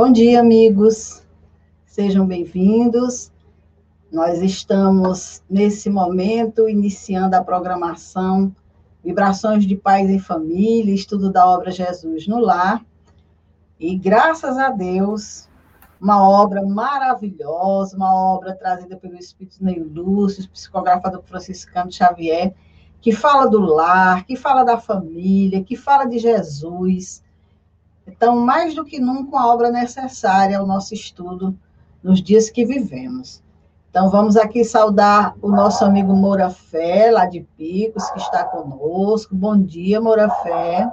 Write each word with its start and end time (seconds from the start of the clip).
Bom 0.00 0.12
dia, 0.12 0.38
amigos. 0.38 1.26
Sejam 1.84 2.24
bem-vindos. 2.24 3.32
Nós 4.12 4.40
estamos, 4.40 5.42
nesse 5.50 5.90
momento, 5.90 6.68
iniciando 6.68 7.34
a 7.34 7.42
programação 7.42 8.54
Vibrações 9.02 9.66
de 9.66 9.74
Paz 9.74 10.08
e 10.08 10.20
Família, 10.20 10.94
estudo 10.94 11.32
da 11.32 11.44
obra 11.44 11.72
Jesus 11.72 12.28
no 12.28 12.38
Lar. 12.38 12.86
E, 13.76 13.98
graças 13.98 14.56
a 14.56 14.70
Deus, 14.70 15.48
uma 16.00 16.22
obra 16.30 16.64
maravilhosa, 16.64 17.96
uma 17.96 18.14
obra 18.14 18.54
trazida 18.54 18.96
pelo 18.96 19.16
Espírito 19.16 19.64
Neil 19.64 19.90
Lúcio, 19.92 20.48
psicografada 20.48 21.18
por 21.18 21.26
Franciscano 21.26 21.90
Xavier, 21.90 22.54
que 23.00 23.10
fala 23.10 23.50
do 23.50 23.58
lar, 23.58 24.24
que 24.24 24.36
fala 24.36 24.62
da 24.62 24.78
família, 24.78 25.64
que 25.64 25.74
fala 25.74 26.04
de 26.04 26.20
Jesus, 26.20 27.20
então, 28.12 28.36
mais 28.36 28.74
do 28.74 28.84
que 28.84 28.98
nunca, 28.98 29.36
uma 29.36 29.52
obra 29.52 29.70
necessária 29.70 30.58
ao 30.58 30.66
nosso 30.66 30.94
estudo 30.94 31.56
nos 32.02 32.22
dias 32.22 32.50
que 32.50 32.64
vivemos. 32.64 33.42
Então, 33.90 34.10
vamos 34.10 34.36
aqui 34.36 34.64
saudar 34.64 35.34
o 35.40 35.48
nosso 35.48 35.84
amigo 35.84 36.14
Moura 36.14 36.50
Fé, 36.50 37.10
lá 37.10 37.26
de 37.26 37.40
Picos, 37.56 38.08
que 38.10 38.18
está 38.18 38.44
conosco. 38.44 39.34
Bom 39.34 39.58
dia, 39.58 40.00
Moura 40.00 40.28
Fé. 40.28 40.90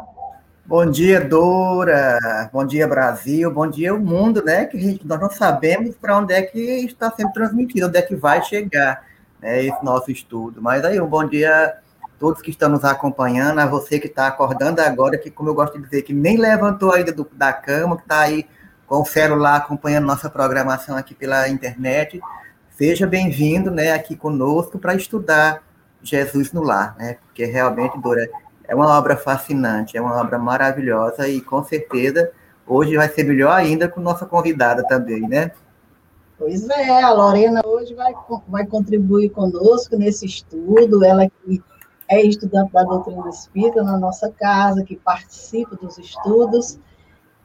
Bom 0.65 0.89
dia, 0.89 1.21
Dora. 1.21 2.49
Bom 2.51 2.65
dia, 2.65 2.87
Brasil. 2.87 3.53
Bom 3.53 3.69
dia, 3.69 3.93
o 3.93 3.99
mundo, 3.99 4.43
né? 4.43 4.65
Que 4.65 4.79
gente, 4.79 5.05
nós 5.05 5.19
não 5.19 5.29
sabemos 5.29 5.95
para 5.95 6.17
onde 6.17 6.33
é 6.33 6.41
que 6.41 6.59
está 6.59 7.11
sendo 7.11 7.31
transmitido, 7.33 7.87
onde 7.87 7.97
é 7.97 8.01
que 8.01 8.15
vai 8.15 8.41
chegar 8.43 9.03
né, 9.39 9.63
esse 9.63 9.83
nosso 9.83 10.09
estudo. 10.09 10.61
Mas 10.61 10.83
aí, 10.83 10.99
um 10.99 11.07
bom 11.07 11.23
dia 11.23 11.75
todos 12.19 12.41
que 12.41 12.49
estão 12.49 12.69
nos 12.69 12.83
acompanhando, 12.83 13.59
a 13.59 13.65
você 13.65 13.99
que 13.99 14.07
está 14.07 14.27
acordando 14.27 14.81
agora, 14.81 15.17
que, 15.17 15.29
como 15.29 15.49
eu 15.49 15.55
gosto 15.55 15.77
de 15.77 15.83
dizer, 15.83 16.01
que 16.03 16.13
nem 16.13 16.37
levantou 16.37 16.93
ainda 16.93 17.11
do, 17.11 17.27
da 17.33 17.51
cama, 17.51 17.97
que 17.97 18.03
está 18.03 18.21
aí 18.21 18.45
com 18.87 19.01
o 19.01 19.05
celular 19.05 19.57
acompanhando 19.57 20.05
nossa 20.05 20.29
programação 20.29 20.95
aqui 20.95 21.13
pela 21.13 21.49
internet, 21.49 22.21
seja 22.69 23.07
bem-vindo 23.07 23.71
né, 23.71 23.91
aqui 23.91 24.15
conosco 24.15 24.77
para 24.77 24.95
estudar 24.95 25.63
Jesus 26.01 26.51
no 26.51 26.61
Lar, 26.61 26.95
né? 26.97 27.17
Porque 27.25 27.45
realmente, 27.45 27.99
Dora, 27.99 28.29
é 28.67 28.75
uma 28.75 28.87
obra 28.97 29.17
fascinante, 29.17 29.97
é 29.97 30.01
uma 30.01 30.19
obra 30.19 30.37
maravilhosa 30.37 31.27
e 31.27 31.41
com 31.41 31.63
certeza 31.63 32.31
hoje 32.67 32.95
vai 32.95 33.09
ser 33.09 33.23
melhor 33.23 33.51
ainda 33.51 33.87
com 33.87 33.99
nossa 33.99 34.25
convidada 34.25 34.83
também, 34.87 35.21
né? 35.21 35.51
Pois 36.37 36.67
é, 36.69 37.01
a 37.01 37.13
Lorena 37.13 37.61
hoje 37.65 37.93
vai, 37.93 38.13
vai 38.47 38.65
contribuir 38.65 39.29
conosco 39.29 39.95
nesse 39.95 40.25
estudo, 40.25 41.03
ela 41.03 41.27
que 41.29 41.63
é 42.07 42.21
estudante 42.21 42.71
da 42.71 42.83
doutrina 42.83 43.29
espírita 43.29 43.83
na 43.83 43.97
nossa 43.97 44.29
casa, 44.31 44.83
que 44.83 44.95
participa 44.95 45.75
dos 45.75 45.97
estudos 45.97 46.79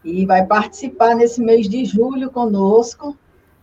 e 0.05 0.25
vai 0.27 0.45
participar 0.45 1.15
nesse 1.15 1.41
mês 1.41 1.69
de 1.69 1.85
julho 1.85 2.31
conosco 2.31 3.17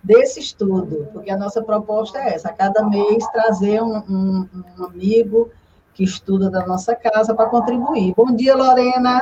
desse 0.03 0.40
estudo, 0.40 1.07
porque 1.12 1.30
a 1.30 1.38
nossa 1.38 1.62
proposta 1.62 2.18
é 2.19 2.34
essa, 2.34 2.50
a 2.50 2.53
cada 2.53 2.88
mês 2.88 3.25
trazer 3.28 3.81
um, 3.81 3.97
um, 3.97 4.50
um 4.80 4.86
amigo 4.86 5.52
que 5.94 6.03
estuda 6.03 6.50
da 6.50 6.66
nossa 6.66 6.96
casa 6.96 7.34
para 7.34 7.50
contribuir. 7.50 8.13
Bom 8.16 8.36
dia, 8.36 8.56
Lorena. 8.56 9.19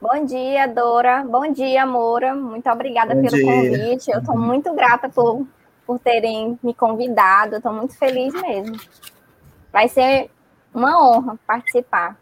Bom 0.00 0.24
dia, 0.24 0.66
Dora. 0.66 1.22
Bom 1.22 1.52
dia, 1.52 1.86
Moura. 1.86 2.34
Muito 2.34 2.68
obrigada 2.68 3.14
Bom 3.14 3.20
pelo 3.20 3.36
dia. 3.36 3.44
convite. 3.44 4.10
Eu 4.10 4.18
estou 4.18 4.36
muito 4.36 4.74
grata 4.74 5.08
por, 5.08 5.46
por 5.86 5.98
terem 5.98 6.58
me 6.62 6.74
convidado. 6.74 7.56
Estou 7.56 7.72
muito 7.72 7.96
feliz 7.96 8.32
mesmo. 8.34 8.76
Vai 9.70 9.88
ser 9.88 10.30
uma 10.74 11.02
honra 11.02 11.38
participar. 11.46 12.18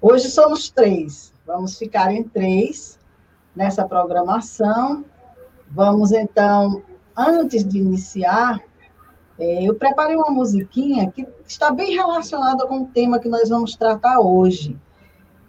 Hoje 0.00 0.28
somos 0.30 0.68
três. 0.68 1.32
Vamos 1.46 1.78
ficar 1.78 2.12
em 2.12 2.24
três 2.24 2.98
nessa 3.54 3.86
programação. 3.86 5.04
Vamos 5.70 6.12
então, 6.12 6.82
antes 7.16 7.64
de 7.64 7.78
iniciar, 7.78 8.60
é, 9.38 9.64
eu 9.64 9.74
preparei 9.74 10.16
uma 10.16 10.30
musiquinha 10.30 11.10
que 11.10 11.26
está 11.46 11.70
bem 11.70 11.94
relacionada 11.94 12.66
com 12.66 12.82
o 12.82 12.86
tema 12.86 13.18
que 13.18 13.28
nós 13.28 13.48
vamos 13.48 13.76
tratar 13.76 14.20
hoje. 14.20 14.78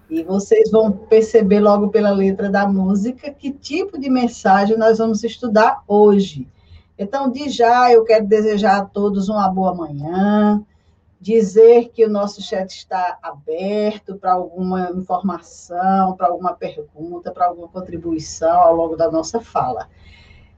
E 0.10 0.24
vocês 0.24 0.70
vão 0.70 0.92
perceber 0.92 1.60
logo 1.60 1.90
pela 1.90 2.12
letra 2.12 2.50
da 2.50 2.68
música 2.68 3.32
que 3.32 3.52
tipo 3.52 4.00
de 4.00 4.10
mensagem 4.10 4.78
nós 4.78 5.00
vamos 5.00 5.24
estudar 5.24 5.82
hoje. 5.88 6.48
Então, 6.98 7.30
de 7.30 7.50
já, 7.50 7.92
eu 7.92 8.04
quero 8.04 8.26
desejar 8.26 8.78
a 8.78 8.86
todos 8.86 9.28
uma 9.28 9.50
boa 9.50 9.74
manhã, 9.74 10.64
dizer 11.24 11.90
que 11.94 12.04
o 12.04 12.10
nosso 12.10 12.42
chat 12.42 12.70
está 12.76 13.18
aberto 13.24 14.18
para 14.18 14.34
alguma 14.34 14.92
informação, 14.92 16.18
para 16.18 16.28
alguma 16.28 16.54
pergunta, 16.54 17.32
para 17.32 17.46
alguma 17.46 17.70
contribuição 17.70 18.60
ao 18.60 18.76
longo 18.76 18.98
da 18.98 19.10
nossa 19.10 19.40
fala. 19.40 19.88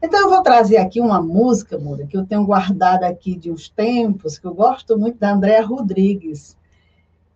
Então, 0.02 0.22
eu 0.22 0.30
vou 0.30 0.42
trazer 0.42 0.78
aqui 0.78 1.00
uma 1.00 1.22
música, 1.22 1.78
Moura, 1.78 2.08
que 2.08 2.18
eu 2.18 2.26
tenho 2.26 2.44
guardada 2.44 3.08
aqui 3.08 3.36
de 3.36 3.52
uns 3.52 3.70
tempos, 3.70 4.40
que 4.40 4.48
eu 4.48 4.56
gosto 4.56 4.98
muito, 4.98 5.20
da 5.20 5.34
Andréa 5.34 5.64
Rodrigues. 5.64 6.58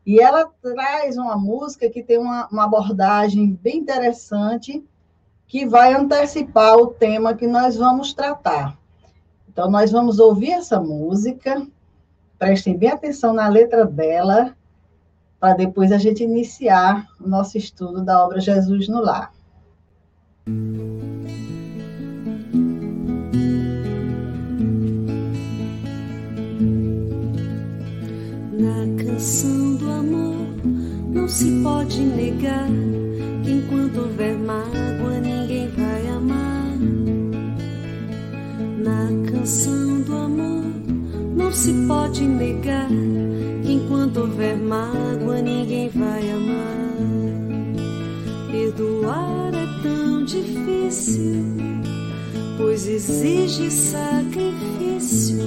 E 0.04 0.20
ela 0.20 0.50
traz 0.60 1.16
uma 1.16 1.38
música 1.38 1.88
que 1.88 2.02
tem 2.02 2.18
uma, 2.18 2.48
uma 2.48 2.64
abordagem 2.64 3.54
bem 3.62 3.78
interessante, 3.78 4.84
que 5.48 5.68
vai 5.68 5.94
antecipar 5.94 6.78
o 6.78 6.88
tema 6.88 7.36
que 7.36 7.46
nós 7.46 7.78
vamos 7.78 8.12
tratar. 8.12 8.76
Então, 9.48 9.70
nós 9.70 9.92
vamos 9.92 10.18
ouvir 10.18 10.52
essa 10.52 10.80
música, 10.80 11.68
prestem 12.40 12.78
bem 12.78 12.90
atenção 12.90 13.34
na 13.34 13.50
letra 13.50 13.86
dela, 13.86 14.56
para 15.40 15.54
depois 15.54 15.92
a 15.92 15.98
gente 15.98 16.24
iniciar 16.24 17.06
o 17.20 17.28
nosso 17.28 17.58
estudo 17.58 18.02
da 18.02 18.24
obra 18.24 18.40
Jesus 18.40 18.88
no 18.88 19.02
Lar. 19.02 19.34
Na 28.54 29.04
canção 29.04 29.76
do 29.76 29.92
amor 29.92 30.48
não 31.14 31.28
se 31.28 31.62
pode 31.62 32.02
negar 32.02 32.70
não 41.50 41.56
se 41.56 41.74
pode 41.88 42.22
negar 42.22 42.88
que 43.64 43.74
enquanto 43.74 44.18
houver 44.18 44.56
mágoa 44.56 45.42
ninguém 45.42 45.90
vai 45.90 46.30
amar. 46.30 46.96
Perdoar 48.52 49.52
é 49.56 49.82
tão 49.82 50.24
difícil, 50.26 51.44
pois 52.56 52.88
exige 52.88 53.72
sacrifício. 53.72 55.40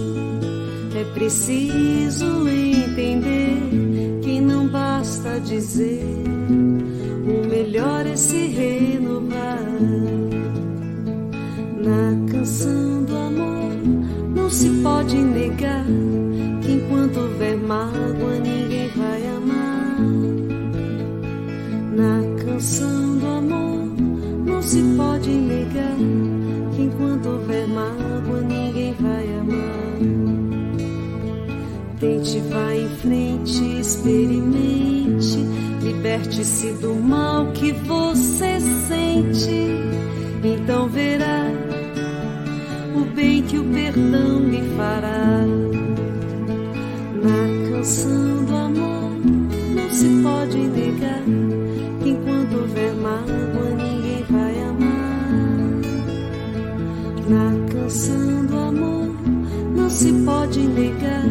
É 1.01 1.05
preciso 1.15 2.49
entender 2.49 4.21
que 4.23 4.41
não 4.41 4.67
basta 4.67 5.39
dizer 5.39 6.03
o 6.51 7.49
melhor 7.49 8.07
é 8.07 8.12
liberte-se 36.13 36.73
do 36.75 36.95
mal 36.95 37.47
que 37.53 37.73
você 37.73 38.61
sente. 38.87 39.71
Então 40.45 40.89
verá 40.89 41.47
o 42.95 43.05
bem 43.15 43.43
que 43.43 43.59
o 43.59 43.65
perdão 43.65 44.41
lhe 44.41 44.63
fará. 44.77 45.41
Na 47.23 47.71
canção 47.71 48.45
do 48.45 48.55
amor 48.55 49.11
não 49.75 49.91
se 49.91 50.09
pode 50.23 50.59
negar 50.59 51.23
que 52.03 52.11
enquanto 52.11 52.59
houver 52.59 52.95
mágoa 52.95 53.71
ninguém 53.71 54.25
vai 54.29 54.63
amar. 54.65 55.81
Na 57.29 57.73
canção 57.73 58.45
do 58.47 58.59
amor 58.59 59.15
não 59.75 59.89
se 59.89 60.13
pode 60.25 60.61
negar 60.61 61.22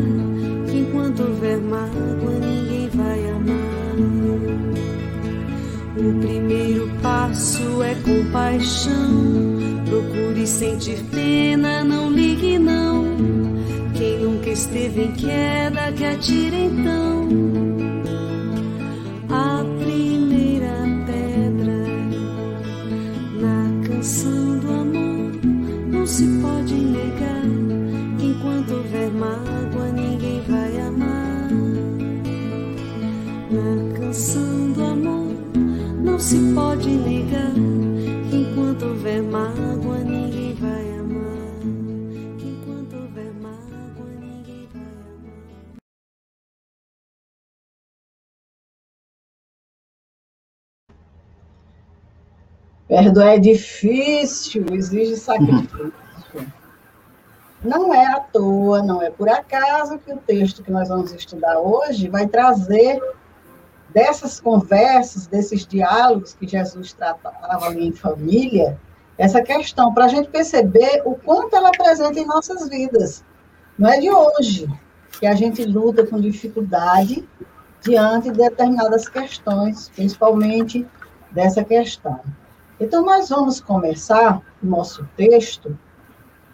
O 6.02 6.20
primeiro 6.20 6.90
passo 7.02 7.84
é 7.84 7.94
compaixão 7.96 9.52
Procure 9.92 10.48
sentir 10.48 11.04
pena, 11.12 11.84
não 11.84 12.10
ligue 12.10 12.58
não. 12.58 13.04
Quem 13.94 14.20
nunca 14.20 14.50
esteve 14.50 15.02
em 15.04 15.12
queda, 15.12 15.92
que 15.92 16.06
atire 16.06 16.56
então. 16.56 17.51
Perdoar 52.92 53.36
é 53.36 53.40
difícil, 53.40 54.66
exige 54.74 55.16
sacrifício. 55.16 55.94
Não 57.64 57.94
é 57.94 58.06
à 58.06 58.20
toa, 58.20 58.82
não 58.82 59.02
é 59.04 59.12
por 59.12 59.30
acaso 59.30 60.00
que 60.00 60.12
o 60.12 60.18
texto 60.18 60.64
que 60.64 60.72
nós 60.72 60.90
vamos 60.90 61.14
estudar 61.14 61.60
hoje 61.60 62.10
vai 62.10 62.28
trazer 62.28 63.00
dessas 63.94 64.42
conversas, 64.42 65.28
desses 65.28 65.68
diálogos 65.68 66.34
que 66.34 66.48
Jesus 66.48 66.92
tratava 66.92 67.68
ali 67.68 67.88
em 67.88 67.92
família, 67.92 68.80
essa 69.16 69.44
questão, 69.44 69.94
para 69.94 70.06
a 70.06 70.08
gente 70.08 70.30
perceber 70.30 71.04
o 71.06 71.14
quanto 71.14 71.56
ela 71.56 71.70
é 71.70 71.78
presente 71.78 72.20
em 72.20 72.26
nossas 72.26 72.68
vidas. 72.68 73.24
Não 73.78 73.90
é 73.90 74.00
de 74.00 74.10
hoje 74.10 74.68
que 75.20 75.28
a 75.28 75.36
gente 75.36 75.64
luta 75.64 76.06
com 76.06 76.20
dificuldade 76.20 77.30
diante 77.80 78.32
de 78.32 78.38
determinadas 78.40 79.08
questões, 79.08 79.90
principalmente 79.96 80.86
dessa 81.32 81.64
questão. 81.64 82.20
Então, 82.82 83.06
nós 83.06 83.30
vamos 83.30 83.62
começar 83.62 84.42
o 84.60 84.66
nosso 84.66 85.08
texto 85.16 85.78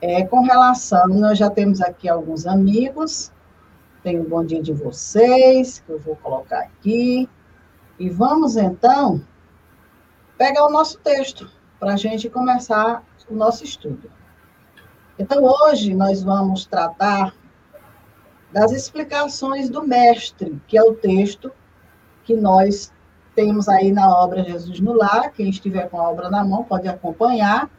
é, 0.02 0.26
com 0.26 0.42
relação, 0.42 1.08
nós 1.08 1.38
já 1.38 1.50
temos 1.50 1.80
aqui 1.80 2.10
alguns 2.10 2.46
amigos, 2.46 3.32
tem 4.04 4.20
um 4.20 4.26
bom 4.26 4.44
dia 4.44 4.62
de 4.62 4.74
vocês, 4.74 5.80
que 5.80 5.90
eu 5.90 5.98
vou 5.98 6.18
colocar 6.18 6.60
aqui, 6.60 7.30
e 7.98 8.10
vamos 8.10 8.58
então 8.58 9.26
pegar 10.38 10.66
o 10.66 10.70
nosso 10.70 11.00
texto 11.00 11.50
para 11.80 11.94
a 11.94 11.96
gente 11.96 12.30
começar 12.30 13.06
o 13.30 13.34
nosso 13.34 13.64
estudo. 13.64 14.12
Então, 15.18 15.42
hoje 15.42 15.94
nós 15.94 16.22
vamos 16.24 16.66
tratar 16.66 17.34
das 18.52 18.74
explicações 18.74 19.70
do 19.70 19.88
Mestre, 19.88 20.62
que 20.68 20.78
é 20.78 20.84
o 20.84 20.94
texto 20.94 21.54
que 22.26 22.36
nós 22.36 22.92
temos 23.38 23.70
aí 23.70 23.92
na 23.92 24.10
obra 24.10 24.44
Jesus 24.44 24.80
no 24.80 24.94
Lar, 24.94 25.32
quem 25.32 25.48
estiver 25.48 25.88
com 25.92 26.02
a 26.02 26.10
obra 26.10 26.28
na 26.28 26.44
mão 26.44 26.64
pode 26.64 26.88
acompanhar, 26.88 27.70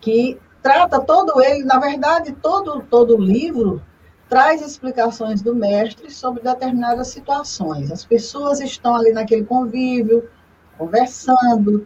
que 0.00 0.38
trata 0.62 1.00
todo 1.00 1.42
ele, 1.42 1.64
na 1.64 1.80
verdade, 1.80 2.30
todo, 2.40 2.80
todo 2.82 3.16
o 3.16 3.20
livro 3.20 3.82
traz 4.28 4.62
explicações 4.62 5.42
do 5.42 5.56
mestre 5.56 6.08
sobre 6.12 6.40
determinadas 6.40 7.08
situações. 7.08 7.90
As 7.90 8.04
pessoas 8.04 8.60
estão 8.60 8.94
ali 8.94 9.10
naquele 9.10 9.44
convívio, 9.44 10.30
conversando, 10.78 11.84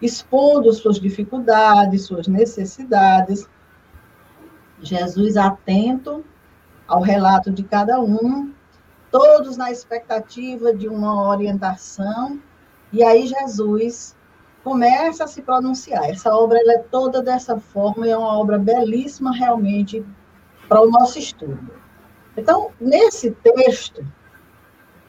expondo 0.00 0.72
suas 0.72 0.98
dificuldades, 0.98 2.06
suas 2.06 2.26
necessidades. 2.26 3.46
Jesus 4.80 5.36
atento 5.36 6.24
ao 6.88 7.02
relato 7.02 7.50
de 7.50 7.62
cada 7.62 8.00
um, 8.00 8.54
todos 9.10 9.56
na 9.56 9.70
expectativa 9.70 10.72
de 10.74 10.88
uma 10.88 11.28
orientação, 11.28 12.40
e 12.92 13.02
aí 13.02 13.26
Jesus 13.26 14.16
começa 14.62 15.24
a 15.24 15.26
se 15.26 15.42
pronunciar. 15.42 16.08
Essa 16.10 16.34
obra 16.34 16.58
é 16.58 16.78
toda 16.78 17.22
dessa 17.22 17.58
forma 17.58 18.06
e 18.06 18.10
é 18.10 18.16
uma 18.16 18.38
obra 18.38 18.58
belíssima 18.58 19.32
realmente 19.32 20.04
para 20.68 20.82
o 20.82 20.90
nosso 20.90 21.18
estudo. 21.18 21.70
Então, 22.36 22.70
nesse 22.80 23.32
texto, 23.32 24.04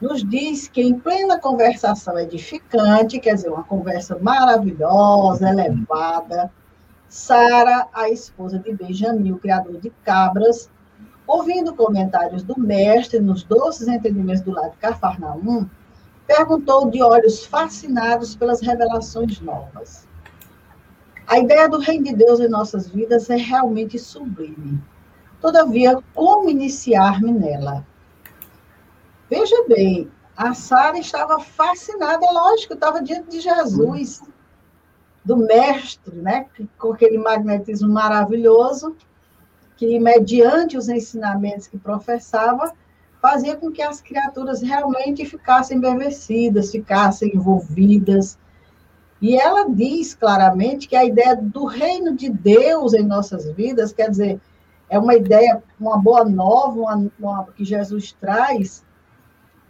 nos 0.00 0.28
diz 0.28 0.66
que 0.66 0.82
em 0.82 0.98
plena 0.98 1.38
conversação 1.38 2.18
edificante, 2.18 3.20
quer 3.20 3.34
dizer, 3.34 3.50
uma 3.50 3.62
conversa 3.62 4.18
maravilhosa, 4.18 5.48
elevada, 5.48 6.50
Sara, 7.08 7.86
a 7.92 8.08
esposa 8.08 8.58
de 8.58 8.72
Benjamim, 8.72 9.32
o 9.32 9.38
criador 9.38 9.78
de 9.78 9.90
cabras, 10.02 10.70
ouvindo 11.26 11.74
comentários 11.74 12.42
do 12.42 12.58
mestre 12.58 13.20
nos 13.20 13.42
doces 13.42 13.88
entendimentos 13.88 14.42
do 14.42 14.52
lado 14.52 14.72
de 14.72 14.78
Cafarnaum, 14.78 15.68
perguntou 16.26 16.90
de 16.90 17.02
olhos 17.02 17.44
fascinados 17.44 18.34
pelas 18.34 18.60
revelações 18.60 19.40
novas. 19.40 20.06
A 21.26 21.38
ideia 21.38 21.68
do 21.68 21.78
reino 21.78 22.04
de 22.04 22.14
Deus 22.14 22.40
em 22.40 22.48
nossas 22.48 22.88
vidas 22.88 23.30
é 23.30 23.36
realmente 23.36 23.98
sublime. 23.98 24.82
Todavia, 25.40 25.98
como 26.14 26.50
iniciar-me 26.50 27.32
nela? 27.32 27.86
Veja 29.30 29.64
bem, 29.66 30.10
a 30.36 30.54
Sara 30.54 30.98
estava 30.98 31.40
fascinada, 31.40 32.24
é 32.24 32.30
lógico, 32.30 32.74
estava 32.74 33.02
diante 33.02 33.30
de 33.30 33.40
Jesus, 33.40 34.22
do 35.24 35.36
mestre, 35.36 36.16
né, 36.16 36.46
com 36.78 36.92
aquele 36.92 37.18
magnetismo 37.18 37.88
maravilhoso, 37.88 38.96
que 39.88 39.98
mediante 39.98 40.76
os 40.76 40.88
ensinamentos 40.88 41.66
que 41.66 41.76
professava, 41.76 42.72
fazia 43.20 43.56
com 43.56 43.72
que 43.72 43.82
as 43.82 44.00
criaturas 44.00 44.62
realmente 44.62 45.26
ficassem 45.26 45.76
embevecidas, 45.76 46.70
ficassem 46.70 47.34
envolvidas. 47.34 48.38
E 49.20 49.36
ela 49.36 49.68
diz 49.68 50.14
claramente 50.14 50.86
que 50.86 50.94
a 50.94 51.04
ideia 51.04 51.34
do 51.34 51.64
reino 51.64 52.14
de 52.14 52.30
Deus 52.30 52.94
em 52.94 53.04
nossas 53.04 53.50
vidas, 53.50 53.92
quer 53.92 54.08
dizer, 54.08 54.40
é 54.88 55.00
uma 55.00 55.16
ideia, 55.16 55.60
uma 55.80 55.98
boa 55.98 56.24
nova 56.24 56.78
uma, 56.78 57.10
uma, 57.18 57.44
que 57.46 57.64
Jesus 57.64 58.12
traz, 58.20 58.84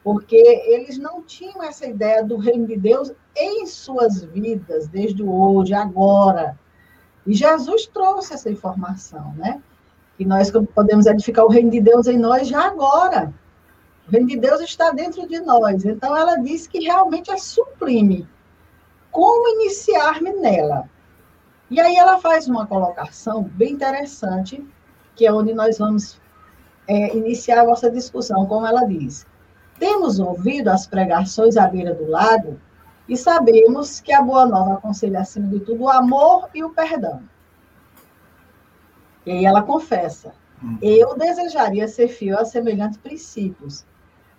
porque 0.04 0.37
eles 0.37 0.99
não 0.99 1.23
tinham 1.23 1.62
essa 1.62 1.87
ideia 1.87 2.23
do 2.23 2.37
reino 2.37 2.66
de 2.66 2.76
Deus 2.76 3.11
em 3.35 3.66
suas 3.66 4.23
vidas, 4.23 4.88
desde 4.88 5.23
hoje, 5.23 5.73
agora. 5.73 6.59
E 7.26 7.33
Jesus 7.33 7.87
trouxe 7.87 8.35
essa 8.35 8.50
informação, 8.50 9.33
né? 9.37 9.62
Que 10.16 10.25
nós 10.25 10.50
podemos 10.75 11.07
edificar 11.07 11.45
o 11.45 11.49
reino 11.49 11.71
de 11.71 11.81
Deus 11.81 12.07
em 12.07 12.19
nós 12.19 12.49
já 12.49 12.66
agora. 12.66 13.33
O 14.07 14.11
reino 14.11 14.28
de 14.28 14.38
Deus 14.38 14.61
está 14.61 14.90
dentro 14.90 15.26
de 15.26 15.40
nós. 15.40 15.85
Então, 15.85 16.16
ela 16.16 16.37
diz 16.37 16.66
que 16.66 16.81
realmente 16.81 17.31
é 17.31 17.37
sublime. 17.37 18.28
Como 19.11 19.49
iniciar-me 19.61 20.33
nela? 20.33 20.88
E 21.71 21.81
aí 21.81 21.97
ela 21.97 22.19
faz 22.19 22.47
uma 22.49 22.66
colocação 22.66 23.42
bem 23.42 23.73
interessante, 23.73 24.62
que 25.16 25.26
é 25.26 25.33
onde 25.33 25.54
nós 25.54 25.78
vamos 25.78 26.21
é, 26.87 27.16
iniciar 27.16 27.61
a 27.61 27.64
nossa 27.64 27.90
discussão, 27.90 28.47
como 28.47 28.66
ela 28.66 28.85
diz. 28.85 29.26
Temos 29.78 30.21
ouvido 30.21 30.69
as 30.69 30.87
pregações 30.87 31.57
à 31.57 31.66
beira 31.66 31.95
do 31.95 32.09
lago 32.09 32.59
e 33.09 33.16
sabemos 33.16 34.00
que 34.00 34.12
a 34.12 34.23
Boa 34.23 34.47
Nova 34.47 34.75
aconselha, 34.75 35.21
acima 35.21 35.49
de 35.49 35.61
tudo, 35.61 35.85
o 35.85 35.88
amor 35.88 36.49
e 36.54 36.62
o 36.62 36.71
perdão. 36.71 37.23
E 39.25 39.31
aí 39.31 39.45
ela 39.45 39.62
confessa: 39.62 40.33
hum. 40.62 40.79
Eu 40.83 41.17
desejaria 41.17 41.88
ser 41.88 42.09
fiel 42.09 42.38
a 42.38 42.45
semelhantes 42.45 42.99
princípios, 42.99 43.85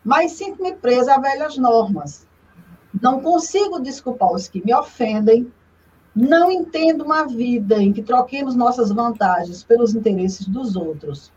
mas 0.03 0.33
sinto-me 0.33 0.73
presa 0.75 1.15
a 1.15 1.19
velhas 1.19 1.57
normas. 1.57 2.27
Não 3.01 3.21
consigo 3.21 3.79
desculpar 3.79 4.31
os 4.31 4.47
que 4.47 4.63
me 4.63 4.73
ofendem. 4.73 5.51
Não 6.15 6.51
entendo 6.51 7.03
uma 7.03 7.25
vida 7.25 7.81
em 7.81 7.91
que 7.91 8.03
troquemos 8.03 8.55
nossas 8.55 8.91
vantagens 8.91 9.63
pelos 9.63 9.95
interesses 9.95 10.47
dos 10.47 10.75
outros. 10.75 11.33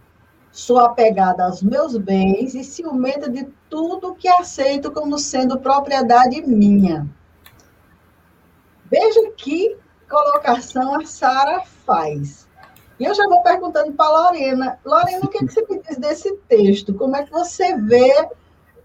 Sou 0.52 0.78
apegada 0.78 1.44
aos 1.44 1.62
meus 1.62 1.96
bens 1.96 2.54
e 2.54 2.62
ciumenta 2.62 3.30
de 3.30 3.48
tudo 3.70 4.14
que 4.14 4.28
aceito 4.28 4.90
como 4.90 5.18
sendo 5.18 5.58
propriedade 5.58 6.42
minha. 6.42 7.08
Veja 8.90 9.30
que 9.36 9.76
colocação 10.08 10.94
a 10.94 11.04
Sara 11.04 11.62
faz. 11.64 12.45
E 12.98 13.04
eu 13.04 13.14
já 13.14 13.24
vou 13.28 13.42
perguntando 13.42 13.92
para 13.92 14.06
a 14.06 14.22
Lorena. 14.22 14.78
Lorena, 14.84 15.24
o 15.24 15.28
que, 15.28 15.38
é 15.38 15.40
que 15.40 15.52
você 15.52 15.66
me 15.68 15.80
diz 15.80 15.98
desse 15.98 16.34
texto? 16.48 16.94
Como 16.94 17.14
é 17.16 17.24
que 17.24 17.30
você 17.30 17.76
vê 17.76 18.12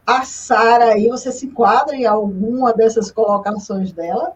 a 0.05 0.25
Sara 0.25 0.93
aí, 0.93 1.07
você 1.07 1.31
se 1.31 1.45
enquadra 1.45 1.95
em 1.95 2.05
alguma 2.05 2.73
dessas 2.73 3.09
colocações 3.11 3.91
dela? 3.91 4.35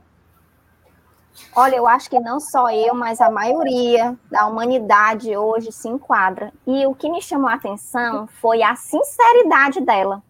Olha, 1.54 1.76
eu 1.76 1.88
acho 1.88 2.10
que 2.10 2.20
não 2.20 2.40
só 2.40 2.70
eu, 2.70 2.94
mas 2.94 3.20
a 3.20 3.30
maioria 3.30 4.18
da 4.32 4.48
humanidade 4.48 5.36
hoje 5.36 5.72
se 5.72 5.90
enquadra. 5.90 6.54
E 6.66 6.86
o 6.86 6.96
que 6.96 7.10
me 7.10 7.22
chamou 7.22 7.50
a 7.50 7.56
atenção 7.56 8.28
foi 8.40 8.64
a 8.64 8.76
sinceridade 8.76 9.82
dela, 9.82 10.24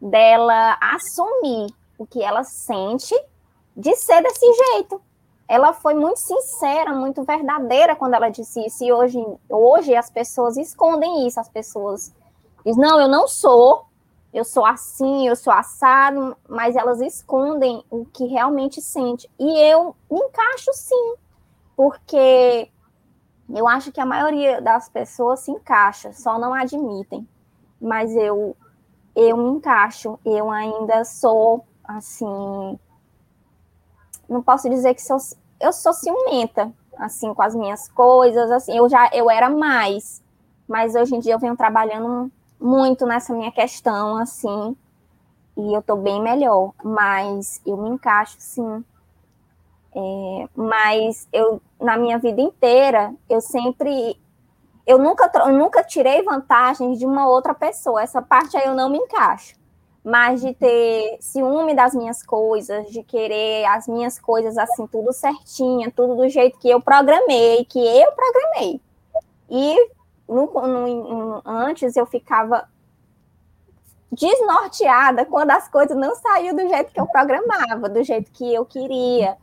dela 0.00 0.76
assumir 0.80 1.72
o 1.96 2.06
que 2.06 2.22
ela 2.22 2.44
sente 2.44 3.14
de 3.74 3.94
ser 3.96 4.22
desse 4.22 4.46
jeito. 4.52 5.00
Ela 5.50 5.72
foi 5.74 5.94
muito 5.94 6.18
sincera, 6.20 6.94
muito 6.94 7.24
verdadeira 7.24 7.96
quando 7.96 8.14
ela 8.14 8.30
disse 8.30 8.64
isso. 8.66 8.84
E 8.84 8.92
hoje, 8.92 9.18
hoje 9.48 9.96
as 9.96 10.10
pessoas 10.10 10.56
escondem 10.56 11.26
isso. 11.26 11.40
As 11.40 11.48
pessoas 11.48 12.14
dizem, 12.64 12.80
não, 12.82 13.00
eu 13.00 13.08
não 13.08 13.26
sou, 13.28 13.86
eu 14.32 14.44
sou 14.44 14.64
assim, 14.64 15.28
eu 15.28 15.36
sou 15.36 15.52
assado, 15.52 16.36
mas 16.48 16.76
elas 16.76 17.00
escondem 17.00 17.84
o 17.90 18.04
que 18.06 18.26
realmente 18.26 18.80
sente. 18.82 19.28
E 19.38 19.58
eu 19.72 19.96
me 20.10 20.20
encaixo 20.20 20.72
sim, 20.74 21.14
porque 21.76 22.70
Eu 23.52 23.66
acho 23.68 23.90
que 23.92 24.00
a 24.00 24.06
maioria 24.06 24.60
das 24.62 24.88
pessoas 24.88 25.40
se 25.40 25.50
encaixa, 25.50 26.12
só 26.12 26.38
não 26.38 26.54
admitem. 26.54 27.28
Mas 27.80 28.14
eu 28.16 28.56
eu 29.16 29.36
me 29.36 29.50
encaixo, 29.50 30.18
eu 30.24 30.50
ainda 30.50 31.04
sou 31.04 31.66
assim, 31.84 32.78
não 34.28 34.42
posso 34.42 34.70
dizer 34.70 34.94
que 34.94 35.02
sou 35.02 35.18
eu 35.60 35.72
sou 35.72 35.92
ciumenta, 35.92 36.72
assim, 36.96 37.32
com 37.34 37.42
as 37.42 37.54
minhas 37.54 37.88
coisas, 37.88 38.50
assim, 38.50 38.76
eu 38.76 38.88
já 38.88 39.10
eu 39.12 39.30
era 39.30 39.50
mais, 39.50 40.22
mas 40.66 40.94
hoje 40.94 41.14
em 41.14 41.20
dia 41.20 41.34
eu 41.34 41.38
venho 41.38 41.56
trabalhando 41.56 42.30
muito 42.58 43.06
nessa 43.06 43.34
minha 43.34 43.52
questão, 43.52 44.16
assim, 44.16 44.76
e 45.56 45.74
eu 45.74 45.82
tô 45.82 45.96
bem 45.96 46.20
melhor, 46.22 46.72
mas 46.82 47.60
eu 47.66 47.76
me 47.76 47.90
encaixo, 47.90 48.36
sim. 48.38 48.84
É, 49.94 50.48
mas 50.54 51.28
eu, 51.32 51.60
na 51.80 51.96
minha 51.96 52.18
vida 52.18 52.40
inteira, 52.40 53.12
eu 53.28 53.40
sempre, 53.40 54.18
eu 54.86 54.98
nunca, 54.98 55.30
eu 55.34 55.52
nunca 55.52 55.82
tirei 55.82 56.22
vantagem 56.22 56.94
de 56.94 57.04
uma 57.04 57.28
outra 57.28 57.54
pessoa, 57.54 58.02
essa 58.02 58.22
parte 58.22 58.56
aí 58.56 58.66
eu 58.66 58.74
não 58.74 58.88
me 58.88 58.98
encaixo 58.98 59.59
mas 60.04 60.40
de 60.40 60.54
ter 60.54 61.18
ciúme 61.20 61.74
das 61.74 61.94
minhas 61.94 62.22
coisas, 62.22 62.90
de 62.90 63.02
querer 63.02 63.66
as 63.66 63.86
minhas 63.86 64.18
coisas 64.18 64.56
assim, 64.56 64.86
tudo 64.86 65.12
certinha, 65.12 65.92
tudo 65.94 66.16
do 66.16 66.28
jeito 66.28 66.58
que 66.58 66.70
eu 66.70 66.80
programei, 66.80 67.64
que 67.66 67.78
eu 67.78 68.10
programei. 68.12 68.80
E 69.50 69.76
no, 70.26 70.46
no, 70.46 71.42
antes 71.44 71.96
eu 71.96 72.06
ficava 72.06 72.66
desnorteada 74.10 75.24
quando 75.24 75.50
as 75.50 75.68
coisas 75.68 75.96
não 75.96 76.14
saíam 76.16 76.54
do 76.54 76.68
jeito 76.68 76.92
que 76.92 77.00
eu 77.00 77.06
programava, 77.06 77.88
do 77.88 78.02
jeito 78.02 78.30
que 78.32 78.52
eu 78.52 78.64
queria. 78.64 79.36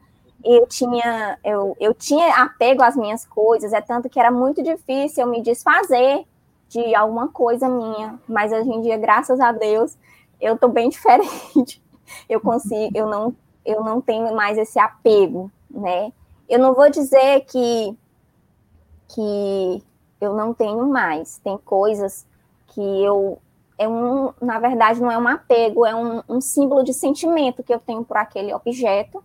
Eu 0.43 0.67
tinha, 0.67 1.37
eu, 1.43 1.75
eu 1.79 1.93
tinha 1.93 2.43
apego 2.43 2.83
às 2.83 2.95
minhas 2.95 3.25
coisas, 3.25 3.73
é 3.73 3.81
tanto 3.81 4.09
que 4.09 4.19
era 4.19 4.31
muito 4.31 4.61
difícil 4.63 5.23
eu 5.23 5.29
me 5.29 5.41
desfazer 5.41 6.25
de 6.69 6.93
alguma 6.95 7.29
coisa 7.29 7.69
minha, 7.69 8.19
mas 8.27 8.51
hoje 8.51 8.69
em 8.69 8.81
dia, 8.81 8.97
graças 8.97 9.39
a 9.39 9.51
Deus, 9.51 9.97
eu 10.39 10.57
tô 10.57 10.67
bem 10.67 10.89
diferente. 10.89 11.83
Eu 12.29 12.39
consigo, 12.39 12.91
eu 12.95 13.07
não, 13.07 13.35
eu 13.65 13.83
não 13.83 13.99
tenho 13.99 14.33
mais 14.35 14.57
esse 14.57 14.79
apego, 14.79 15.51
né? 15.69 16.11
Eu 16.47 16.59
não 16.59 16.73
vou 16.73 16.89
dizer 16.89 17.41
que 17.41 17.97
que 19.09 19.83
eu 20.19 20.33
não 20.33 20.53
tenho 20.53 20.85
mais. 20.87 21.37
Tem 21.39 21.57
coisas 21.57 22.25
que 22.67 22.81
eu 22.81 23.39
é 23.77 23.87
um, 23.87 24.33
na 24.41 24.59
verdade, 24.59 24.99
não 24.99 25.11
é 25.11 25.17
um 25.17 25.27
apego, 25.27 25.85
é 25.85 25.93
um, 25.93 26.23
um 26.27 26.41
símbolo 26.41 26.83
de 26.83 26.93
sentimento 26.93 27.61
que 27.61 27.73
eu 27.73 27.79
tenho 27.79 28.03
por 28.03 28.17
aquele 28.17 28.53
objeto 28.53 29.23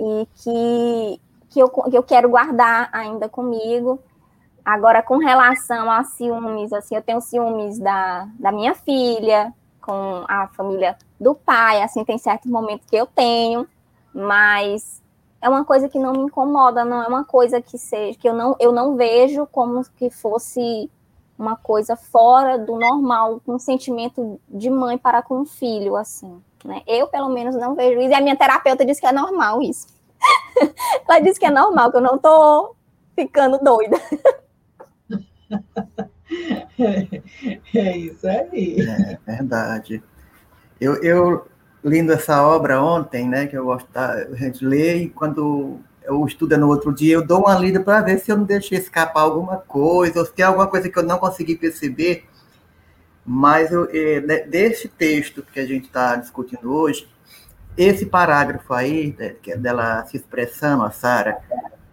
e 0.00 0.26
que, 0.34 1.20
que, 1.50 1.60
eu, 1.60 1.68
que 1.68 1.96
eu 1.96 2.02
quero 2.02 2.28
guardar 2.28 2.88
ainda 2.92 3.28
comigo. 3.28 4.00
Agora, 4.64 5.00
com 5.00 5.18
relação 5.18 5.88
a 5.88 6.02
ciúmes, 6.02 6.72
assim, 6.72 6.96
eu 6.96 7.02
tenho 7.02 7.20
ciúmes 7.20 7.78
da, 7.78 8.28
da 8.38 8.50
minha 8.50 8.74
filha, 8.74 9.54
com 9.86 10.24
a 10.26 10.48
família 10.48 10.98
do 11.18 11.34
pai, 11.34 11.80
assim, 11.80 12.04
tem 12.04 12.18
certo 12.18 12.48
momento 12.48 12.86
que 12.86 12.96
eu 12.96 13.06
tenho, 13.06 13.66
mas 14.12 15.00
é 15.40 15.48
uma 15.48 15.64
coisa 15.64 15.88
que 15.88 15.98
não 15.98 16.12
me 16.12 16.24
incomoda, 16.24 16.84
não 16.84 17.02
é 17.02 17.06
uma 17.06 17.24
coisa 17.24 17.62
que 17.62 17.78
seja 17.78 18.18
que 18.18 18.28
eu 18.28 18.34
não 18.34 18.56
eu 18.58 18.72
não 18.72 18.96
vejo 18.96 19.46
como 19.46 19.84
que 19.96 20.10
fosse 20.10 20.90
uma 21.38 21.54
coisa 21.54 21.94
fora 21.96 22.58
do 22.58 22.76
normal, 22.76 23.40
um 23.46 23.58
sentimento 23.58 24.40
de 24.48 24.68
mãe 24.70 24.98
para 24.98 25.22
com 25.22 25.42
o 25.42 25.46
filho, 25.46 25.94
assim, 25.94 26.42
né? 26.64 26.82
Eu 26.86 27.06
pelo 27.06 27.28
menos 27.28 27.54
não 27.54 27.74
vejo 27.74 28.00
isso. 28.00 28.10
E 28.10 28.14
a 28.14 28.20
minha 28.20 28.36
terapeuta 28.36 28.84
disse 28.84 29.00
que 29.00 29.06
é 29.06 29.12
normal 29.12 29.62
isso. 29.62 29.86
Ela 31.06 31.20
disse 31.20 31.38
que 31.38 31.46
é 31.46 31.50
normal, 31.50 31.90
que 31.90 31.98
eu 31.98 32.00
não 32.00 32.18
tô 32.18 32.74
ficando 33.14 33.58
doida. 33.58 33.96
É, 37.74 37.96
isso 37.96 38.26
aí. 38.28 38.80
É 38.80 39.18
verdade. 39.24 40.02
Eu, 40.80 41.02
eu 41.02 41.46
lendo 41.82 42.12
essa 42.12 42.42
obra 42.42 42.82
ontem, 42.82 43.28
né, 43.28 43.46
que 43.46 43.56
eu 43.56 43.64
gosto, 43.64 43.88
a 43.94 44.34
gente 44.34 44.64
lê 44.64 45.04
e 45.04 45.08
quando 45.08 45.80
eu 46.02 46.24
estudo 46.26 46.56
no 46.56 46.68
outro 46.68 46.92
dia, 46.92 47.14
eu 47.14 47.26
dou 47.26 47.40
uma 47.40 47.58
lida 47.58 47.80
para 47.80 48.00
ver 48.00 48.18
se 48.18 48.30
eu 48.30 48.36
não 48.36 48.44
deixei 48.44 48.78
escapar 48.78 49.22
alguma 49.22 49.56
coisa, 49.58 50.20
ou 50.20 50.26
se 50.26 50.32
tem 50.32 50.44
alguma 50.44 50.66
coisa 50.66 50.88
que 50.88 50.98
eu 50.98 51.02
não 51.02 51.18
consegui 51.18 51.56
perceber. 51.56 52.24
Mas 53.24 53.72
eu, 53.72 53.88
é, 53.92 54.20
desse 54.46 54.88
texto 54.88 55.44
que 55.52 55.58
a 55.58 55.66
gente 55.66 55.86
está 55.86 56.14
discutindo 56.14 56.72
hoje, 56.72 57.08
esse 57.76 58.06
parágrafo 58.06 58.72
aí, 58.72 59.14
né, 59.18 59.34
que 59.42 59.52
é 59.52 59.56
dela 59.56 60.04
se 60.06 60.16
expressando, 60.16 60.84
a 60.84 60.90
Sara, 60.90 61.38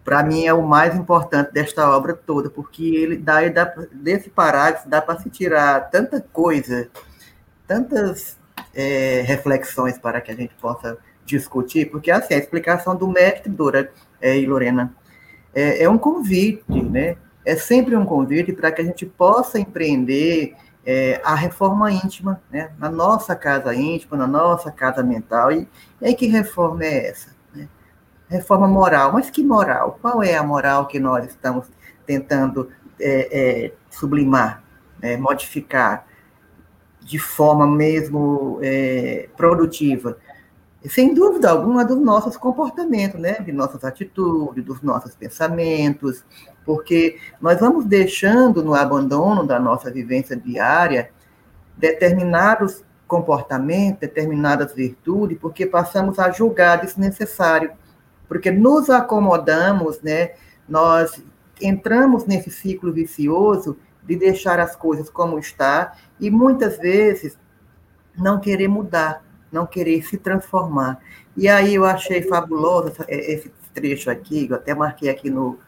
para 0.04 0.22
mim 0.22 0.44
é 0.44 0.52
o 0.52 0.62
mais 0.62 0.94
importante 0.94 1.52
desta 1.52 1.88
obra 1.88 2.14
toda, 2.14 2.50
porque 2.50 2.84
ele 2.84 3.16
dá, 3.16 3.48
dá 3.48 3.74
desse 3.90 4.28
parágrafo 4.28 4.88
dá 4.88 5.00
para 5.00 5.18
se 5.18 5.30
tirar 5.30 5.88
tanta 5.90 6.20
coisa, 6.20 6.88
tantas 7.66 8.36
é, 8.74 9.22
reflexões 9.22 9.98
para 9.98 10.20
que 10.20 10.30
a 10.30 10.34
gente 10.34 10.54
possa 10.56 10.98
discutir, 11.24 11.90
porque 11.90 12.10
assim, 12.10 12.34
a 12.34 12.38
explicação 12.38 12.94
do 12.94 13.08
mestre 13.08 13.50
Dora 13.50 13.90
é, 14.20 14.38
e 14.38 14.44
Lorena 14.46 14.94
é, 15.54 15.84
é, 15.84 15.88
um 15.88 15.96
convite, 15.96 16.82
né? 16.82 17.16
É 17.44 17.56
sempre 17.56 17.94
um 17.94 18.04
convite 18.04 18.52
para 18.52 18.72
que 18.72 18.80
a 18.80 18.84
gente 18.84 19.06
possa 19.06 19.58
empreender 19.58 20.54
é, 20.84 21.20
a 21.24 21.34
reforma 21.34 21.90
íntima, 21.92 22.42
né? 22.50 22.72
Na 22.78 22.90
nossa 22.90 23.36
casa 23.36 23.74
íntima, 23.74 24.16
na 24.16 24.26
nossa 24.26 24.70
casa 24.70 25.02
mental. 25.02 25.52
E, 25.52 25.68
e 26.00 26.06
aí 26.06 26.14
que 26.14 26.26
reforma 26.26 26.84
é 26.84 27.08
essa? 27.08 27.33
Reforma 28.34 28.68
moral. 28.68 29.12
Mas 29.12 29.30
que 29.30 29.42
moral? 29.42 29.98
Qual 30.00 30.22
é 30.22 30.36
a 30.36 30.42
moral 30.42 30.86
que 30.86 30.98
nós 30.98 31.26
estamos 31.26 31.66
tentando 32.06 32.70
é, 33.00 33.66
é, 33.66 33.72
sublimar, 33.90 34.62
é, 35.00 35.16
modificar 35.16 36.06
de 37.00 37.18
forma 37.18 37.66
mesmo 37.66 38.58
é, 38.62 39.28
produtiva? 39.36 40.18
Sem 40.86 41.14
dúvida 41.14 41.50
alguma, 41.50 41.82
dos 41.82 41.98
nossos 41.98 42.36
comportamentos, 42.36 43.18
né? 43.18 43.34
de 43.40 43.52
nossas 43.52 43.84
atitudes, 43.84 44.62
dos 44.62 44.82
nossos 44.82 45.14
pensamentos, 45.14 46.22
porque 46.64 47.18
nós 47.40 47.58
vamos 47.58 47.86
deixando 47.86 48.62
no 48.62 48.74
abandono 48.74 49.46
da 49.46 49.58
nossa 49.58 49.90
vivência 49.90 50.36
diária 50.36 51.10
determinados 51.76 52.84
comportamentos, 53.06 54.00
determinadas 54.00 54.74
virtudes, 54.74 55.38
porque 55.38 55.64
passamos 55.66 56.18
a 56.18 56.30
julgar 56.30 56.80
desnecessário 56.80 57.70
porque 58.28 58.50
nos 58.50 58.90
acomodamos, 58.90 60.00
né? 60.00 60.32
Nós 60.68 61.22
entramos 61.60 62.26
nesse 62.26 62.50
ciclo 62.50 62.92
vicioso 62.92 63.76
de 64.02 64.16
deixar 64.16 64.58
as 64.60 64.76
coisas 64.76 65.08
como 65.08 65.38
está 65.38 65.94
e 66.20 66.30
muitas 66.30 66.78
vezes 66.78 67.38
não 68.16 68.40
querer 68.40 68.68
mudar, 68.68 69.24
não 69.50 69.66
querer 69.66 70.02
se 70.02 70.16
transformar. 70.16 71.00
E 71.36 71.48
aí 71.48 71.74
eu 71.74 71.84
achei 71.84 72.22
fabuloso 72.22 72.92
esse 73.08 73.50
trecho 73.72 74.10
aqui, 74.10 74.46
eu 74.48 74.56
até 74.56 74.74
marquei 74.74 75.08
aqui 75.08 75.30
no, 75.30 75.58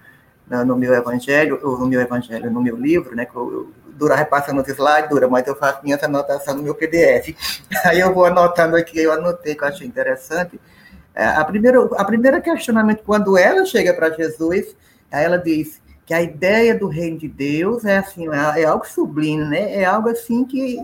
no 0.49 0.77
meu 0.77 0.95
evangelho, 0.95 1.59
ou 1.63 1.79
no 1.79 1.87
meu 1.87 2.01
evangelho, 2.01 2.51
no 2.51 2.63
meu 2.63 2.77
livro, 2.77 3.17
né, 3.17 3.25
que 3.25 3.35
eu, 3.35 3.73
Dura 3.97 4.15
repassando 4.15 4.61
os 4.61 4.69
slides, 4.69 5.09
Dura, 5.09 5.27
mas 5.27 5.47
eu 5.47 5.57
faço 5.57 5.81
minha 5.83 5.99
anotação 6.03 6.55
no 6.55 6.63
meu 6.63 6.75
PDF. 6.75 7.35
Aí 7.85 7.99
eu 7.99 8.13
vou 8.13 8.27
anotando 8.27 8.77
aqui, 8.77 9.01
eu 9.01 9.11
anotei 9.11 9.55
que 9.55 9.65
eu 9.65 9.69
achei 9.69 9.87
interessante, 9.87 10.61
é, 10.61 10.76
a 11.25 11.45
primeira, 11.45 11.83
a 11.97 12.05
primeira 12.05 12.41
questionamento, 12.41 13.03
quando 13.03 13.39
ela 13.39 13.65
chega 13.65 13.95
para 13.95 14.11
Jesus, 14.11 14.77
ela 15.11 15.39
diz 15.39 15.81
que 16.05 16.13
a 16.13 16.23
ideia 16.23 16.79
do 16.79 16.87
reino 16.87 17.19
de 17.19 17.27
Deus 17.27 17.85
é 17.85 17.99
assim, 17.99 18.29
é, 18.29 18.63
é 18.63 18.65
algo 18.65 18.87
sublime, 18.87 19.45
né? 19.45 19.75
É 19.75 19.85
algo 19.85 20.09
assim 20.09 20.45
que 20.45 20.79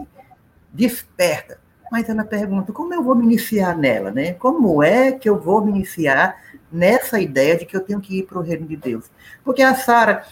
desperta. 0.73 1.61
Mas 1.93 2.09
ela 2.09 2.25
pergunta, 2.25 2.73
como 2.73 2.95
eu 2.95 3.03
vou 3.03 3.15
me 3.15 3.25
iniciar 3.25 3.77
nela, 3.77 4.11
né? 4.11 4.33
Como 4.33 4.83
é 4.83 5.13
que 5.13 5.29
eu 5.29 5.39
vou 5.39 5.65
me 5.65 5.71
iniciar 5.71 6.35
nessa 6.73 7.21
ideia 7.21 7.57
de 7.57 7.67
que 7.67 7.77
eu 7.77 7.83
tenho 7.83 8.01
que 8.01 8.21
ir 8.21 8.23
para 8.23 8.39
o 8.39 8.43
reino 8.43 8.67
de 8.67 8.77
Deus? 8.77 9.11
Porque 9.45 9.63
a 9.63 9.75
Sara 9.75 10.25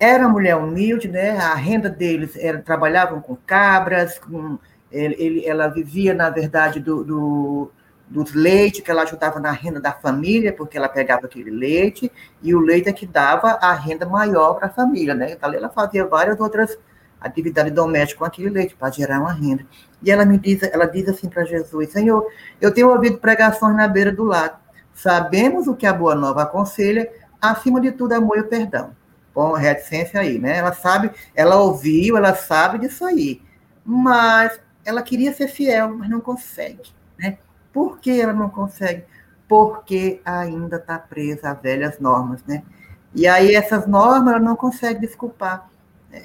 era 0.00 0.26
mulher 0.26 0.56
humilde, 0.56 1.06
né? 1.06 1.36
A 1.36 1.54
renda 1.54 1.90
deles 1.90 2.34
era 2.36 2.58
trabalhavam 2.60 3.20
com 3.20 3.36
cabras, 3.36 4.18
com 4.18 4.58
ele 4.90 5.46
ela 5.46 5.68
vivia 5.68 6.12
na 6.12 6.28
verdade 6.28 6.80
do, 6.80 7.04
do 7.04 7.70
dos 8.08 8.34
leites 8.34 8.80
que 8.80 8.90
ela 8.90 9.02
ajudava 9.02 9.40
na 9.40 9.50
renda 9.50 9.80
da 9.80 9.92
família, 9.92 10.52
porque 10.52 10.76
ela 10.76 10.88
pegava 10.88 11.26
aquele 11.26 11.50
leite, 11.50 12.12
e 12.42 12.54
o 12.54 12.60
leite 12.60 12.88
é 12.88 12.92
que 12.92 13.06
dava 13.06 13.52
a 13.52 13.72
renda 13.72 14.04
maior 14.06 14.54
para 14.54 14.66
a 14.66 14.70
família, 14.70 15.14
né? 15.14 15.32
Então, 15.32 15.52
ela 15.52 15.68
fazia 15.68 16.06
várias 16.06 16.38
outras 16.38 16.78
atividades 17.20 17.72
domésticas 17.72 18.18
com 18.18 18.24
aquele 18.24 18.50
leite, 18.50 18.74
para 18.74 18.90
gerar 18.90 19.20
uma 19.20 19.32
renda. 19.32 19.64
E 20.02 20.10
ela 20.10 20.24
me 20.24 20.36
diz, 20.36 20.62
ela 20.62 20.86
diz 20.86 21.08
assim 21.08 21.28
para 21.28 21.44
Jesus, 21.44 21.90
Senhor, 21.90 22.26
eu 22.60 22.72
tenho 22.72 22.90
ouvido 22.90 23.18
pregações 23.18 23.76
na 23.76 23.88
beira 23.88 24.12
do 24.12 24.24
lago, 24.24 24.56
sabemos 24.92 25.66
o 25.66 25.74
que 25.74 25.86
a 25.86 25.92
Boa 25.92 26.14
Nova 26.14 26.42
aconselha, 26.42 27.10
acima 27.40 27.80
de 27.80 27.92
tudo, 27.92 28.12
amor 28.12 28.38
e 28.38 28.42
perdão. 28.42 28.94
Com 29.32 29.52
reticência 29.52 30.20
aí, 30.20 30.38
né? 30.38 30.58
Ela 30.58 30.72
sabe, 30.74 31.10
ela 31.34 31.56
ouviu, 31.56 32.16
ela 32.18 32.34
sabe 32.34 32.78
disso 32.78 33.04
aí, 33.04 33.40
mas 33.84 34.60
ela 34.84 35.00
queria 35.00 35.32
ser 35.32 35.48
fiel, 35.48 35.96
mas 35.96 36.10
não 36.10 36.20
consegue? 36.20 36.82
Por 37.72 37.98
que 37.98 38.20
ela 38.20 38.32
não 38.32 38.48
consegue? 38.48 39.04
Porque 39.48 40.20
ainda 40.24 40.76
está 40.76 40.98
presa 40.98 41.50
a 41.50 41.54
velhas 41.54 41.98
normas, 41.98 42.42
né? 42.46 42.62
E 43.14 43.26
aí 43.26 43.54
essas 43.54 43.86
normas 43.86 44.34
ela 44.34 44.42
não 44.42 44.56
consegue 44.56 45.00
desculpar. 45.00 45.68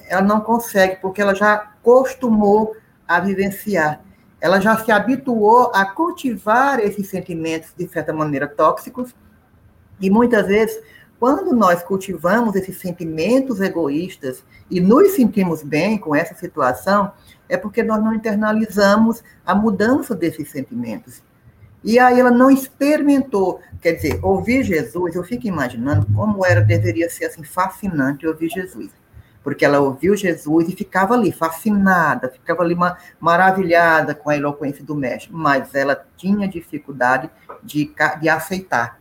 Ela 0.07 0.21
não 0.21 0.41
consegue, 0.41 0.97
porque 1.01 1.21
ela 1.21 1.33
já 1.33 1.71
costumou 1.81 2.75
a 3.07 3.19
vivenciar. 3.19 4.01
Ela 4.39 4.59
já 4.59 4.77
se 4.77 4.91
habituou 4.91 5.71
a 5.73 5.85
cultivar 5.85 6.79
esses 6.79 7.07
sentimentos, 7.07 7.73
de 7.75 7.87
certa 7.87 8.13
maneira, 8.13 8.47
tóxicos. 8.47 9.15
E 9.99 10.09
muitas 10.09 10.47
vezes, 10.47 10.79
quando 11.19 11.53
nós 11.55 11.81
cultivamos 11.81 12.55
esses 12.55 12.79
sentimentos 12.79 13.59
egoístas 13.59 14.43
e 14.69 14.79
nos 14.79 15.13
sentimos 15.13 15.63
bem 15.63 15.97
com 15.97 16.15
essa 16.15 16.35
situação, 16.35 17.11
é 17.49 17.57
porque 17.57 17.81
nós 17.81 18.03
não 18.03 18.13
internalizamos 18.13 19.23
a 19.45 19.55
mudança 19.55 20.13
desses 20.13 20.51
sentimentos. 20.51 21.23
E 21.83 21.99
aí 21.99 22.19
ela 22.19 22.31
não 22.31 22.49
experimentou, 22.49 23.61
quer 23.81 23.93
dizer, 23.93 24.19
ouvir 24.23 24.63
Jesus, 24.63 25.15
eu 25.15 25.23
fico 25.23 25.47
imaginando 25.47 26.07
como 26.13 26.45
era, 26.45 26.61
deveria 26.61 27.09
ser 27.09 27.25
assim, 27.25 27.43
fascinante 27.43 28.27
ouvir 28.27 28.49
Jesus. 28.49 28.91
Porque 29.43 29.63
ela 29.63 29.79
ouviu 29.79 30.15
Jesus 30.15 30.67
e 30.67 30.75
ficava 30.75 31.13
ali, 31.13 31.31
fascinada, 31.31 32.29
ficava 32.29 32.63
ali 32.63 32.75
maravilhada 33.19 34.13
com 34.13 34.29
a 34.29 34.35
eloquência 34.35 34.83
do 34.83 34.93
mestre, 34.93 35.31
mas 35.31 35.73
ela 35.73 36.05
tinha 36.17 36.47
dificuldade 36.47 37.29
de, 37.63 37.89
de 38.19 38.27
aceitar. 38.27 38.99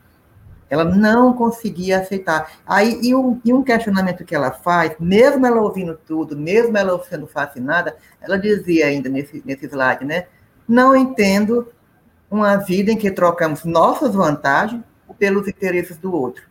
Ela 0.68 0.85
não 0.85 1.33
conseguia 1.33 2.00
aceitar. 2.00 2.50
Aí, 2.66 2.99
e 3.02 3.14
um, 3.14 3.40
e 3.45 3.52
um 3.52 3.62
questionamento 3.62 4.25
que 4.25 4.35
ela 4.35 4.50
faz, 4.50 4.95
mesmo 4.99 5.47
ela 5.47 5.61
ouvindo 5.61 5.99
tudo, 6.06 6.37
mesmo 6.37 6.76
ela 6.76 7.00
sendo 7.04 7.26
fascinada, 7.26 7.97
ela 8.21 8.38
dizia 8.38 8.87
ainda 8.87 9.09
nesse, 9.09 9.42
nesse 9.45 9.66
slide, 9.66 10.04
né? 10.04 10.26
Não 10.68 10.97
entendo 10.97 11.73
uma 12.30 12.56
vida 12.56 12.90
em 12.90 12.97
que 12.97 13.11
trocamos 13.11 13.64
nossas 13.64 14.14
vantagens 14.14 14.83
pelos 15.18 15.49
interesses 15.49 15.97
do 15.97 16.12
outro. 16.12 16.45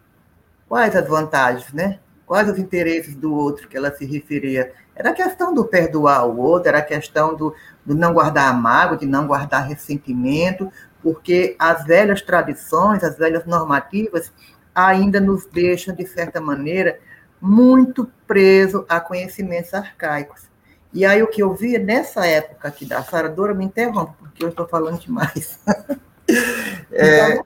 Quais 0.68 0.96
as 0.96 1.08
vantagens, 1.08 1.72
né? 1.74 2.00
Quais 2.26 2.50
os 2.50 2.58
interesses 2.58 3.16
do 3.16 3.34
outro 3.34 3.68
que 3.68 3.78
ela 3.78 3.92
se 3.92 4.06
referia? 4.06 4.74
Era 4.96 5.12
a 5.12 5.14
questão 5.14 5.54
do 5.54 5.66
perdoar 5.66 6.26
o 6.26 6.38
outro, 6.38 6.70
era 6.70 6.80
a 6.80 6.82
questão 6.82 7.36
do, 7.36 7.54
do 7.86 7.94
não 7.94 8.14
guardar 8.14 8.58
mágoa, 8.60 8.98
de 8.98 9.06
não 9.06 9.28
guardar 9.28 9.68
ressentimento, 9.68 10.72
porque 11.04 11.56
as 11.60 11.86
velhas 11.86 12.22
tradições, 12.22 13.04
as 13.04 13.18
velhas 13.18 13.46
normativas, 13.46 14.32
ainda 14.74 15.20
nos 15.20 15.46
deixam, 15.46 15.94
de 15.94 16.08
certa 16.08 16.42
maneira, 16.42 17.00
muito 17.40 18.10
preso 18.26 18.86
a 18.90 19.00
conhecimentos 19.00 19.74
arcaicos. 19.74 20.50
E 20.96 21.04
aí 21.04 21.22
o 21.22 21.28
que 21.28 21.44
eu 21.44 21.54
via 21.54 21.78
nessa 21.78 22.26
época 22.26 22.70
aqui 22.70 22.86
da 22.86 23.04
Sara 23.04 23.28
Dora, 23.28 23.54
me 23.54 23.66
interrompe, 23.66 24.14
porque 24.18 24.42
eu 24.42 24.48
estou 24.48 24.66
falando 24.66 24.98
demais. 24.98 25.60
é, 26.90 27.42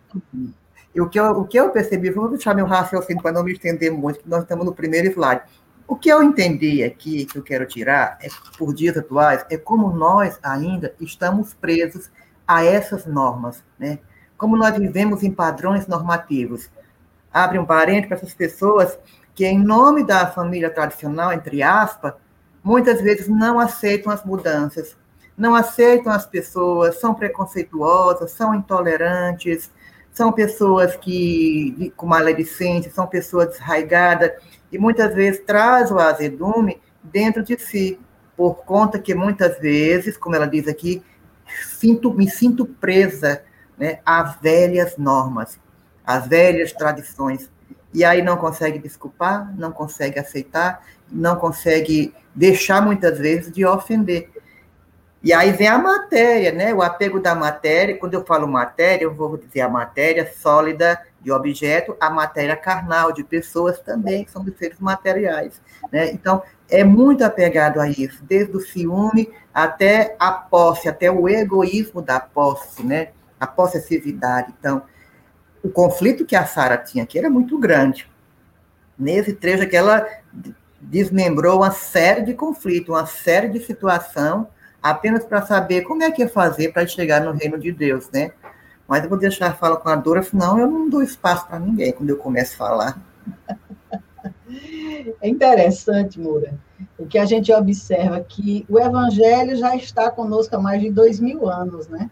e 0.94 1.02
o 1.02 1.10
que, 1.10 1.20
eu, 1.20 1.32
o 1.32 1.48
que 1.48 1.60
eu 1.60 1.72
percebi, 1.72 2.12
vou 2.12 2.30
deixar 2.30 2.54
meu 2.54 2.68
raciocínio 2.68 3.24
para 3.24 3.32
não 3.32 3.44
me 3.44 3.52
estender 3.52 3.92
muito, 3.92 4.20
que 4.20 4.30
nós 4.30 4.44
estamos 4.44 4.64
no 4.64 4.72
primeiro 4.72 5.08
slide. 5.08 5.42
O 5.88 5.96
que 5.96 6.10
eu 6.10 6.22
entendi 6.22 6.84
aqui, 6.84 7.26
que 7.26 7.40
eu 7.40 7.42
quero 7.42 7.66
tirar, 7.66 8.20
é, 8.22 8.28
por 8.56 8.72
dias 8.72 8.96
atuais, 8.96 9.44
é 9.50 9.58
como 9.58 9.92
nós 9.92 10.38
ainda 10.44 10.94
estamos 11.02 11.52
presos 11.56 12.12
a 12.48 12.64
essas 12.64 13.08
normas, 13.08 13.64
né? 13.80 13.98
Como 14.38 14.56
nós 14.56 14.78
vivemos 14.78 15.24
em 15.24 15.32
padrões 15.32 15.88
normativos. 15.88 16.70
Abre 17.34 17.58
um 17.58 17.66
parente 17.66 18.08
para 18.08 18.18
essas 18.18 18.36
pessoas 18.36 19.00
que, 19.34 19.44
em 19.44 19.58
nome 19.58 20.04
da 20.06 20.28
família 20.28 20.70
tradicional, 20.70 21.34
entre 21.34 21.64
aspas, 21.64 22.14
muitas 22.70 23.02
vezes 23.02 23.28
não 23.28 23.60
aceitam 23.60 24.12
as 24.12 24.24
mudanças, 24.24 24.96
não 25.36 25.56
aceitam 25.56 26.14
as 26.14 26.28
pessoas, 26.28 27.00
são 27.00 27.16
preconceituosas, 27.16 28.30
são 28.30 28.54
intolerantes, 28.54 29.72
são 30.14 30.32
pessoas 30.32 30.96
que 30.96 31.92
com 31.98 32.06
maledicência, 32.06 32.92
são 32.92 33.08
pessoas 33.08 33.50
desraigadas 33.50 34.34
e 34.72 34.78
muitas 34.78 35.16
vezes 35.16 35.42
traz 35.48 35.90
o 35.90 35.98
azedume 35.98 36.80
dentro 37.02 37.42
de 37.42 37.58
si, 37.60 38.00
por 38.38 38.58
conta 38.58 39.00
que 39.00 39.16
muitas 39.16 39.58
vezes, 39.60 40.16
como 40.16 40.36
ela 40.36 40.46
diz 40.46 40.68
aqui, 40.68 41.02
sinto, 41.64 42.14
me 42.14 42.30
sinto 42.30 42.68
presa 42.68 43.42
né, 43.80 44.00
às 44.06 44.40
velhas 44.40 44.96
normas, 44.96 45.60
às 46.06 46.28
velhas 46.28 46.72
tradições. 46.72 47.50
E 47.92 48.06
aí 48.06 48.22
não 48.22 48.38
consegue 48.38 48.78
desculpar, 48.78 49.52
não 49.58 49.72
consegue 49.72 50.20
aceitar, 50.20 50.84
não 51.12 51.36
consegue 51.36 52.14
deixar 52.34 52.82
muitas 52.82 53.18
vezes 53.18 53.52
de 53.52 53.66
ofender. 53.66 54.30
E 55.22 55.34
aí 55.34 55.52
vem 55.52 55.68
a 55.68 55.78
matéria, 55.78 56.52
né? 56.52 56.74
O 56.74 56.82
apego 56.82 57.20
da 57.20 57.36
matéria. 57.36 57.98
Quando 57.98 58.14
eu 58.14 58.26
falo 58.26 58.48
matéria, 58.48 59.04
eu 59.04 59.14
vou 59.14 59.36
dizer 59.36 59.62
a 59.62 59.70
matéria 59.70 60.32
sólida 60.32 61.00
de 61.22 61.32
objeto, 61.32 61.96
a 62.00 62.10
matéria 62.10 62.56
carnal 62.56 63.12
de 63.12 63.24
pessoas 63.24 63.80
também, 63.80 64.24
que 64.24 64.32
são 64.32 64.44
dos 64.44 64.58
seres 64.58 64.80
materiais. 64.80 65.62
Né? 65.92 66.12
Então, 66.12 66.42
é 66.70 66.86
muito 66.86 67.26
apegado 67.26 67.82
a 67.82 67.90
isso, 67.90 68.24
desde 68.24 68.56
o 68.56 68.62
ciúme 68.62 69.30
até 69.54 70.16
a 70.18 70.32
posse, 70.32 70.88
até 70.88 71.12
o 71.12 71.28
egoísmo 71.28 72.02
da 72.02 72.20
posse, 72.22 72.86
né? 72.86 73.10
A 73.38 73.46
possessividade. 73.46 74.54
Então, 74.58 74.84
o 75.62 75.70
conflito 75.70 76.26
que 76.26 76.36
a 76.36 76.46
Sara 76.46 76.78
tinha 76.78 77.04
aqui 77.04 77.20
era 77.20 77.30
muito 77.30 77.58
grande. 77.58 78.10
Nesse 78.98 79.34
trecho 79.34 79.68
que 79.68 79.76
ela 79.76 80.08
desmembrou 80.82 81.58
uma 81.58 81.72
série 81.72 82.22
de 82.22 82.34
conflitos, 82.34 82.90
uma 82.90 83.06
série 83.06 83.50
de 83.50 83.60
situação, 83.60 84.48
apenas 84.82 85.26
para 85.26 85.42
saber 85.42 85.82
como 85.82 86.04
é 86.04 86.12
que 86.12 86.22
ia 86.22 86.30
fazer 86.30 86.72
para 86.72 86.88
chegar 86.88 87.22
no 87.22 87.32
reino 87.32 87.58
de 87.58 87.72
Deus, 87.72 88.10
né? 88.12 88.32
Mas 88.88 89.04
eu 89.04 89.10
vou 89.10 89.20
deixar 89.20 89.48
a 89.48 89.54
fala 89.54 89.78
com 89.78 89.90
a 89.90 89.96
Dora, 89.96 90.24
senão 90.24 90.58
eu 90.60 90.68
não 90.68 90.90
dou 90.90 91.04
espaço 91.04 91.48
para 91.48 91.60
ninguém 91.60 91.92
quando 91.92 92.10
eu 92.10 92.18
começo 92.18 92.56
a 92.56 92.58
falar. 92.58 93.02
É 95.22 95.30
interessante, 95.30 96.20
Moura, 96.20 96.58
o 96.98 97.06
que 97.06 97.18
a 97.18 97.26
gente 97.26 97.54
observa 97.54 98.20
que 98.22 98.66
o 98.68 98.80
Evangelho 98.80 99.56
já 99.56 99.76
está 99.76 100.10
conosco 100.10 100.56
há 100.56 100.60
mais 100.60 100.82
de 100.82 100.90
dois 100.90 101.20
mil 101.20 101.48
anos, 101.48 101.88
né? 101.88 102.10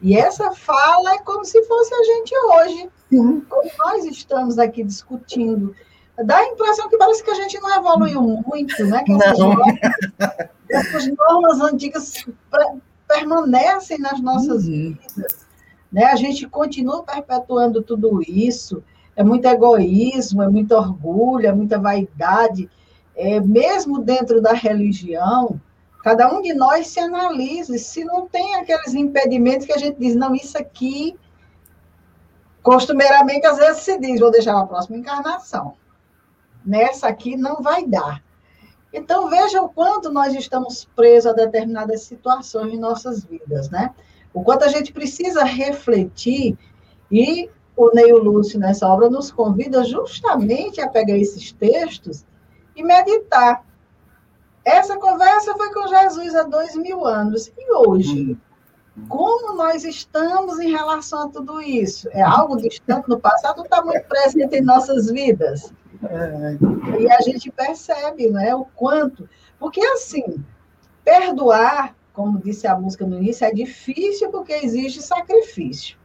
E 0.00 0.16
essa 0.16 0.52
fala 0.52 1.14
é 1.14 1.18
como 1.18 1.44
se 1.44 1.62
fosse 1.64 1.94
a 1.94 2.02
gente 2.04 2.34
hoje. 2.36 2.90
Sim. 3.08 3.40
Como 3.48 3.70
nós 3.78 4.04
estamos 4.04 4.58
aqui 4.58 4.84
discutindo. 4.84 5.74
Dá 6.22 6.36
a 6.36 6.46
impressão 6.46 6.88
que 6.88 6.96
parece 6.96 7.24
que 7.24 7.30
a 7.30 7.34
gente 7.34 7.58
não 7.60 7.74
evoluiu 7.74 8.22
muito, 8.22 8.84
né? 8.84 9.02
Que 9.04 9.12
essas, 9.12 9.38
normas, 9.38 9.74
essas 10.70 11.06
normas 11.08 11.60
antigas 11.60 12.24
permanecem 13.08 13.98
nas 13.98 14.20
nossas 14.20 14.64
uhum. 14.64 14.96
vidas. 15.00 15.46
Né? 15.92 16.04
A 16.04 16.16
gente 16.16 16.48
continua 16.48 17.02
perpetuando 17.02 17.82
tudo 17.82 18.20
isso 18.22 18.82
é 19.16 19.22
muito 19.22 19.46
egoísmo, 19.46 20.42
é 20.42 20.48
muito 20.48 20.74
orgulho, 20.74 21.46
é 21.46 21.52
muita 21.52 21.78
vaidade. 21.78 22.68
É, 23.16 23.40
mesmo 23.40 24.00
dentro 24.00 24.40
da 24.40 24.52
religião, 24.52 25.60
cada 26.02 26.32
um 26.32 26.42
de 26.42 26.52
nós 26.52 26.88
se 26.88 26.98
analise 26.98 27.78
se 27.78 28.04
não 28.04 28.26
tem 28.26 28.56
aqueles 28.56 28.92
impedimentos 28.94 29.66
que 29.66 29.72
a 29.72 29.78
gente 29.78 29.98
diz, 29.98 30.16
não, 30.16 30.34
isso 30.34 30.58
aqui, 30.58 31.16
costumeiramente, 32.62 33.46
às 33.46 33.58
vezes 33.58 33.82
se 33.82 33.98
diz, 33.98 34.18
vou 34.18 34.32
deixar 34.32 34.58
a 34.58 34.66
próxima 34.66 34.96
encarnação. 34.96 35.74
Nessa 36.64 37.08
aqui 37.08 37.36
não 37.36 37.62
vai 37.62 37.86
dar. 37.86 38.22
Então, 38.92 39.28
veja 39.28 39.60
o 39.60 39.68
quanto 39.68 40.10
nós 40.10 40.32
estamos 40.34 40.84
presos 40.96 41.32
a 41.32 41.34
determinadas 41.34 42.02
situações 42.02 42.72
em 42.72 42.78
nossas 42.78 43.24
vidas, 43.24 43.68
né? 43.68 43.92
O 44.32 44.42
quanto 44.42 44.64
a 44.64 44.68
gente 44.68 44.92
precisa 44.92 45.44
refletir 45.44 46.56
e 47.10 47.50
o 47.76 47.90
Neil 47.92 48.18
Lúcio, 48.18 48.58
nessa 48.58 48.86
obra, 48.86 49.10
nos 49.10 49.32
convida 49.32 49.84
justamente 49.84 50.80
a 50.80 50.88
pegar 50.88 51.18
esses 51.18 51.52
textos 51.52 52.24
e 52.76 52.82
meditar. 52.82 53.64
Essa 54.64 54.96
conversa 54.96 55.54
foi 55.54 55.72
com 55.72 55.88
Jesus 55.88 56.34
há 56.34 56.44
dois 56.44 56.74
mil 56.76 57.04
anos. 57.04 57.52
E 57.58 57.72
hoje? 57.72 58.38
Como 59.08 59.56
nós 59.56 59.84
estamos 59.84 60.60
em 60.60 60.70
relação 60.70 61.22
a 61.22 61.28
tudo 61.28 61.60
isso? 61.60 62.08
É 62.12 62.22
algo 62.22 62.56
distante 62.56 63.08
no 63.08 63.18
passado 63.18 63.58
ou 63.58 63.64
está 63.64 63.82
muito 63.84 64.06
presente 64.06 64.56
em 64.56 64.62
nossas 64.62 65.10
vidas? 65.10 65.72
É. 66.10 67.00
E 67.00 67.10
a 67.10 67.20
gente 67.20 67.50
percebe 67.50 68.30
né, 68.30 68.54
o 68.54 68.64
quanto. 68.64 69.28
Porque, 69.58 69.80
assim, 69.80 70.44
perdoar, 71.04 71.94
como 72.12 72.40
disse 72.40 72.66
a 72.66 72.76
música 72.76 73.06
no 73.06 73.16
início, 73.16 73.44
é 73.44 73.52
difícil 73.52 74.30
porque 74.30 74.52
existe 74.52 75.02
sacrifício. 75.02 75.96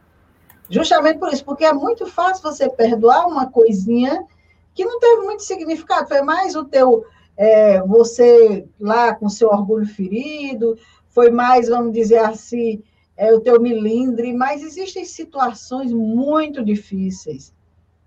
Justamente 0.68 1.18
por 1.18 1.32
isso, 1.32 1.44
porque 1.44 1.64
é 1.64 1.72
muito 1.72 2.06
fácil 2.06 2.42
você 2.42 2.68
perdoar 2.70 3.26
uma 3.26 3.50
coisinha 3.50 4.24
que 4.72 4.84
não 4.84 5.00
teve 5.00 5.22
muito 5.22 5.42
significado, 5.42 6.08
foi 6.08 6.22
mais 6.22 6.54
o 6.54 6.64
teu, 6.64 7.04
é, 7.36 7.82
você 7.82 8.66
lá 8.78 9.12
com 9.14 9.28
seu 9.28 9.48
orgulho 9.48 9.86
ferido, 9.86 10.78
foi 11.08 11.30
mais, 11.30 11.68
vamos 11.68 11.92
dizer 11.92 12.18
assim, 12.18 12.82
é, 13.16 13.34
o 13.34 13.40
teu 13.40 13.60
milindre, 13.60 14.32
mas 14.32 14.62
existem 14.62 15.04
situações 15.04 15.92
muito 15.92 16.64
difíceis, 16.64 17.52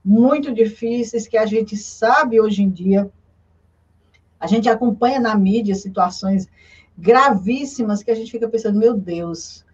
muito 0.04 0.54
difíceis 0.54 1.28
que 1.28 1.38
a 1.38 1.46
gente 1.46 1.78
sabe 1.78 2.40
hoje 2.40 2.64
em 2.64 2.70
dia, 2.70 3.10
a 4.40 4.48
gente 4.48 4.68
acompanha 4.68 5.20
na 5.20 5.36
mídia 5.36 5.76
situações 5.76 6.48
gravíssimas 6.98 8.04
que 8.04 8.12
a 8.12 8.16
gente 8.16 8.32
fica 8.32 8.48
pensando, 8.48 8.78
meu 8.78 8.94
Deus, 8.94 9.66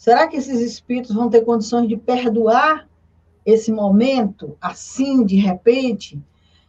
Será 0.00 0.26
que 0.26 0.38
esses 0.38 0.62
espíritos 0.62 1.14
vão 1.14 1.28
ter 1.28 1.42
condições 1.42 1.86
de 1.86 1.94
perdoar 1.94 2.88
esse 3.44 3.70
momento, 3.70 4.56
assim, 4.58 5.26
de 5.26 5.36
repente? 5.36 6.18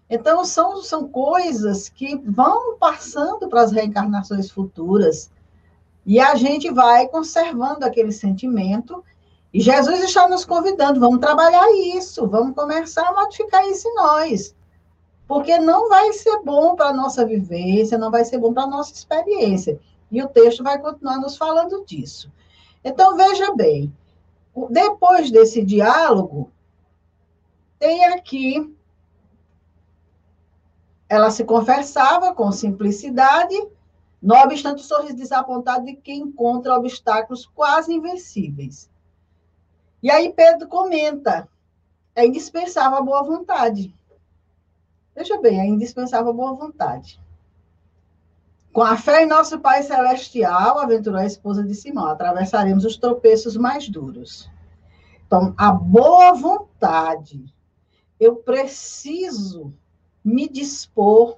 Então, 0.09 0.43
são, 0.43 0.81
são 0.81 1.07
coisas 1.07 1.87
que 1.87 2.17
vão 2.17 2.77
passando 2.77 3.47
para 3.47 3.61
as 3.61 3.71
reencarnações 3.71 4.51
futuras. 4.51 5.31
E 6.05 6.19
a 6.19 6.35
gente 6.35 6.69
vai 6.71 7.07
conservando 7.07 7.85
aquele 7.85 8.11
sentimento. 8.11 9.01
E 9.53 9.59
Jesus 9.59 10.01
está 10.01 10.27
nos 10.29 10.45
convidando, 10.45 10.99
vamos 10.99 11.19
trabalhar 11.19 11.69
isso, 11.95 12.25
vamos 12.27 12.55
começar 12.55 13.07
a 13.07 13.13
modificar 13.13 13.67
isso 13.67 13.87
em 13.87 13.95
nós. 13.95 14.55
Porque 15.27 15.57
não 15.59 15.89
vai 15.89 16.13
ser 16.13 16.41
bom 16.41 16.75
para 16.75 16.89
a 16.89 16.93
nossa 16.93 17.25
vivência, 17.25 17.97
não 17.97 18.11
vai 18.11 18.23
ser 18.23 18.37
bom 18.37 18.53
para 18.53 18.63
a 18.63 18.67
nossa 18.67 18.93
experiência. 18.93 19.79
E 20.09 20.21
o 20.21 20.27
texto 20.27 20.63
vai 20.63 20.79
continuar 20.79 21.17
nos 21.17 21.37
falando 21.37 21.85
disso. 21.85 22.31
Então, 22.83 23.15
veja 23.15 23.53
bem, 23.53 23.93
depois 24.69 25.31
desse 25.31 25.63
diálogo, 25.63 26.51
tem 27.79 28.05
aqui. 28.05 28.75
Ela 31.07 31.29
se 31.29 31.43
conversava 31.43 32.33
com 32.33 32.51
simplicidade, 32.51 33.55
não 34.21 34.37
obstante 34.43 34.81
o 34.81 34.85
sorriso 34.85 35.15
desapontado 35.15 35.85
de 35.85 35.95
quem 35.95 36.19
encontra 36.21 36.75
obstáculos 36.75 37.45
quase 37.45 37.93
invencíveis. 37.93 38.90
E 40.01 40.09
aí 40.09 40.33
Pedro 40.33 40.67
comenta: 40.67 41.47
é 42.15 42.25
indispensável 42.25 42.97
a 42.97 43.01
boa 43.01 43.23
vontade. 43.23 43.93
Veja 45.15 45.39
bem, 45.41 45.59
é 45.59 45.65
indispensável 45.65 46.29
a 46.31 46.33
boa 46.33 46.53
vontade. 46.53 47.19
Com 48.71 48.81
a 48.81 48.95
fé 48.95 49.23
em 49.23 49.27
nosso 49.27 49.59
Pai 49.59 49.83
Celestial, 49.83 50.79
aventurou 50.79 51.19
a 51.19 51.25
esposa 51.25 51.61
de 51.61 51.75
Simão, 51.75 52.07
atravessaremos 52.07 52.85
os 52.85 52.95
tropeços 52.95 53.57
mais 53.57 53.89
duros. 53.89 54.49
Então, 55.27 55.53
a 55.57 55.71
boa 55.71 56.33
vontade 56.33 57.53
eu 58.19 58.35
preciso 58.35 59.73
me 60.23 60.47
dispor 60.47 61.37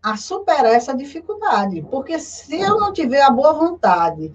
a 0.00 0.16
superar 0.16 0.72
essa 0.72 0.94
dificuldade. 0.94 1.82
Porque 1.90 2.18
se 2.20 2.60
eu 2.60 2.78
não 2.78 2.92
tiver 2.92 3.22
a 3.22 3.30
boa 3.30 3.52
vontade, 3.52 4.32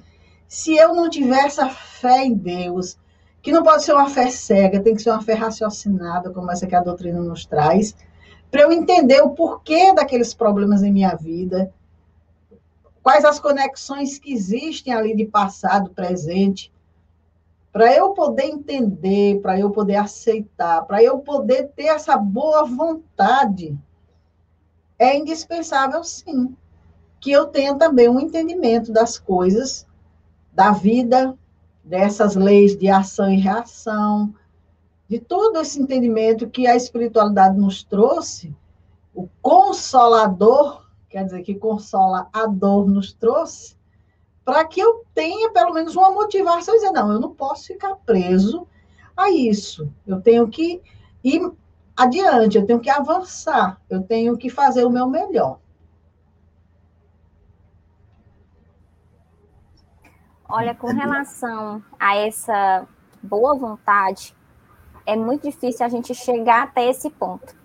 se 0.47 0.75
eu 0.75 0.93
não 0.93 1.09
tiver 1.09 1.45
essa 1.45 1.69
fé 1.69 2.25
em 2.25 2.33
Deus, 2.33 2.99
que 3.41 3.51
não 3.51 3.63
pode 3.63 3.83
ser 3.83 3.93
uma 3.93 4.09
fé 4.09 4.29
cega, 4.29 4.81
tem 4.81 4.95
que 4.95 5.01
ser 5.01 5.09
uma 5.09 5.21
fé 5.21 5.33
raciocinada, 5.33 6.29
como 6.29 6.51
essa 6.51 6.67
que 6.67 6.75
a 6.75 6.83
doutrina 6.83 7.19
nos 7.19 7.45
traz, 7.45 7.95
para 8.51 8.61
eu 8.61 8.71
entender 8.71 9.21
o 9.21 9.31
porquê 9.31 9.93
daqueles 9.93 10.33
problemas 10.33 10.83
em 10.83 10.91
minha 10.91 11.15
vida, 11.15 11.73
quais 13.01 13.25
as 13.25 13.39
conexões 13.39 14.19
que 14.19 14.33
existem 14.33 14.93
ali 14.93 15.15
de 15.15 15.25
passado, 15.25 15.89
presente, 15.91 16.71
para 17.71 17.93
eu 17.95 18.13
poder 18.13 18.45
entender, 18.45 19.39
para 19.41 19.57
eu 19.57 19.71
poder 19.71 19.95
aceitar, 19.95 20.83
para 20.83 21.01
eu 21.01 21.19
poder 21.19 21.69
ter 21.69 21.85
essa 21.85 22.17
boa 22.17 22.65
vontade, 22.65 23.77
é 24.99 25.17
indispensável, 25.17 26.03
sim, 26.03 26.55
que 27.19 27.31
eu 27.31 27.47
tenha 27.47 27.73
também 27.75 28.09
um 28.09 28.19
entendimento 28.19 28.91
das 28.91 29.17
coisas, 29.17 29.87
da 30.51 30.71
vida, 30.71 31.35
dessas 31.91 32.37
leis 32.37 32.77
de 32.77 32.87
ação 32.87 33.29
e 33.29 33.35
reação, 33.35 34.33
de 35.09 35.19
todo 35.19 35.59
esse 35.59 35.77
entendimento 35.77 36.49
que 36.49 36.65
a 36.65 36.73
espiritualidade 36.73 37.59
nos 37.59 37.83
trouxe, 37.83 38.55
o 39.13 39.27
consolador, 39.41 40.85
quer 41.09 41.25
dizer, 41.25 41.41
que 41.41 41.53
consola 41.53 42.29
a 42.31 42.45
dor 42.45 42.89
nos 42.89 43.11
trouxe, 43.11 43.75
para 44.45 44.63
que 44.63 44.79
eu 44.79 45.03
tenha 45.13 45.51
pelo 45.51 45.73
menos 45.73 45.93
uma 45.97 46.11
motivação, 46.11 46.75
dizer, 46.75 46.91
não, 46.91 47.11
eu 47.11 47.19
não 47.19 47.35
posso 47.35 47.65
ficar 47.65 47.93
preso 48.05 48.65
a 49.15 49.29
isso. 49.29 49.91
Eu 50.07 50.21
tenho 50.21 50.47
que 50.47 50.81
ir 51.21 51.51
adiante, 51.93 52.57
eu 52.57 52.65
tenho 52.65 52.79
que 52.79 52.89
avançar, 52.89 53.81
eu 53.89 54.01
tenho 54.01 54.37
que 54.37 54.49
fazer 54.49 54.85
o 54.85 54.89
meu 54.89 55.09
melhor. 55.09 55.59
Olha, 60.53 60.75
com 60.75 60.87
relação 60.87 61.81
a 61.97 62.17
essa 62.17 62.85
boa 63.23 63.57
vontade, 63.57 64.35
é 65.05 65.15
muito 65.15 65.43
difícil 65.49 65.85
a 65.85 65.87
gente 65.87 66.13
chegar 66.13 66.63
até 66.63 66.89
esse 66.89 67.09
ponto. 67.09 67.55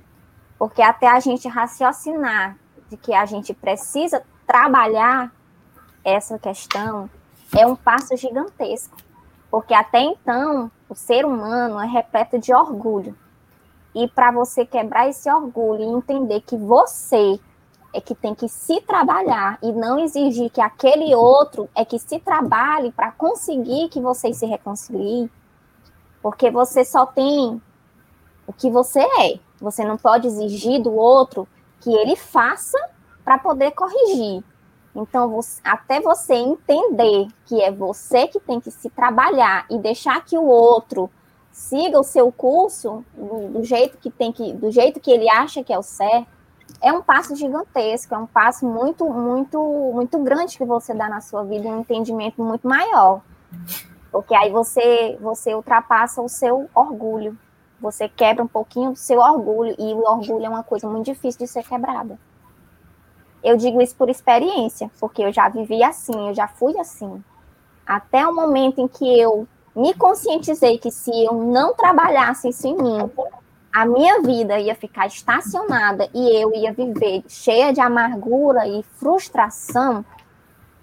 Porque 0.56 0.80
até 0.80 1.08
a 1.08 1.18
gente 1.18 1.48
raciocinar 1.48 2.56
de 2.88 2.96
que 2.96 3.12
a 3.12 3.26
gente 3.26 3.52
precisa 3.52 4.22
trabalhar 4.46 5.32
essa 6.04 6.38
questão 6.38 7.10
é 7.58 7.66
um 7.66 7.74
passo 7.74 8.16
gigantesco, 8.16 8.96
porque 9.50 9.74
até 9.74 9.98
então 10.00 10.70
o 10.88 10.94
ser 10.94 11.24
humano 11.24 11.80
é 11.80 11.86
repleto 11.86 12.38
de 12.38 12.54
orgulho. 12.54 13.16
E 13.92 14.06
para 14.06 14.30
você 14.30 14.64
quebrar 14.64 15.08
esse 15.08 15.28
orgulho 15.28 15.82
e 15.82 15.86
entender 15.86 16.40
que 16.42 16.56
você 16.56 17.40
é 17.96 18.00
que 18.00 18.14
tem 18.14 18.34
que 18.34 18.46
se 18.46 18.78
trabalhar 18.82 19.58
e 19.62 19.72
não 19.72 19.98
exigir 19.98 20.50
que 20.50 20.60
aquele 20.60 21.14
outro 21.14 21.66
é 21.74 21.82
que 21.82 21.98
se 21.98 22.18
trabalhe 22.18 22.92
para 22.92 23.10
conseguir 23.10 23.88
que 23.88 24.00
vocês 24.00 24.36
se 24.36 24.44
reconciliem, 24.44 25.30
porque 26.20 26.50
você 26.50 26.84
só 26.84 27.06
tem 27.06 27.60
o 28.46 28.52
que 28.52 28.70
você 28.70 29.00
é. 29.00 29.38
Você 29.58 29.82
não 29.82 29.96
pode 29.96 30.26
exigir 30.26 30.82
do 30.82 30.92
outro 30.94 31.48
que 31.80 31.90
ele 31.90 32.16
faça 32.16 32.78
para 33.24 33.38
poder 33.38 33.70
corrigir. 33.70 34.44
Então, 34.94 35.30
você, 35.30 35.60
até 35.64 35.98
você 35.98 36.34
entender 36.34 37.28
que 37.46 37.62
é 37.62 37.72
você 37.72 38.28
que 38.28 38.38
tem 38.38 38.60
que 38.60 38.70
se 38.70 38.90
trabalhar 38.90 39.66
e 39.70 39.78
deixar 39.78 40.22
que 40.22 40.36
o 40.36 40.44
outro 40.44 41.10
siga 41.50 41.98
o 41.98 42.04
seu 42.04 42.30
curso 42.30 43.02
do, 43.14 43.48
do, 43.48 43.64
jeito 43.64 43.96
que 43.96 44.10
tem 44.10 44.30
que, 44.30 44.52
do 44.52 44.70
jeito 44.70 45.00
que 45.00 45.10
ele 45.10 45.28
acha 45.30 45.64
que 45.64 45.72
é 45.72 45.78
o 45.78 45.82
certo, 45.82 46.35
é 46.80 46.92
um 46.92 47.02
passo 47.02 47.34
gigantesco, 47.34 48.14
é 48.14 48.18
um 48.18 48.26
passo 48.26 48.66
muito, 48.66 49.08
muito, 49.08 49.58
muito 49.94 50.18
grande 50.18 50.56
que 50.56 50.64
você 50.64 50.94
dá 50.94 51.08
na 51.08 51.20
sua 51.20 51.42
vida, 51.44 51.68
um 51.68 51.80
entendimento 51.80 52.42
muito 52.42 52.66
maior. 52.66 53.20
Porque 54.10 54.34
aí 54.34 54.50
você, 54.50 55.18
você 55.20 55.54
ultrapassa 55.54 56.22
o 56.22 56.28
seu 56.28 56.68
orgulho. 56.74 57.36
Você 57.80 58.08
quebra 58.08 58.42
um 58.42 58.48
pouquinho 58.48 58.92
do 58.92 58.96
seu 58.96 59.20
orgulho, 59.20 59.74
e 59.78 59.92
o 59.92 60.00
orgulho 60.00 60.46
é 60.46 60.48
uma 60.48 60.62
coisa 60.62 60.88
muito 60.88 61.06
difícil 61.06 61.40
de 61.40 61.46
ser 61.46 61.62
quebrada. 61.62 62.18
Eu 63.44 63.56
digo 63.56 63.80
isso 63.80 63.94
por 63.94 64.08
experiência, 64.08 64.90
porque 64.98 65.22
eu 65.22 65.32
já 65.32 65.48
vivi 65.48 65.82
assim, 65.82 66.28
eu 66.28 66.34
já 66.34 66.48
fui 66.48 66.78
assim. 66.78 67.22
Até 67.86 68.26
o 68.26 68.34
momento 68.34 68.80
em 68.80 68.88
que 68.88 69.20
eu 69.20 69.46
me 69.74 69.92
conscientizei 69.94 70.78
que 70.78 70.90
se 70.90 71.10
eu 71.24 71.34
não 71.34 71.74
trabalhasse 71.74 72.48
isso 72.48 72.66
em 72.66 72.76
mim, 72.76 73.10
a 73.76 73.84
minha 73.84 74.22
vida 74.22 74.58
ia 74.58 74.74
ficar 74.74 75.06
estacionada 75.06 76.08
e 76.14 76.42
eu 76.42 76.50
ia 76.54 76.72
viver 76.72 77.22
cheia 77.28 77.74
de 77.74 77.80
amargura 77.82 78.66
e 78.66 78.82
frustração, 78.94 80.02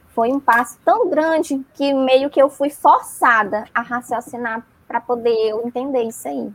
foi 0.10 0.32
um 0.32 0.40
passo 0.40 0.78
tão 0.86 1.10
grande 1.10 1.60
que 1.74 1.92
meio 1.92 2.30
que 2.30 2.40
eu 2.40 2.52
fui 2.52 2.70
forçada 2.70 3.66
a 3.74 3.82
raciocinar 3.82 4.64
para 4.88 5.02
poder 5.02 5.34
eu 5.50 5.66
entender 5.66 6.04
isso 6.04 6.28
aí. 6.28 6.54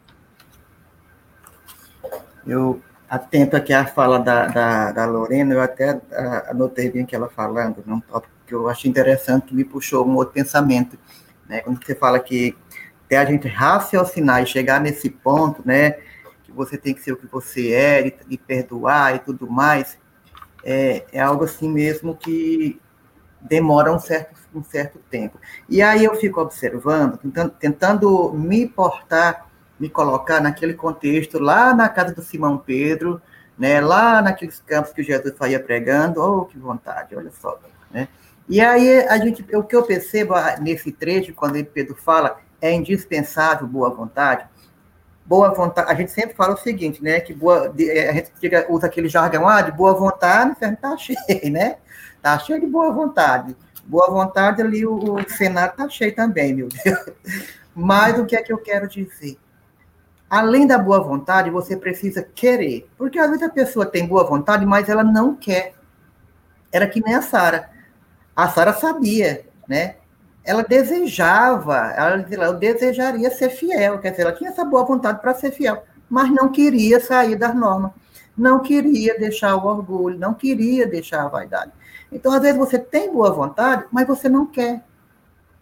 Eu 2.47 2.81
atento 3.11 3.57
aqui 3.57 3.73
à 3.73 3.85
fala 3.85 4.21
da, 4.21 4.47
da, 4.47 4.93
da 4.93 5.07
Lorena, 5.07 5.55
eu 5.55 5.61
até 5.61 6.01
anotei 6.49 6.89
bem 6.89 7.05
que 7.05 7.17
ela 7.17 7.29
falando, 7.29 7.83
num 7.85 7.99
tópico 7.99 8.33
que 8.47 8.55
eu 8.55 8.69
achei 8.69 8.89
interessante, 8.89 9.49
que 9.49 9.55
me 9.57 9.65
puxou 9.65 10.07
um 10.07 10.15
outro 10.15 10.35
pensamento, 10.35 10.97
né? 11.49 11.63
Quando 11.63 11.85
você 11.85 11.97
fala 11.97 12.21
que 12.21 12.57
até 13.07 13.17
a 13.17 13.25
gente 13.25 13.49
raciocinar 13.49 14.41
e 14.45 14.47
chegar 14.47 14.81
nesse 14.81 15.11
ponto, 15.11 15.63
né? 15.65 15.97
Você 16.59 16.77
tem 16.77 16.95
que 16.95 17.03
ser 17.03 17.13
o 17.13 17.17
que 17.17 17.27
você 17.27 17.73
é, 17.73 18.07
e, 18.07 18.17
e 18.31 18.39
perdoar 18.39 19.17
e 19.17 19.19
tudo 19.21 19.51
mais, 19.51 19.99
é, 20.63 21.07
é 21.13 21.21
algo 21.21 21.45
assim 21.45 21.69
mesmo 21.71 22.15
que 22.15 22.81
demora 23.41 23.93
um 23.93 23.99
certo, 23.99 24.35
um 24.55 24.63
certo 24.63 24.99
tempo. 25.11 25.39
E 25.69 25.81
aí 25.81 26.05
eu 26.05 26.15
fico 26.17 26.41
observando, 26.41 27.17
tentando, 27.17 27.51
tentando 27.51 28.33
me 28.33 28.67
portar 28.67 29.49
me 29.79 29.89
colocar 29.89 30.41
naquele 30.41 30.75
contexto, 30.75 31.39
lá 31.39 31.73
na 31.73 31.89
casa 31.89 32.15
do 32.15 32.23
Simão 32.23 32.59
Pedro, 32.59 33.23
né, 33.57 33.81
lá 33.81 34.21
naqueles 34.21 34.61
campos 34.61 34.93
que 34.93 35.03
Jesus 35.03 35.35
saía 35.37 35.61
pregando, 35.61 36.21
oh, 36.21 36.45
que 36.45 36.59
vontade, 36.59 37.15
olha 37.15 37.31
só, 37.31 37.59
né? 37.91 38.09
E 38.49 38.61
aí, 38.63 39.01
a 39.07 39.19
gente, 39.19 39.45
o 39.55 39.63
que 39.63 39.77
eu 39.77 39.83
percebo 39.83 40.35
nesse 40.63 40.91
trecho, 40.91 41.35
quando 41.35 41.63
Pedro 41.67 41.95
fala, 41.95 42.39
é 42.63 42.73
indispensável 42.73 43.67
boa 43.67 43.91
vontade. 43.91 44.47
Boa 45.29 45.53
vontade, 45.53 45.93
a 45.93 45.95
gente 45.95 46.11
sempre 46.11 46.35
fala 46.35 46.55
o 46.55 46.57
seguinte, 46.57 47.05
né, 47.05 47.21
que 47.21 47.35
boa, 47.35 47.71
a 47.71 48.13
gente 48.13 48.33
usa 48.71 48.87
aquele 48.87 49.11
jargão, 49.11 49.47
ah, 49.47 49.61
de 49.61 49.71
boa 49.71 49.93
vontade, 49.93 50.49
o 50.49 50.53
inferno 50.53 50.75
está 50.75 50.97
cheio, 50.97 51.19
né? 51.53 51.77
Está 52.17 52.39
cheio 52.39 52.59
de 52.59 52.67
boa 52.67 52.91
vontade. 52.91 53.55
Boa 53.85 54.11
vontade 54.11 54.63
ali, 54.63 54.87
o, 54.87 54.95
o 54.95 55.31
Senado 55.31 55.73
está 55.73 55.89
cheio 55.89 56.15
também, 56.15 56.55
meu 56.55 56.69
Deus. 56.69 57.11
Mas 57.77 58.19
o 58.19 58.25
que 58.25 58.35
é 58.35 58.43
que 58.43 58.53
eu 58.53 58.59
quero 58.59 58.89
dizer? 58.89 59.39
além 60.29 60.67
da 60.67 60.79
boa 60.79 61.01
vontade, 61.01 61.51
você 61.51 61.77
precisa 61.77 62.23
querer. 62.23 62.89
Porque 62.97 63.19
às 63.19 63.29
vezes 63.29 63.43
a 63.43 63.49
pessoa 63.49 63.87
tem 63.87 64.07
boa 64.07 64.25
vontade, 64.25 64.67
mas 64.67 64.89
ela 64.89 65.03
não 65.03 65.35
quer. 65.35 65.75
Era 66.71 66.87
que 66.87 67.03
nem 67.03 67.15
a 67.15 67.23
Sara. 67.23 67.71
A 68.37 68.49
Sara 68.49 68.73
sabia, 68.73 69.47
né? 69.67 69.97
Ela 70.49 70.63
desejava, 70.63 71.93
ela, 71.95 72.27
ela 72.31 72.53
desejaria 72.55 73.31
ser 73.31 73.51
fiel, 73.51 73.99
quer 73.99 74.13
dizer, 74.13 74.23
ela 74.23 74.33
tinha 74.33 74.49
essa 74.49 74.65
boa 74.65 74.83
vontade 74.83 75.21
para 75.21 75.35
ser 75.35 75.53
fiel, 75.53 75.85
mas 76.09 76.31
não 76.31 76.51
queria 76.51 76.99
sair 77.01 77.37
das 77.37 77.55
normas. 77.55 77.91
não 78.35 78.61
queria 78.61 79.19
deixar 79.19 79.55
o 79.57 79.67
orgulho, 79.67 80.19
não 80.19 80.33
queria 80.33 80.87
deixar 80.87 81.25
a 81.25 81.29
vaidade. 81.29 81.71
Então, 82.11 82.33
às 82.33 82.41
vezes, 82.41 82.57
você 82.57 82.79
tem 82.79 83.13
boa 83.13 83.31
vontade, 83.31 83.85
mas 83.93 84.07
você 84.07 84.27
não 84.27 84.47
quer. 84.47 84.83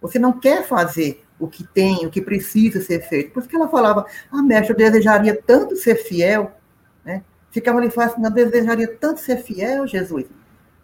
Você 0.01 0.21
não 0.21 0.33
quer 0.33 0.65
fazer 0.65 1.25
o 1.37 1.49
que 1.49 1.65
tem, 1.65 2.07
o 2.07 2.11
que 2.11 2.23
precisa 2.23 2.81
ser 2.81 3.01
feito. 3.09 3.33
Por 3.33 3.41
isso 3.41 3.49
que 3.49 3.57
ela 3.57 3.69
falava, 3.69 4.07
ah, 4.31 4.41
mestre, 4.41 4.73
eu 4.73 4.77
desejaria 4.77 5.35
tanto 5.45 5.75
ser 5.75 5.97
fiel, 5.97 6.53
né? 7.05 7.25
Ficava 7.51 7.79
ali 7.79 7.91
falando, 7.91 8.39
eu 8.39 8.49
desejaria 8.49 8.87
tanto 8.87 9.19
ser 9.19 9.39
fiel, 9.39 9.85
Jesus, 9.85 10.27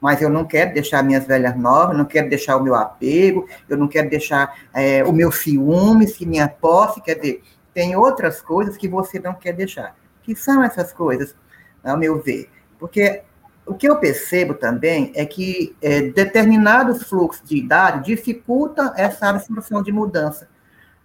mas 0.02 0.20
eu 0.20 0.28
não 0.28 0.44
quero 0.44 0.74
deixar 0.74 1.00
minhas 1.04 1.24
velhas 1.24 1.56
novas, 1.56 1.96
não 1.96 2.04
quero 2.04 2.28
deixar 2.28 2.56
o 2.56 2.62
meu 2.62 2.74
apego, 2.74 3.48
eu 3.68 3.76
não 3.76 3.86
quero 3.86 4.10
deixar 4.10 4.52
é, 4.74 5.04
o 5.04 5.12
meu 5.12 5.30
ciúme, 5.30 6.12
minha 6.22 6.48
posse, 6.48 7.00
quer 7.00 7.14
dizer, 7.14 7.40
tem 7.72 7.94
outras 7.94 8.42
coisas 8.42 8.76
que 8.76 8.88
você 8.88 9.20
não 9.20 9.32
quer 9.32 9.52
deixar. 9.52 9.94
Que 10.24 10.34
são 10.34 10.60
essas 10.60 10.92
coisas, 10.92 11.36
ao 11.84 11.96
meu 11.96 12.20
ver? 12.20 12.50
Porque 12.80 13.22
o 13.64 13.74
que 13.74 13.88
eu 13.88 13.96
percebo 13.96 14.54
também 14.54 15.12
é 15.14 15.24
que 15.24 15.76
é, 15.80 16.02
determinados 16.02 17.04
fluxos 17.04 17.48
de 17.48 17.56
idade 17.58 18.04
dificultam 18.04 18.92
essa 18.96 19.28
absorção 19.28 19.84
de 19.84 19.92
mudança. 19.92 20.48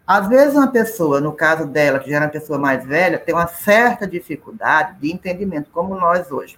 Às 0.07 0.27
vezes, 0.27 0.55
uma 0.55 0.71
pessoa, 0.71 1.21
no 1.21 1.33
caso 1.33 1.67
dela, 1.67 1.99
que 1.99 2.09
já 2.09 2.15
era 2.15 2.25
uma 2.25 2.31
pessoa 2.31 2.57
mais 2.57 2.83
velha, 2.83 3.19
tem 3.19 3.35
uma 3.35 3.45
certa 3.45 4.07
dificuldade 4.07 4.97
de 4.99 5.11
entendimento, 5.13 5.69
como 5.71 5.93
nós 5.93 6.31
hoje. 6.31 6.57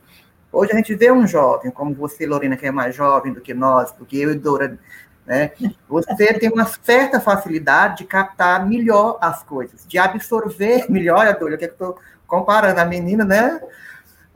Hoje 0.51 0.71
a 0.71 0.75
gente 0.75 0.95
vê 0.95 1.11
um 1.11 1.27
jovem, 1.27 1.71
como 1.71 1.93
você, 1.93 2.25
Lorena, 2.25 2.57
que 2.57 2.65
é 2.65 2.71
mais 2.71 2.95
jovem 2.95 3.33
do 3.33 3.41
que 3.41 3.53
nós, 3.53 3.91
do 3.91 4.05
que 4.05 4.19
eu 4.19 4.31
e 4.31 4.35
Dora, 4.35 4.77
né? 5.25 5.51
Você 5.87 6.33
tem 6.39 6.49
uma 6.49 6.65
certa 6.65 7.19
facilidade 7.19 7.99
de 7.99 8.03
captar 8.05 8.67
melhor 8.67 9.17
as 9.21 9.43
coisas, 9.43 9.85
de 9.87 9.97
absorver 9.97 10.85
melhor 10.91 11.27
a 11.27 11.31
dor. 11.31 11.51
Eu 11.51 11.57
estou 11.57 11.97
comparando 12.25 12.79
a 12.79 12.85
menina, 12.85 13.23
né? 13.23 13.59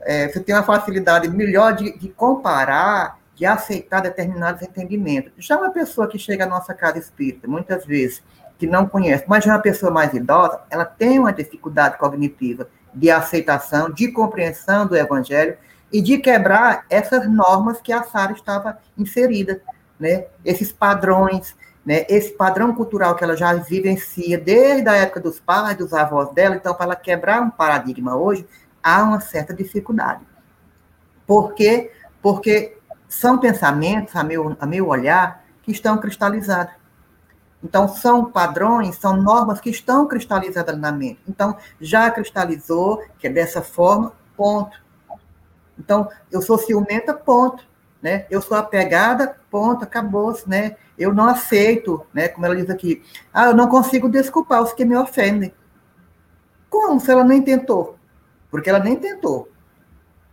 é, 0.04 0.28
você 0.28 0.40
tem 0.40 0.54
uma 0.54 0.62
facilidade 0.62 1.28
melhor 1.28 1.74
de, 1.74 1.98
de, 1.98 2.08
comparar, 2.10 3.18
de 3.34 3.44
aceitar 3.46 4.00
determinados 4.00 4.62
entendimentos. 4.62 5.32
Já 5.38 5.56
uma 5.56 5.70
pessoa 5.70 6.06
que 6.06 6.18
chega 6.18 6.44
à 6.44 6.46
nossa 6.46 6.74
casa 6.74 6.98
espírita, 6.98 7.48
muitas 7.48 7.84
vezes, 7.84 8.22
que 8.58 8.66
não 8.66 8.86
conhece, 8.86 9.24
mas 9.26 9.42
já 9.42 9.52
é 9.52 9.54
uma 9.56 9.62
pessoa 9.62 9.90
mais 9.90 10.12
idosa, 10.12 10.60
ela 10.70 10.84
tem 10.84 11.18
uma 11.18 11.32
dificuldade 11.32 11.98
cognitiva 11.98 12.68
de 12.94 13.10
aceitação, 13.10 13.90
de 13.90 14.12
compreensão 14.12 14.86
do 14.86 14.96
evangelho 14.96 15.56
e 15.94 16.02
de 16.02 16.18
quebrar 16.18 16.84
essas 16.90 17.30
normas 17.30 17.80
que 17.80 17.92
a 17.92 18.02
Sara 18.02 18.32
estava 18.32 18.78
inserida, 18.98 19.62
né? 19.96 20.26
Esses 20.44 20.72
padrões, 20.72 21.54
né? 21.86 22.04
Esse 22.08 22.32
padrão 22.32 22.74
cultural 22.74 23.14
que 23.14 23.22
ela 23.22 23.36
já 23.36 23.54
vivencia 23.54 24.36
desde 24.36 24.88
a 24.88 24.96
época 24.96 25.20
dos 25.20 25.38
pais, 25.38 25.76
dos 25.76 25.92
avós 25.92 26.32
dela, 26.32 26.56
então 26.56 26.74
para 26.74 26.86
ela 26.86 26.96
quebrar 26.96 27.40
um 27.40 27.48
paradigma 27.48 28.16
hoje, 28.16 28.44
há 28.82 29.04
uma 29.04 29.20
certa 29.20 29.54
dificuldade. 29.54 30.26
Por 31.24 31.54
quê? 31.54 31.92
Porque 32.20 32.76
são 33.08 33.38
pensamentos, 33.38 34.16
a 34.16 34.24
meu, 34.24 34.56
a 34.58 34.66
meu 34.66 34.88
olhar, 34.88 35.44
que 35.62 35.70
estão 35.70 35.96
cristalizados. 35.96 36.74
Então, 37.62 37.86
são 37.86 38.32
padrões, 38.32 38.96
são 38.96 39.16
normas 39.16 39.60
que 39.60 39.70
estão 39.70 40.08
cristalizadas 40.08 40.76
na 40.76 40.90
mente. 40.90 41.20
Então, 41.28 41.56
já 41.80 42.10
cristalizou, 42.10 43.00
que 43.16 43.28
é 43.28 43.30
dessa 43.30 43.62
forma, 43.62 44.12
ponto. 44.36 44.83
Então, 45.78 46.08
eu 46.30 46.40
sou 46.40 46.58
ciumenta, 46.58 47.14
ponto. 47.14 47.64
Né? 48.02 48.26
Eu 48.30 48.42
sou 48.42 48.56
apegada, 48.56 49.36
ponto, 49.50 49.82
acabou-se, 49.82 50.48
né? 50.48 50.76
Eu 50.98 51.14
não 51.14 51.24
aceito, 51.24 52.06
né? 52.12 52.28
Como 52.28 52.44
ela 52.44 52.54
diz 52.54 52.68
aqui, 52.68 53.02
ah, 53.32 53.46
eu 53.46 53.54
não 53.54 53.66
consigo 53.66 54.08
desculpar 54.08 54.62
os 54.62 54.74
que 54.74 54.84
me 54.84 54.94
ofendem. 54.94 55.54
Como 56.68 57.00
se 57.00 57.10
ela 57.10 57.24
nem 57.24 57.40
tentou? 57.40 57.98
porque 58.54 58.70
ela 58.70 58.78
nem 58.78 58.94
tentou. 58.94 59.48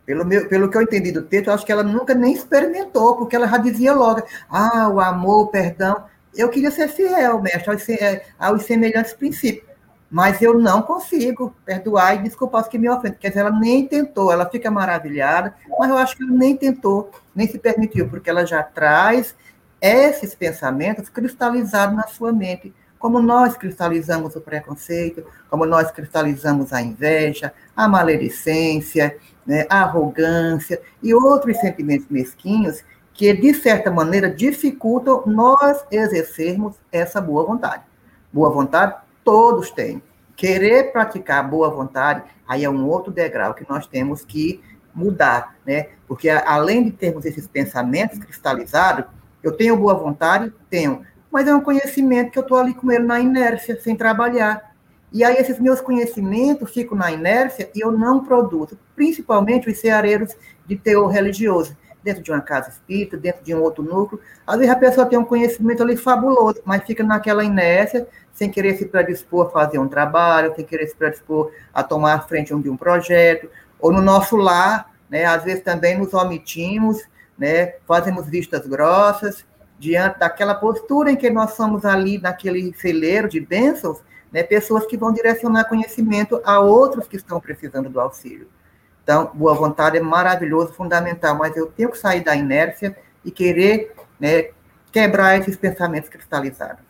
Pelo, 0.05 0.23
meu, 0.23 0.47
pelo 0.47 0.69
que 0.69 0.77
eu 0.77 0.83
entendi 0.83 1.11
do 1.11 1.23
texto, 1.23 1.47
eu 1.47 1.55
acho 1.55 1.65
que 1.65 1.71
ela 1.71 1.81
nunca 1.81 2.13
nem 2.13 2.31
experimentou, 2.31 3.17
porque 3.17 3.35
ela 3.35 3.47
já 3.47 3.57
dizia 3.57 3.95
logo: 3.95 4.21
ah, 4.47 4.87
o 4.89 4.99
amor, 4.99 5.45
o 5.45 5.47
perdão. 5.47 6.05
Eu 6.35 6.47
queria 6.49 6.69
ser 6.69 6.87
fiel, 6.87 7.41
mestre, 7.41 7.71
aos, 7.71 7.89
é, 7.89 8.23
aos 8.37 8.61
semelhantes 8.61 9.13
princípios, 9.13 9.65
mas 10.11 10.41
eu 10.41 10.59
não 10.59 10.81
consigo 10.81 11.55
perdoar 11.65 12.15
e 12.15 12.23
desculpar 12.23 12.61
os 12.61 12.67
que 12.67 12.77
me 12.77 12.89
ofendem. 12.89 13.17
Quer 13.17 13.29
dizer, 13.29 13.39
ela 13.39 13.57
nem 13.57 13.87
tentou, 13.87 14.29
ela 14.29 14.45
fica 14.45 14.69
maravilhada, 14.69 15.55
mas 15.79 15.89
eu 15.89 15.97
acho 15.97 16.17
que 16.17 16.23
ela 16.23 16.33
nem 16.33 16.57
tentou, 16.57 17.09
nem 17.33 17.47
se 17.47 17.57
permitiu, 17.57 18.09
porque 18.09 18.29
ela 18.29 18.45
já 18.45 18.61
traz 18.61 19.33
esses 19.79 20.35
pensamentos 20.35 21.07
cristalizados 21.07 21.95
na 21.95 22.07
sua 22.07 22.33
mente 22.33 22.73
como 22.99 23.19
nós 23.19 23.57
cristalizamos 23.57 24.35
o 24.35 24.41
preconceito, 24.41 25.25
como 25.49 25.65
nós 25.65 25.89
cristalizamos 25.89 26.71
a 26.71 26.81
inveja, 26.81 27.51
a 27.75 27.87
maledicência, 27.87 29.17
né, 29.43 29.65
a 29.69 29.81
arrogância 29.81 30.79
e 31.01 31.11
outros 31.11 31.57
sentimentos 31.57 32.07
mesquinhos 32.09 32.83
que, 33.11 33.33
de 33.33 33.55
certa 33.55 33.89
maneira, 33.89 34.29
dificultam 34.29 35.23
nós 35.25 35.83
exercermos 35.89 36.75
essa 36.91 37.19
boa 37.19 37.43
vontade. 37.43 37.83
Boa 38.31 38.51
vontade 38.51 38.95
todos 39.23 39.71
têm. 39.71 40.01
Querer 40.35 40.91
praticar 40.91 41.47
boa 41.47 41.69
vontade, 41.69 42.23
aí 42.47 42.63
é 42.63 42.69
um 42.69 42.87
outro 42.87 43.11
degrau 43.11 43.53
que 43.53 43.67
nós 43.69 43.85
temos 43.85 44.25
que 44.25 44.61
mudar, 44.93 45.55
né? 45.65 45.89
Porque 46.07 46.29
além 46.29 46.83
de 46.83 46.91
termos 46.91 47.25
esses 47.25 47.47
pensamentos 47.47 48.17
cristalizados, 48.19 49.05
eu 49.43 49.51
tenho 49.51 49.77
boa 49.77 49.93
vontade, 49.93 50.53
tenho, 50.69 51.05
mas 51.31 51.47
é 51.47 51.55
um 51.55 51.61
conhecimento 51.61 52.31
que 52.31 52.37
eu 52.37 52.43
estou 52.43 52.57
ali 52.57 52.73
com 52.73 52.91
ele 52.91 53.03
na 53.03 53.19
inércia, 53.19 53.79
sem 53.79 53.95
trabalhar. 53.95 54.71
E 55.13 55.23
aí 55.23 55.35
esses 55.35 55.59
meus 55.59 55.81
conhecimentos 55.81 56.71
ficam 56.71 56.97
na 56.97 57.11
inércia 57.11 57.69
e 57.75 57.81
eu 57.81 57.91
não 57.91 58.23
produzo, 58.23 58.79
principalmente 58.95 59.69
os 59.69 59.77
ceareiros 59.77 60.35
de 60.65 60.77
teor 60.77 61.09
religioso, 61.09 61.75
dentro 62.03 62.21
de 62.21 62.31
uma 62.31 62.41
casa 62.41 62.69
espírita, 62.69 63.17
dentro 63.17 63.43
de 63.43 63.53
um 63.53 63.61
outro 63.61 63.83
núcleo. 63.83 64.21
Às 64.45 64.57
vezes 64.57 64.73
a 64.73 64.77
pessoa 64.77 65.05
tem 65.05 65.17
um 65.17 65.25
conhecimento 65.25 65.83
ali 65.83 65.95
fabuloso, 65.95 66.61
mas 66.65 66.83
fica 66.83 67.03
naquela 67.03 67.43
inércia, 67.43 68.07
sem 68.33 68.49
querer 68.49 68.77
se 68.77 68.85
predispor 68.85 69.47
a 69.47 69.49
fazer 69.49 69.79
um 69.79 69.87
trabalho, 69.87 70.53
sem 70.55 70.65
querer 70.65 70.87
se 70.87 70.95
predispor 70.95 71.51
a 71.73 71.83
tomar 71.83 72.13
a 72.13 72.19
frente 72.21 72.55
de 72.55 72.69
um 72.69 72.77
projeto, 72.77 73.49
ou 73.79 73.91
no 73.91 74.01
nosso 74.01 74.35
lar, 74.35 74.91
né, 75.09 75.25
às 75.25 75.43
vezes 75.43 75.63
também 75.63 75.97
nos 75.97 76.13
omitimos, 76.13 77.03
né, 77.37 77.73
fazemos 77.87 78.27
vistas 78.27 78.65
grossas, 78.65 79.45
diante 79.77 80.19
daquela 80.19 80.55
postura 80.55 81.11
em 81.11 81.15
que 81.15 81.29
nós 81.29 81.53
somos 81.53 81.83
ali 81.85 82.19
naquele 82.19 82.73
celeiro 82.75 83.27
de 83.27 83.39
bênçãos, 83.39 83.99
né, 84.31 84.43
pessoas 84.43 84.85
que 84.85 84.95
vão 84.95 85.11
direcionar 85.11 85.65
conhecimento 85.65 86.39
a 86.45 86.59
outros 86.59 87.07
que 87.07 87.17
estão 87.17 87.39
precisando 87.39 87.89
do 87.89 87.99
auxílio. 87.99 88.47
Então, 89.03 89.31
boa 89.33 89.53
vontade 89.53 89.97
é 89.97 90.01
maravilhoso, 90.01 90.73
fundamental, 90.73 91.35
mas 91.37 91.55
eu 91.57 91.67
tenho 91.67 91.89
que 91.89 91.97
sair 91.97 92.23
da 92.23 92.35
inércia 92.35 92.95
e 93.25 93.31
querer 93.31 93.93
né, 94.19 94.49
quebrar 94.91 95.39
esses 95.39 95.55
pensamentos 95.55 96.09
cristalizados. 96.09 96.83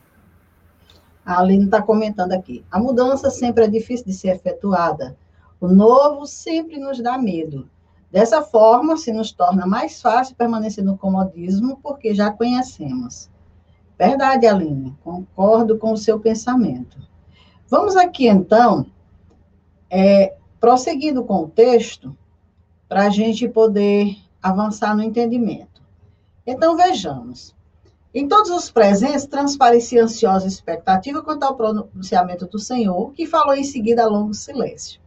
A 1.25 1.39
Aline 1.39 1.65
está 1.65 1.81
comentando 1.81 2.33
aqui. 2.33 2.65
A 2.71 2.79
mudança 2.79 3.29
sempre 3.29 3.65
é 3.65 3.67
difícil 3.67 4.05
de 4.05 4.13
ser 4.13 4.35
efetuada. 4.35 5.15
O 5.59 5.67
novo 5.67 6.25
sempre 6.25 6.77
nos 6.79 7.01
dá 7.01 7.17
medo. 7.17 7.69
Dessa 8.11 8.41
forma, 8.41 8.97
se 8.97 9.13
nos 9.13 9.31
torna 9.31 9.65
mais 9.65 10.01
fácil 10.01 10.35
permanecer 10.35 10.83
no 10.83 10.97
comodismo, 10.97 11.79
porque 11.81 12.13
já 12.13 12.29
conhecemos. 12.31 13.29
Verdade, 13.97 14.47
Aline, 14.47 14.97
concordo 15.03 15.77
com 15.77 15.93
o 15.93 15.97
seu 15.97 16.19
pensamento. 16.19 16.97
Vamos 17.69 17.95
aqui, 17.95 18.27
então, 18.27 18.85
é, 19.89 20.35
prosseguindo 20.61 21.25
com 21.25 21.43
o 21.43 21.49
texto, 21.49 22.15
para 22.87 23.07
a 23.07 23.09
gente 23.09 23.49
poder 23.49 24.15
avançar 24.41 24.95
no 24.95 25.03
entendimento. 25.03 25.81
Então, 26.47 26.77
vejamos. 26.77 27.53
Em 28.13 28.27
todos 28.27 28.49
os 28.49 28.71
presentes, 28.71 29.25
transparecia 29.25 30.03
ansiosa 30.03 30.47
expectativa 30.47 31.21
quanto 31.21 31.43
ao 31.43 31.55
pronunciamento 31.55 32.45
do 32.45 32.59
Senhor, 32.59 33.11
que 33.11 33.25
falou 33.25 33.55
em 33.55 33.63
seguida 33.63 34.03
a 34.03 34.07
longo 34.07 34.33
silêncio 34.33 35.01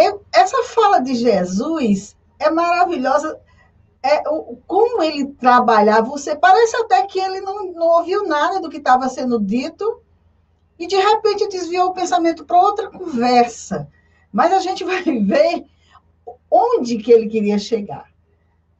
eu, 0.00 0.24
essa 0.32 0.62
fala 0.64 1.00
de 1.00 1.14
Jesus 1.14 2.16
é 2.38 2.50
maravilhosa. 2.50 3.38
É, 4.02 4.26
o, 4.28 4.56
como 4.66 5.02
ele 5.02 5.26
trabalhava, 5.34 6.08
você 6.08 6.34
parece 6.34 6.74
até 6.78 7.06
que 7.06 7.20
ele 7.20 7.42
não, 7.42 7.72
não 7.72 7.86
ouviu 7.86 8.26
nada 8.26 8.58
do 8.58 8.70
que 8.70 8.78
estava 8.78 9.08
sendo 9.10 9.38
dito 9.38 10.02
e 10.80 10.86
de 10.86 10.96
repente 10.96 11.46
desviou 11.46 11.90
o 11.90 11.92
pensamento 11.92 12.44
para 12.46 12.58
outra 12.58 12.90
conversa. 12.90 13.86
Mas 14.32 14.50
a 14.50 14.60
gente 14.60 14.82
vai 14.82 15.02
ver 15.20 15.66
onde 16.50 16.96
que 16.96 17.12
ele 17.12 17.28
queria 17.28 17.58
chegar. 17.58 18.10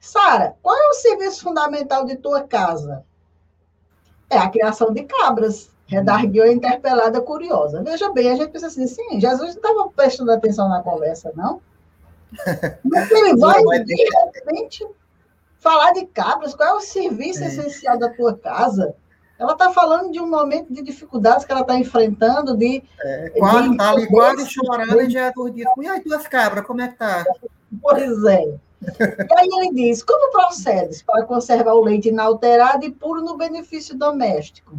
Sara, 0.00 0.56
qual 0.62 0.74
é 0.74 0.88
o 0.88 0.94
serviço 0.94 1.42
fundamental 1.42 2.06
de 2.06 2.16
tua 2.16 2.42
casa? 2.42 3.04
É 4.30 4.38
a 4.38 4.48
criação 4.48 4.94
de 4.94 5.02
cabras 5.04 5.70
redarguiu 5.86 6.44
a 6.44 6.52
interpelada 6.52 7.20
curiosa. 7.20 7.82
Veja 7.82 8.10
bem, 8.12 8.30
a 8.30 8.36
gente 8.36 8.50
pensa 8.50 8.68
assim, 8.68 8.86
sim, 8.86 9.20
Jesus 9.20 9.56
não 9.56 9.62
estava 9.62 9.90
prestando 9.90 10.32
atenção 10.32 10.68
na 10.68 10.82
conversa, 10.82 11.32
não? 11.34 11.60
Mas 12.84 13.10
ele 13.10 13.36
vai, 13.36 13.60
de 13.84 13.94
repente, 13.94 14.86
falar 15.58 15.92
de 15.92 16.06
cabras, 16.06 16.54
qual 16.54 16.68
é 16.68 16.72
o 16.74 16.80
serviço 16.80 17.42
é. 17.42 17.48
essencial 17.48 17.98
da 17.98 18.08
tua 18.08 18.38
casa? 18.38 18.94
Ela 19.40 19.53
está 19.53 19.72
falando 19.72 20.12
de 20.12 20.20
um 20.20 20.29
momento 20.29 20.70
de 20.70 20.83
dificuldades 20.83 21.46
que 21.46 21.50
ela 21.50 21.62
está 21.62 21.74
enfrentando, 21.74 22.55
de. 22.55 22.85
É, 23.03 23.31
quase, 23.38 23.74
tá 23.74 23.90
ali 23.90 24.07
quase 24.07 24.50
chorando 24.50 25.00
e 25.00 25.09
Jesus 25.09 25.55
diz: 25.55 25.64
E 25.81 25.87
aí, 25.88 26.00
tuas 26.03 26.29
cabras, 26.29 26.66
como 26.66 26.83
é 26.83 26.88
que 26.88 26.98
tá? 26.98 27.24
Pois 27.81 28.22
é. 28.24 28.42
E 28.44 29.38
aí 29.38 29.48
ele 29.61 29.72
diz: 29.72 30.03
Como 30.03 30.31
procedes 30.31 31.03
para 31.03 31.24
conservar 31.24 31.72
o 31.72 31.83
leite 31.83 32.11
inalterado 32.11 32.85
e 32.85 32.90
puro 32.90 33.22
no 33.22 33.38
benefício 33.38 33.96
doméstico? 33.96 34.76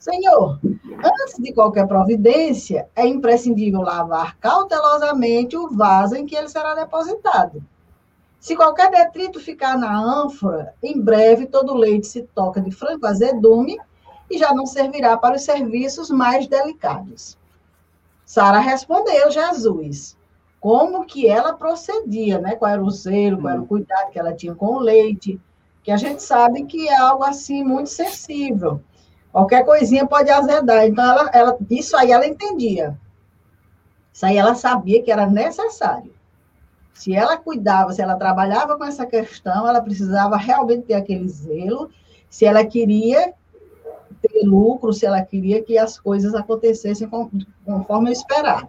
Senhor, 0.00 0.58
antes 0.64 1.36
de 1.38 1.52
qualquer 1.52 1.86
providência, 1.86 2.88
é 2.96 3.06
imprescindível 3.06 3.82
lavar 3.82 4.36
cautelosamente 4.38 5.56
o 5.56 5.68
vaso 5.68 6.16
em 6.16 6.26
que 6.26 6.34
ele 6.34 6.48
será 6.48 6.74
depositado. 6.74 7.62
Se 8.44 8.54
qualquer 8.54 8.90
detrito 8.90 9.40
ficar 9.40 9.78
na 9.78 9.98
ânfora, 9.98 10.74
em 10.82 11.00
breve 11.00 11.46
todo 11.46 11.72
o 11.72 11.78
leite 11.78 12.06
se 12.06 12.24
toca 12.34 12.60
de 12.60 12.70
franco 12.70 13.06
azedume 13.06 13.80
e 14.30 14.36
já 14.36 14.52
não 14.52 14.66
servirá 14.66 15.16
para 15.16 15.36
os 15.36 15.44
serviços 15.44 16.10
mais 16.10 16.46
delicados. 16.46 17.38
Sara 18.22 18.58
respondeu 18.58 19.30
Jesus 19.30 20.14
como 20.60 21.06
que 21.06 21.26
ela 21.26 21.54
procedia, 21.54 22.38
né? 22.38 22.54
Qual 22.54 22.70
era 22.70 22.84
o 22.84 22.90
zelo, 22.90 23.40
qual 23.40 23.54
era 23.54 23.62
o 23.62 23.66
cuidado 23.66 24.10
que 24.10 24.18
ela 24.18 24.34
tinha 24.34 24.54
com 24.54 24.74
o 24.74 24.78
leite, 24.78 25.40
que 25.82 25.90
a 25.90 25.96
gente 25.96 26.22
sabe 26.22 26.66
que 26.66 26.86
é 26.86 26.98
algo 26.98 27.24
assim 27.24 27.64
muito 27.64 27.88
sensível. 27.88 28.78
Qualquer 29.32 29.64
coisinha 29.64 30.06
pode 30.06 30.28
azedar. 30.28 30.84
Então, 30.84 31.02
ela, 31.02 31.30
ela, 31.32 31.58
isso 31.70 31.96
aí 31.96 32.12
ela 32.12 32.26
entendia. 32.26 32.94
Isso 34.12 34.26
aí 34.26 34.36
ela 34.36 34.54
sabia 34.54 35.02
que 35.02 35.10
era 35.10 35.24
necessário. 35.24 36.13
Se 36.94 37.14
ela 37.14 37.36
cuidava, 37.36 37.92
se 37.92 38.00
ela 38.00 38.14
trabalhava 38.14 38.78
com 38.78 38.84
essa 38.84 39.04
questão, 39.04 39.68
ela 39.68 39.82
precisava 39.82 40.36
realmente 40.36 40.86
ter 40.86 40.94
aquele 40.94 41.28
zelo. 41.28 41.90
Se 42.30 42.46
ela 42.46 42.64
queria 42.64 43.34
ter 44.22 44.46
lucro, 44.46 44.92
se 44.92 45.04
ela 45.04 45.20
queria 45.20 45.62
que 45.62 45.76
as 45.76 45.98
coisas 45.98 46.34
acontecessem 46.34 47.10
conforme 47.64 48.10
o 48.10 48.12
esperado. 48.12 48.68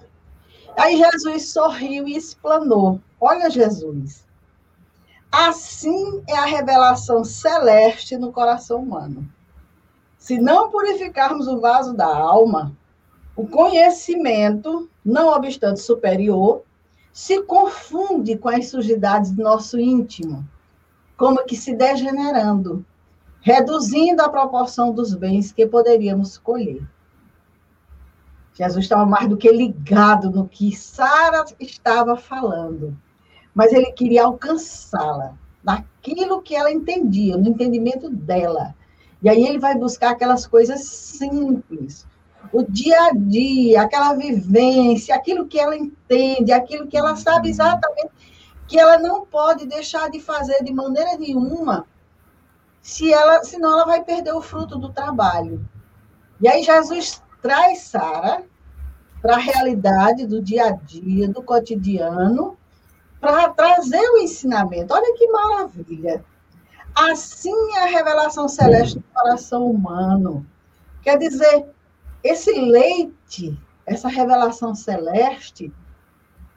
Aí 0.76 0.98
Jesus 0.98 1.54
sorriu 1.54 2.08
e 2.08 2.18
explanou: 2.18 3.00
Olha, 3.22 3.50
Jesus, 3.50 4.26
assim 5.32 6.24
é 6.28 6.36
a 6.36 6.46
revelação 6.46 7.24
celeste 7.24 8.18
no 8.18 8.34
coração 8.34 8.82
humano. 8.82 9.30
Se 10.18 10.40
não 10.40 10.72
purificarmos 10.72 11.48
o 11.48 11.60
vaso 11.60 11.94
da 11.94 12.08
alma, 12.08 12.76
o 13.36 13.48
conhecimento, 13.48 14.90
não 15.04 15.30
obstante 15.30 15.80
superior, 15.80 16.64
se 17.16 17.42
confunde 17.44 18.38
com 18.38 18.50
as 18.50 18.68
sujidades 18.68 19.32
do 19.32 19.42
nosso 19.42 19.80
íntimo, 19.80 20.46
como 21.16 21.46
que 21.46 21.56
se 21.56 21.74
degenerando, 21.74 22.86
reduzindo 23.40 24.22
a 24.22 24.28
proporção 24.28 24.92
dos 24.92 25.16
bens 25.16 25.50
que 25.50 25.66
poderíamos 25.66 26.38
colher. 26.38 26.86
Jesus 28.54 28.84
estava 28.84 29.06
mais 29.06 29.30
do 29.30 29.38
que 29.38 29.50
ligado 29.50 30.30
no 30.30 30.46
que 30.46 30.76
Sara 30.76 31.46
estava 31.58 32.18
falando, 32.18 32.94
mas 33.54 33.72
ele 33.72 33.94
queria 33.94 34.26
alcançá-la, 34.26 35.38
naquilo 35.64 36.42
que 36.42 36.54
ela 36.54 36.70
entendia, 36.70 37.38
no 37.38 37.48
entendimento 37.48 38.10
dela. 38.10 38.76
E 39.24 39.30
aí 39.30 39.46
ele 39.46 39.58
vai 39.58 39.74
buscar 39.78 40.10
aquelas 40.10 40.46
coisas 40.46 40.84
simples, 40.84 42.06
o 42.56 42.64
dia 42.64 43.08
a 43.08 43.12
dia, 43.14 43.82
aquela 43.82 44.14
vivência, 44.14 45.14
aquilo 45.14 45.46
que 45.46 45.60
ela 45.60 45.76
entende, 45.76 46.54
aquilo 46.54 46.88
que 46.88 46.98
ela 46.98 47.16
sabe 47.16 47.50
exatamente 47.50 48.12
que 48.68 48.80
ela 48.80 48.98
não 48.98 49.26
pode 49.26 49.66
deixar 49.66 50.10
de 50.10 50.20
fazer 50.20 50.64
de 50.64 50.74
maneira 50.74 51.18
nenhuma, 51.18 51.86
se 52.82 53.12
ela, 53.12 53.44
senão 53.44 53.74
ela 53.74 53.86
vai 53.86 54.04
perder 54.04 54.34
o 54.34 54.42
fruto 54.42 54.78
do 54.78 54.90
trabalho. 54.90 55.68
E 56.42 56.48
aí 56.48 56.64
Jesus 56.64 57.22
traz 57.42 57.80
Sara 57.82 58.44
para 59.22 59.36
a 59.36 59.40
realidade 59.40 60.26
do 60.26 60.42
dia 60.42 60.68
a 60.68 60.72
dia, 60.72 61.28
do 61.28 61.44
cotidiano, 61.44 62.58
para 63.20 63.50
trazer 63.50 64.08
o 64.12 64.18
ensinamento. 64.18 64.94
Olha 64.94 65.16
que 65.16 65.28
maravilha. 65.28 66.24
Assim 66.94 67.54
é 67.76 67.84
a 67.84 67.88
revelação 67.88 68.48
celeste 68.48 69.00
do 69.00 69.06
coração 69.14 69.66
humano. 69.70 70.46
Quer 71.02 71.18
dizer, 71.18 71.68
esse 72.26 72.52
leite, 72.60 73.56
essa 73.86 74.08
revelação 74.08 74.74
celeste, 74.74 75.72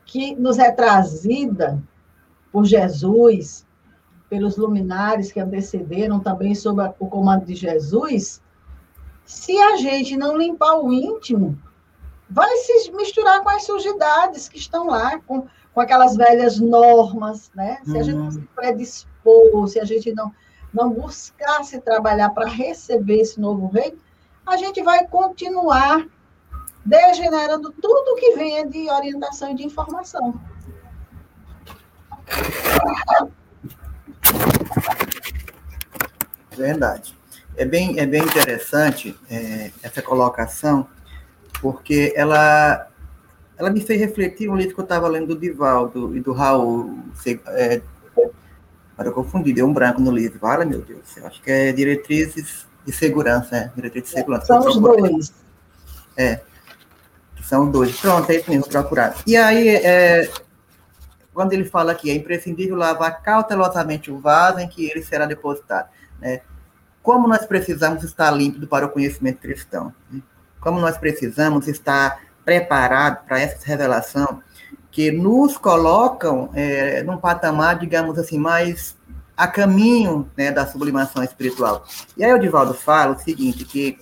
que 0.07 0.35
nos 0.35 0.59
é 0.59 0.73
trazida 0.73 1.79
por 2.51 2.65
Jesus, 2.65 3.67
pelos 4.31 4.57
luminares 4.57 5.31
que 5.31 5.39
antecederam 5.39 6.21
também 6.21 6.55
sob 6.55 6.83
o 6.99 7.07
comando 7.07 7.45
de 7.45 7.55
Jesus, 7.55 8.43
se 9.27 9.59
a 9.59 9.77
gente 9.77 10.17
não 10.17 10.39
limpar 10.39 10.79
o 10.79 10.91
íntimo, 10.91 11.59
vai 12.31 12.57
se 12.57 12.91
misturar 12.93 13.43
com 13.43 13.51
as 13.51 13.65
sujidades 13.65 14.49
que 14.49 14.57
estão 14.57 14.87
lá, 14.87 15.19
com, 15.21 15.47
com 15.75 15.81
aquelas 15.83 16.17
velhas 16.17 16.59
normas, 16.59 17.51
né? 17.55 17.79
Se 17.85 17.99
a 17.99 18.03
gente 18.03 18.17
não 18.17 18.31
se 18.31 18.41
predispor 18.57 19.69
se 19.69 19.79
a 19.79 19.85
gente 19.85 20.15
não, 20.15 20.33
não 20.73 20.91
buscasse 20.91 21.79
trabalhar 21.83 22.31
para 22.31 22.49
receber 22.49 23.21
esse 23.21 23.39
novo 23.39 23.67
reino, 23.67 23.99
a 24.49 24.57
gente 24.57 24.83
vai 24.83 25.07
continuar 25.07 26.07
degenerando 26.85 27.71
tudo 27.73 28.17
que 28.17 28.35
venha 28.35 28.67
de 28.67 28.91
orientação 28.91 29.53
e 29.53 29.55
de 29.55 29.65
informação. 29.65 30.41
Verdade. 36.57 37.17
É 37.57 37.65
bem, 37.65 37.99
é 37.99 38.07
bem 38.07 38.23
interessante 38.23 39.19
é, 39.29 39.71
essa 39.83 40.01
colocação, 40.01 40.89
porque 41.61 42.13
ela, 42.17 42.89
ela 43.57 43.69
me 43.69 43.81
fez 43.81 44.01
refletir 44.01 44.49
um 44.49 44.57
livro 44.57 44.75
que 44.75 44.81
eu 44.81 44.85
estava 44.85 45.09
lendo 45.09 45.35
do 45.35 45.41
Divaldo 45.41 46.17
e 46.17 46.21
do 46.21 46.33
Raul, 46.33 46.99
é, 47.49 47.83
Agora 48.99 49.11
eu 49.11 49.15
confundi, 49.15 49.53
deu 49.53 49.65
um 49.65 49.73
branco 49.73 50.01
no 50.01 50.11
livro. 50.11 50.41
Fala, 50.41 50.65
meu 50.65 50.81
Deus. 50.81 51.17
Eu 51.17 51.27
acho 51.29 51.41
que 51.41 51.49
é 51.49 51.73
diretrizes 51.73 52.67
de 52.88 52.94
segurança, 52.94 53.48
né? 53.51 53.72
Diretrizes 53.77 54.11
de 54.11 54.16
segurança. 54.16 54.46
São 54.46 54.61
os 54.61 54.77
dois. 54.79 55.33
É. 56.16 56.40
São 57.42 57.70
dois. 57.70 58.01
Pronto, 58.01 58.31
é 58.31 58.37
isso 58.37 58.51
mesmo, 58.51 58.66
procurar. 58.66 59.14
E 59.27 59.37
aí, 59.37 59.68
é, 59.68 60.31
quando 61.35 61.53
ele 61.53 61.66
fala 61.66 61.94
que 61.94 62.11
é 62.11 62.14
imprescindível 62.14 62.77
lavar 62.77 63.22
cautelosamente 63.22 64.11
o 64.11 64.18
vaso 64.18 64.61
em 64.61 64.68
que 64.68 64.87
ele 64.87 65.03
será 65.03 65.27
depositado, 65.27 65.90
né? 66.18 66.40
Como 67.03 67.29
nós 67.29 67.44
precisamos 67.44 68.03
estar 68.03 68.31
límpido 68.31 68.66
para 68.66 68.87
o 68.87 68.88
conhecimento 68.88 69.38
cristão? 69.38 69.94
Né? 70.11 70.22
Como 70.59 70.81
nós 70.81 70.96
precisamos 70.96 71.68
estar 71.68 72.20
preparados 72.42 73.22
para 73.26 73.39
essa 73.39 73.66
revelação 73.66 74.43
que 74.91 75.11
nos 75.12 75.59
colocam 75.59 76.51
é, 76.55 77.03
num 77.03 77.18
patamar, 77.18 77.78
digamos 77.78 78.18
assim, 78.18 78.39
mais 78.39 78.97
a 79.39 79.47
caminho 79.47 80.28
né, 80.36 80.51
da 80.51 80.66
sublimação 80.66 81.22
espiritual. 81.22 81.86
E 82.16 82.24
aí 82.24 82.32
o 82.34 82.41
Divaldo 82.41 82.74
fala 82.74 83.14
o 83.14 83.18
seguinte, 83.20 83.64
que 83.64 83.97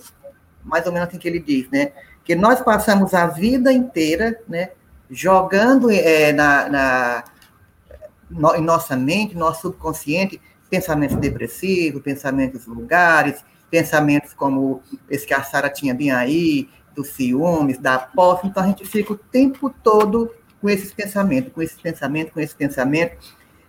mais 0.63 0.83
ou 0.87 0.91
menos 0.91 1.07
assim 1.07 1.19
que 1.19 1.27
ele 1.27 1.39
diz, 1.39 1.69
né, 1.69 1.91
que 2.25 2.33
nós 2.33 2.59
passamos 2.59 3.13
a 3.13 3.27
vida 3.27 3.71
inteira, 3.71 4.41
né, 4.49 4.71
jogando 5.11 5.91
é, 5.91 6.33
na, 6.33 6.67
na 6.67 7.23
no, 8.27 8.55
em 8.55 8.61
nossa 8.61 8.95
mente, 8.95 9.37
nosso 9.37 9.61
subconsciente, 9.61 10.41
pensamentos 10.71 11.15
depressivos, 11.17 12.01
pensamentos 12.01 12.65
vulgares, 12.65 13.45
pensamentos 13.69 14.33
como 14.33 14.81
esse 15.07 15.25
que 15.27 15.35
a 15.35 15.43
Sara 15.43 15.69
tinha 15.69 15.93
bem 15.93 16.11
aí, 16.11 16.67
dos 16.95 17.09
ciúmes, 17.09 17.77
da 17.77 17.99
posse, 17.99 18.47
então 18.47 18.63
a 18.63 18.67
gente 18.67 18.83
fica 18.83 19.13
o 19.13 19.17
tempo 19.17 19.69
todo 19.83 20.31
com 20.59 20.67
esses 20.67 20.91
pensamentos, 20.91 21.53
com 21.53 21.61
esses 21.61 21.79
pensamentos, 21.79 22.33
com 22.33 22.39
esse 22.39 22.55
pensamento, 22.55 23.15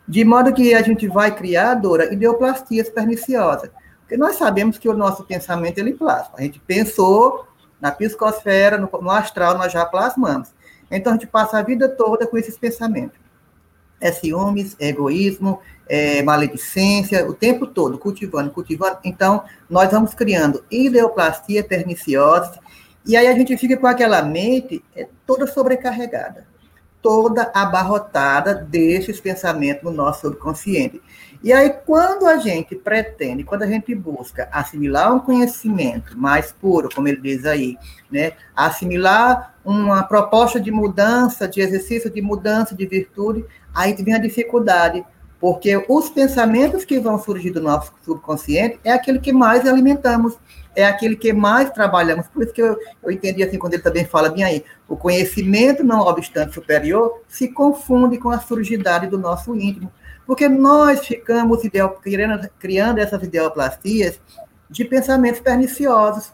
de 0.09 0.25
modo 0.25 0.55
que 0.55 0.73
a 0.73 0.81
gente 0.81 1.07
vai 1.07 1.35
criar, 1.35 1.75
Dora, 1.75 2.11
ideoplastias 2.13 2.89
perniciosas. 2.89 3.71
Porque 4.01 4.17
nós 4.17 4.37
sabemos 4.37 4.79
que 4.79 4.89
o 4.89 4.97
nosso 4.97 5.23
pensamento 5.25 5.77
ele 5.77 5.93
plasma. 5.93 6.33
A 6.39 6.43
gente 6.43 6.59
pensou 6.61 7.47
na 7.79 7.93
psicosfera, 7.93 8.79
no, 8.79 8.89
no 8.91 9.11
astral, 9.11 9.59
nós 9.59 9.71
já 9.71 9.85
plasmamos. 9.85 10.49
Então 10.91 11.13
a 11.13 11.17
gente 11.17 11.27
passa 11.27 11.59
a 11.59 11.63
vida 11.63 11.91
toda 11.91 12.27
com 12.27 12.39
esses 12.39 12.57
pensamentos. 12.57 13.19
É 14.01 14.11
ciúmes, 14.11 14.75
é 14.81 14.89
egoísmo, 14.89 15.61
é 15.87 16.23
maledicência, 16.23 17.29
o 17.29 17.35
tempo 17.35 17.67
todo, 17.67 17.99
cultivando, 17.99 18.51
cultivando. 18.51 18.99
Então, 19.05 19.45
nós 19.69 19.91
vamos 19.91 20.15
criando 20.15 20.65
ideoplastia 20.71 21.65
perniciosa, 21.65 22.59
e 23.05 23.17
aí 23.17 23.27
a 23.27 23.35
gente 23.35 23.57
fica 23.57 23.77
com 23.77 23.87
aquela 23.87 24.23
mente 24.23 24.83
é, 24.95 25.09
toda 25.27 25.47
sobrecarregada 25.47 26.47
toda 27.09 27.51
abarrotada 27.55 28.55
desses 28.55 29.19
pensamentos 29.19 29.83
no 29.83 29.91
nosso 29.91 30.21
subconsciente. 30.21 31.01
E 31.43 31.55
aí, 31.55 31.71
quando 31.87 32.27
a 32.27 32.37
gente 32.37 32.77
pretende, 32.77 33.45
quando 33.45 33.63
a 33.63 33.67
gente 33.67 33.95
busca 33.95 34.47
assimilar 34.53 35.15
um 35.15 35.19
conhecimento 35.19 36.19
mais 36.19 36.53
puro, 36.53 36.91
como 36.95 37.09
ele 37.09 37.19
diz 37.19 37.47
aí, 37.47 37.79
né, 38.13 38.33
assimilar 38.55 39.55
uma 39.65 40.03
proposta 40.03 40.61
de 40.61 40.71
mudança, 40.71 41.49
de 41.49 41.63
exercício 41.63 42.11
de 42.11 42.21
mudança, 42.21 42.75
de 42.75 42.85
virtude, 42.85 43.43
aí 43.75 43.95
vem 43.95 44.13
a 44.13 44.19
dificuldade, 44.19 45.03
Porque 45.41 45.83
os 45.89 46.11
pensamentos 46.11 46.85
que 46.85 46.99
vão 46.99 47.19
surgir 47.19 47.53
do 47.53 47.63
nosso 47.63 47.91
subconsciente 48.05 48.81
é 48.85 48.93
aquele 48.93 49.19
que 49.19 49.33
mais 49.33 49.67
alimentamos, 49.67 50.37
é 50.79 50.87
aquele 50.87 51.17
que 51.17 51.33
mais 51.33 51.71
trabalhamos. 51.71 52.29
Por 52.29 52.43
isso 52.43 52.53
que 52.53 52.63
eu, 52.63 52.79
eu 53.03 53.11
entendi 53.11 53.43
assim, 53.43 53.59
quando 53.59 53.75
ele 53.75 53.83
também 53.83 54.05
fala 54.05 54.29
bem 54.29 54.45
aí, 54.45 54.65
o 54.87 54.97
conhecimento, 54.97 55.83
não 55.83 56.01
obstante 56.01 56.55
superior, 56.55 57.23
se 57.27 57.49
confunde 57.49 58.17
com 58.19 58.31
a 58.31 58.39
surgidade 58.39 59.09
do 59.09 59.19
nosso 59.19 59.57
íntimo. 59.57 59.93
Porque 60.25 60.49
nós 60.49 61.05
ficamos 61.05 61.65
ideal, 61.65 61.91
criando, 61.91 62.49
criando 62.61 62.99
essas 62.99 63.23
ideoplastias 63.23 64.21
de 64.71 64.85
pensamentos 64.85 65.41
perniciosos. 65.41 66.33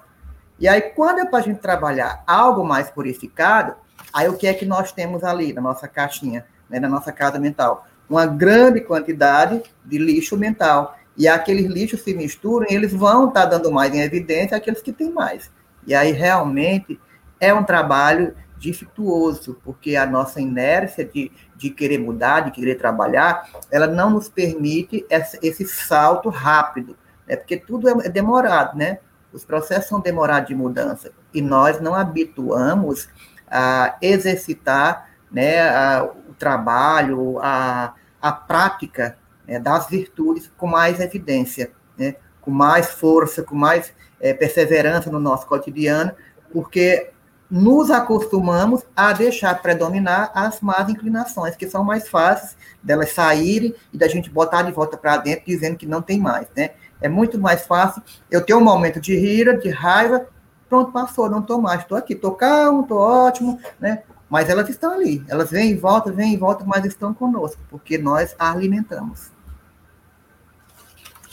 E 0.59 0.69
aí, 0.69 0.83
quando 0.83 1.21
é 1.21 1.25
para 1.25 1.39
a 1.39 1.43
gente 1.43 1.61
trabalhar 1.61 2.23
algo 2.27 2.65
mais 2.65 2.91
purificado, 2.91 3.75
aí 4.13 4.29
o 4.29 4.37
que 4.37 4.47
é 4.47 4.53
que 4.53 4.67
nós 4.67 4.93
temos 4.93 5.25
ali 5.25 5.55
na 5.55 5.63
nossa 5.63 5.89
caixinha, 5.89 6.45
né, 6.69 6.79
na 6.79 6.89
nossa 6.89 7.11
casa 7.11 7.39
mental? 7.39 7.87
uma 8.09 8.27
grande 8.27 8.81
quantidade 8.81 9.63
de 9.85 9.99
lixo 9.99 10.37
mental. 10.37 10.97
E 11.17 11.29
aqueles 11.29 11.67
lixos 11.67 12.03
se 12.03 12.15
misturam 12.15 12.67
e 12.69 12.75
eles 12.75 12.93
vão 12.93 13.29
estar 13.29 13.43
tá 13.43 13.47
dando 13.47 13.71
mais 13.71 13.95
em 13.95 14.01
evidência 14.01 14.57
aqueles 14.57 14.83
que 14.83 14.93
têm 14.93 15.11
mais. 15.11 15.51
E 15.87 15.95
aí 15.95 16.13
realmente 16.13 17.01
é 17.39 17.53
um 17.53 17.63
trabalho 17.63 18.35
dificultoso, 18.57 19.61
porque 19.63 19.97
a 19.97 20.07
nossa 20.07 20.41
inércia 20.41 21.05
de, 21.05 21.31
de 21.57 21.71
querer 21.71 21.99
mudar, 21.99 22.41
de 22.41 22.51
querer 22.51 22.77
trabalhar, 22.77 23.49
ela 23.71 23.87
não 23.87 24.11
nos 24.11 24.29
permite 24.29 25.05
esse, 25.11 25.39
esse 25.43 25.67
salto 25.67 26.31
rápido, 26.31 26.97
né? 27.27 27.37
porque 27.37 27.59
tudo 27.59 27.89
é, 27.89 28.07
é 28.07 28.09
demorado, 28.09 28.77
né? 28.77 28.99
Os 29.33 29.45
processos 29.45 29.89
são 29.89 30.01
demorados 30.01 30.49
de 30.49 30.55
mudança 30.55 31.11
e 31.33 31.43
nós 31.43 31.81
não 31.81 31.95
habituamos 31.95 33.09
a 33.51 33.97
exercitar 34.01 35.11
né, 35.31 35.69
a, 35.69 36.05
o 36.05 36.35
trabalho, 36.35 37.39
a, 37.41 37.95
a 38.23 38.33
prática 38.33 39.19
né, 39.47 39.59
das 39.59 39.89
virtudes 39.89 40.51
com 40.57 40.67
mais 40.67 41.01
evidência, 41.01 41.73
né, 41.99 42.17
com 42.41 42.51
mais 42.51 42.91
força, 42.91 43.43
com 43.43 43.55
mais 43.55 43.93
é, 44.21 44.33
perseverança 44.35 45.11
no 45.11 45.19
nosso 45.19 45.47
cotidiano, 45.47 46.13
porque 46.53 47.11
nos 47.51 47.91
acostumamos 47.91 48.83
a 48.97 49.13
deixar 49.13 49.61
predominar 49.61 50.33
as 50.35 50.61
más 50.61 50.89
inclinações, 50.89 51.55
que 51.55 51.69
são 51.69 51.85
mais 51.85 52.09
fáceis 52.09 52.57
delas 52.83 53.13
saírem 53.13 53.75
e 53.93 53.99
da 53.99 54.09
gente 54.09 54.31
botar 54.31 54.63
de 54.63 54.73
volta 54.73 54.97
para 54.97 55.19
dentro 55.19 55.45
dizendo 55.47 55.77
que 55.77 55.87
não 55.87 56.03
tem 56.03 56.19
mais, 56.19 56.49
né? 56.57 56.71
É 57.01 57.09
muito 57.09 57.39
mais 57.39 57.67
fácil 57.67 58.03
eu 58.31 58.45
ter 58.45 58.55
um 58.55 58.61
momento 58.61 59.01
de 59.01 59.15
ira, 59.15 59.57
de 59.57 59.69
raiva, 59.69 60.27
pronto, 60.69 60.91
passou, 60.91 61.31
não 61.31 61.41
estou 61.41 61.61
mais, 61.61 61.83
estou 61.83 61.99
aqui, 61.99 62.15
estou 62.15 62.33
calmo, 62.33 62.83
estou 62.83 62.99
ótimo, 62.99 63.61
né? 63.79 64.03
Mas 64.29 64.49
elas 64.49 64.69
estão 64.69 64.93
ali, 64.93 65.23
elas 65.29 65.51
vêm 65.51 65.73
e 65.73 65.77
voltam, 65.77 66.15
vêm 66.15 66.33
e 66.33 66.37
voltam, 66.37 66.67
mas 66.67 66.85
estão 66.85 67.13
conosco, 67.13 67.61
porque 67.71 67.99
nós 67.99 68.35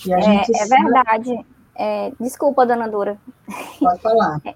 a 0.10 0.16
alimentamos. 0.16 0.49
É, 0.49 0.64
é, 0.64 0.68
verdade. 0.68 1.45
É, 1.76 2.12
desculpa, 2.20 2.66
dona 2.66 2.88
Dura. 2.88 3.18
Pode 3.80 4.02
falar. 4.02 4.41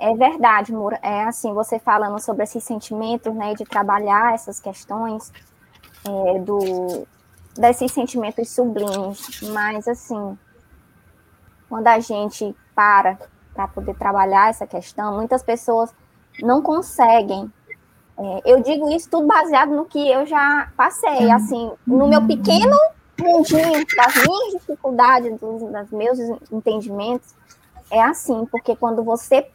É, 0.00 0.12
é 0.12 0.14
verdade, 0.14 0.72
Moura. 0.72 0.96
É 1.02 1.24
assim, 1.24 1.52
você 1.52 1.80
falando 1.80 2.20
sobre 2.20 2.44
esses 2.44 2.62
sentimentos, 2.62 3.34
né, 3.34 3.52
de 3.54 3.64
trabalhar 3.64 4.32
essas 4.32 4.60
questões 4.60 5.32
é, 6.06 6.38
do 6.38 7.04
desses 7.56 7.90
sentimentos 7.90 8.50
sublimes, 8.50 9.40
mas 9.52 9.88
assim, 9.88 10.38
quando 11.68 11.88
a 11.88 11.98
gente 11.98 12.54
para 12.76 13.18
para 13.52 13.66
poder 13.66 13.96
trabalhar 13.96 14.50
essa 14.50 14.68
questão, 14.68 15.16
muitas 15.16 15.42
pessoas 15.42 15.92
não 16.40 16.62
conseguem 16.62 17.52
é, 18.18 18.42
eu 18.44 18.60
digo 18.60 18.90
isso 18.90 19.08
tudo 19.08 19.28
baseado 19.28 19.70
no 19.70 19.84
que 19.84 20.10
eu 20.10 20.26
já 20.26 20.72
passei, 20.76 21.30
assim, 21.30 21.70
no 21.86 22.08
meu 22.08 22.26
pequeno 22.26 22.76
mundinho, 23.20 23.84
das 23.96 24.14
minhas 24.26 24.52
dificuldades, 24.52 25.38
dos, 25.40 25.62
dos 25.62 25.90
meus 25.90 26.18
entendimentos, 26.50 27.34
é 27.90 28.02
assim, 28.02 28.46
porque 28.46 28.76
quando 28.76 29.02
você 29.02 29.46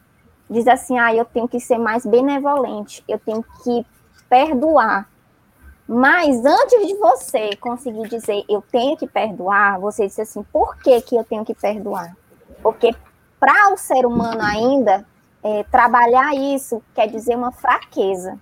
diz 0.49 0.67
assim, 0.67 0.97
ah, 0.99 1.13
eu 1.13 1.25
tenho 1.25 1.47
que 1.47 1.59
ser 1.59 1.77
mais 1.77 2.05
benevolente, 2.05 3.03
eu 3.07 3.19
tenho 3.19 3.43
que 3.63 3.85
perdoar. 4.29 5.07
Mas 5.87 6.45
antes 6.45 6.87
de 6.87 6.95
você 6.95 7.55
conseguir 7.57 8.07
dizer 8.07 8.43
eu 8.49 8.61
tenho 8.71 8.95
que 8.95 9.07
perdoar, 9.07 9.79
você 9.79 10.07
disse 10.07 10.21
assim, 10.21 10.43
por 10.43 10.77
que, 10.77 11.01
que 11.01 11.15
eu 11.15 11.23
tenho 11.23 11.43
que 11.43 11.53
perdoar? 11.53 12.15
Porque 12.61 12.95
para 13.39 13.73
o 13.73 13.77
ser 13.77 14.05
humano 14.05 14.41
ainda, 14.41 15.05
é, 15.43 15.63
trabalhar 15.63 16.33
isso 16.33 16.81
quer 16.95 17.07
dizer 17.07 17.35
uma 17.35 17.51
fraqueza. 17.51 18.39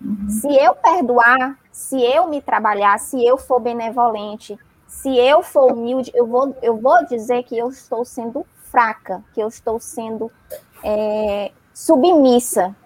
Uhum. 0.00 0.28
Se 0.28 0.54
eu 0.54 0.74
perdoar, 0.74 1.58
se 1.74 2.00
eu 2.00 2.28
me 2.28 2.40
trabalhar, 2.40 2.96
se 3.00 3.26
eu 3.26 3.36
for 3.36 3.58
benevolente, 3.58 4.56
se 4.86 5.08
eu 5.18 5.42
for 5.42 5.72
humilde, 5.72 6.08
eu 6.14 6.24
vou, 6.24 6.56
eu 6.62 6.76
vou 6.76 7.04
dizer 7.04 7.42
que 7.42 7.58
eu 7.58 7.68
estou 7.68 8.04
sendo 8.04 8.46
fraca, 8.70 9.24
que 9.34 9.40
eu 9.40 9.48
estou 9.48 9.80
sendo 9.80 10.30
é, 10.84 11.50
submissa. 11.74 12.76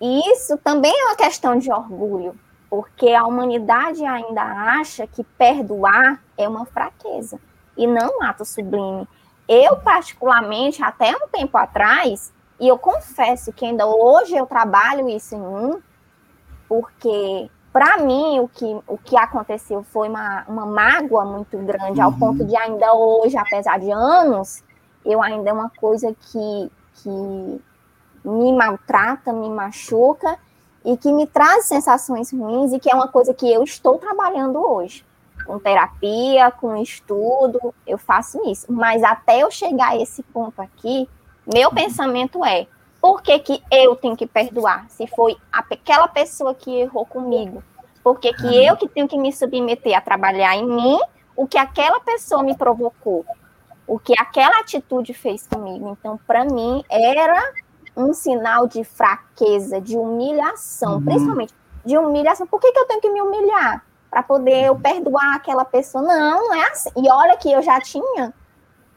E 0.00 0.28
isso 0.32 0.58
também 0.58 0.92
é 0.92 1.04
uma 1.04 1.14
questão 1.14 1.56
de 1.56 1.70
orgulho, 1.70 2.36
porque 2.68 3.10
a 3.10 3.24
humanidade 3.24 4.04
ainda 4.04 4.42
acha 4.42 5.06
que 5.06 5.22
perdoar 5.22 6.20
é 6.36 6.48
uma 6.48 6.66
fraqueza 6.66 7.38
e 7.76 7.86
não 7.86 8.18
um 8.18 8.24
ato 8.24 8.44
sublime. 8.44 9.06
Eu, 9.46 9.76
particularmente, 9.76 10.82
até 10.82 11.14
um 11.14 11.28
tempo 11.28 11.56
atrás, 11.56 12.32
e 12.58 12.66
eu 12.66 12.76
confesso 12.76 13.52
que 13.52 13.64
ainda 13.64 13.86
hoje 13.86 14.34
eu 14.34 14.46
trabalho 14.46 15.08
isso 15.08 15.36
em 15.36 15.40
mim, 15.40 15.82
porque 16.68 17.48
para 17.72 17.98
mim 17.98 18.40
o 18.40 18.48
que, 18.48 18.78
o 18.86 18.98
que 18.98 19.16
aconteceu 19.16 19.82
foi 19.82 20.08
uma, 20.08 20.44
uma 20.48 20.66
mágoa 20.66 21.24
muito 21.24 21.56
grande, 21.58 22.00
uhum. 22.00 22.04
ao 22.04 22.12
ponto 22.12 22.44
de 22.44 22.56
ainda 22.56 22.92
hoje, 22.94 23.36
apesar 23.36 23.78
de 23.78 23.90
anos, 23.90 24.62
eu 25.04 25.22
ainda 25.22 25.50
é 25.50 25.52
uma 25.52 25.70
coisa 25.70 26.14
que, 26.14 26.72
que 26.94 27.60
me 28.24 28.52
maltrata, 28.52 29.32
me 29.32 29.48
machuca 29.48 30.36
e 30.84 30.96
que 30.96 31.12
me 31.12 31.26
traz 31.26 31.66
sensações 31.66 32.32
ruins 32.32 32.72
e 32.72 32.78
que 32.78 32.90
é 32.90 32.94
uma 32.94 33.08
coisa 33.08 33.32
que 33.32 33.50
eu 33.50 33.62
estou 33.62 33.98
trabalhando 33.98 34.58
hoje. 34.58 35.04
Com 35.46 35.58
terapia, 35.58 36.50
com 36.50 36.76
estudo, 36.76 37.74
eu 37.86 37.98
faço 37.98 38.40
isso. 38.50 38.70
Mas 38.70 39.02
até 39.02 39.42
eu 39.42 39.50
chegar 39.50 39.90
a 39.90 39.96
esse 39.96 40.22
ponto 40.22 40.60
aqui, 40.60 41.08
meu 41.52 41.70
pensamento 41.70 42.44
é: 42.44 42.66
por 43.00 43.22
que, 43.22 43.38
que 43.38 43.62
eu 43.70 43.96
tenho 43.96 44.16
que 44.16 44.26
perdoar? 44.26 44.86
Se 44.90 45.06
foi 45.06 45.36
aquela 45.50 46.06
pessoa 46.06 46.54
que 46.54 46.80
errou 46.80 47.06
comigo. 47.06 47.62
Por 48.02 48.18
que, 48.18 48.32
que 48.32 48.64
eu 48.64 48.76
que 48.76 48.88
tenho 48.88 49.08
que 49.08 49.18
me 49.18 49.32
submeter 49.32 49.96
a 49.96 50.00
trabalhar 50.00 50.56
em 50.56 50.66
mim 50.66 50.98
o 51.36 51.46
que 51.46 51.58
aquela 51.58 52.00
pessoa 52.00 52.42
me 52.42 52.56
provocou? 52.56 53.24
O 53.86 53.98
que 53.98 54.14
aquela 54.18 54.60
atitude 54.60 55.14
fez 55.14 55.46
comigo? 55.46 55.96
Então, 55.98 56.18
para 56.26 56.44
mim, 56.44 56.84
era 56.90 57.52
um 57.96 58.12
sinal 58.12 58.66
de 58.66 58.84
fraqueza, 58.84 59.80
de 59.80 59.96
humilhação, 59.96 60.94
uhum. 60.94 61.04
principalmente 61.04 61.54
de 61.84 61.98
humilhação. 61.98 62.46
Por 62.46 62.60
que, 62.60 62.70
que 62.72 62.78
eu 62.78 62.86
tenho 62.86 63.00
que 63.00 63.10
me 63.10 63.20
humilhar? 63.20 63.84
Para 64.10 64.22
poder 64.22 64.66
eu 64.66 64.76
perdoar 64.76 65.36
aquela 65.36 65.64
pessoa? 65.64 66.02
Não, 66.02 66.48
não 66.48 66.54
é 66.54 66.68
assim. 66.68 66.90
E 66.96 67.10
olha 67.10 67.36
que 67.36 67.50
eu 67.50 67.62
já 67.62 67.80
tinha 67.80 68.32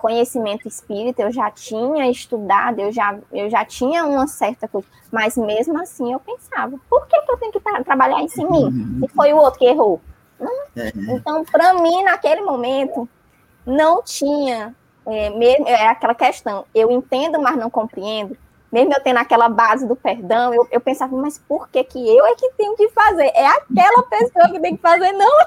conhecimento 0.03 0.67
espírita, 0.67 1.21
eu 1.21 1.31
já 1.31 1.49
tinha 1.49 2.11
estudado, 2.11 2.81
eu 2.81 2.91
já, 2.91 3.17
eu 3.31 3.49
já 3.49 3.63
tinha 3.63 4.03
uma 4.03 4.27
certa 4.27 4.67
coisa, 4.67 4.85
mas 5.09 5.37
mesmo 5.37 5.79
assim 5.81 6.11
eu 6.11 6.19
pensava, 6.19 6.77
por 6.89 7.07
que, 7.07 7.21
que 7.21 7.31
eu 7.31 7.37
tenho 7.37 7.51
que 7.53 7.83
trabalhar 7.85 8.21
isso 8.21 8.41
em 8.41 8.51
mim? 8.51 8.65
Uhum. 8.65 8.99
Se 8.99 9.07
foi 9.15 9.31
o 9.31 9.37
outro 9.37 9.59
que 9.59 9.65
errou. 9.65 10.01
É. 10.75 10.91
Então, 10.93 11.45
para 11.45 11.75
mim, 11.75 12.03
naquele 12.03 12.41
momento, 12.41 13.07
não 13.65 14.03
tinha, 14.03 14.75
é, 15.05 15.29
mesmo, 15.29 15.69
é 15.69 15.87
aquela 15.87 16.13
questão, 16.13 16.65
eu 16.75 16.91
entendo, 16.91 17.41
mas 17.41 17.55
não 17.55 17.69
compreendo, 17.69 18.35
mesmo 18.73 18.91
eu 18.91 18.99
tendo 19.01 19.17
aquela 19.17 19.47
base 19.47 19.87
do 19.87 19.95
perdão, 19.95 20.51
eu, 20.51 20.67
eu 20.71 20.81
pensava, 20.81 21.15
mas 21.15 21.37
por 21.37 21.69
que, 21.69 21.83
que 21.83 22.17
eu 22.17 22.25
é 22.25 22.33
que 22.33 22.49
tenho 22.57 22.75
que 22.75 22.89
fazer? 22.89 23.31
É 23.35 23.45
aquela 23.45 24.01
pessoa 24.01 24.49
que 24.51 24.59
tem 24.59 24.75
que 24.75 24.81
fazer, 24.81 25.11
não 25.11 25.29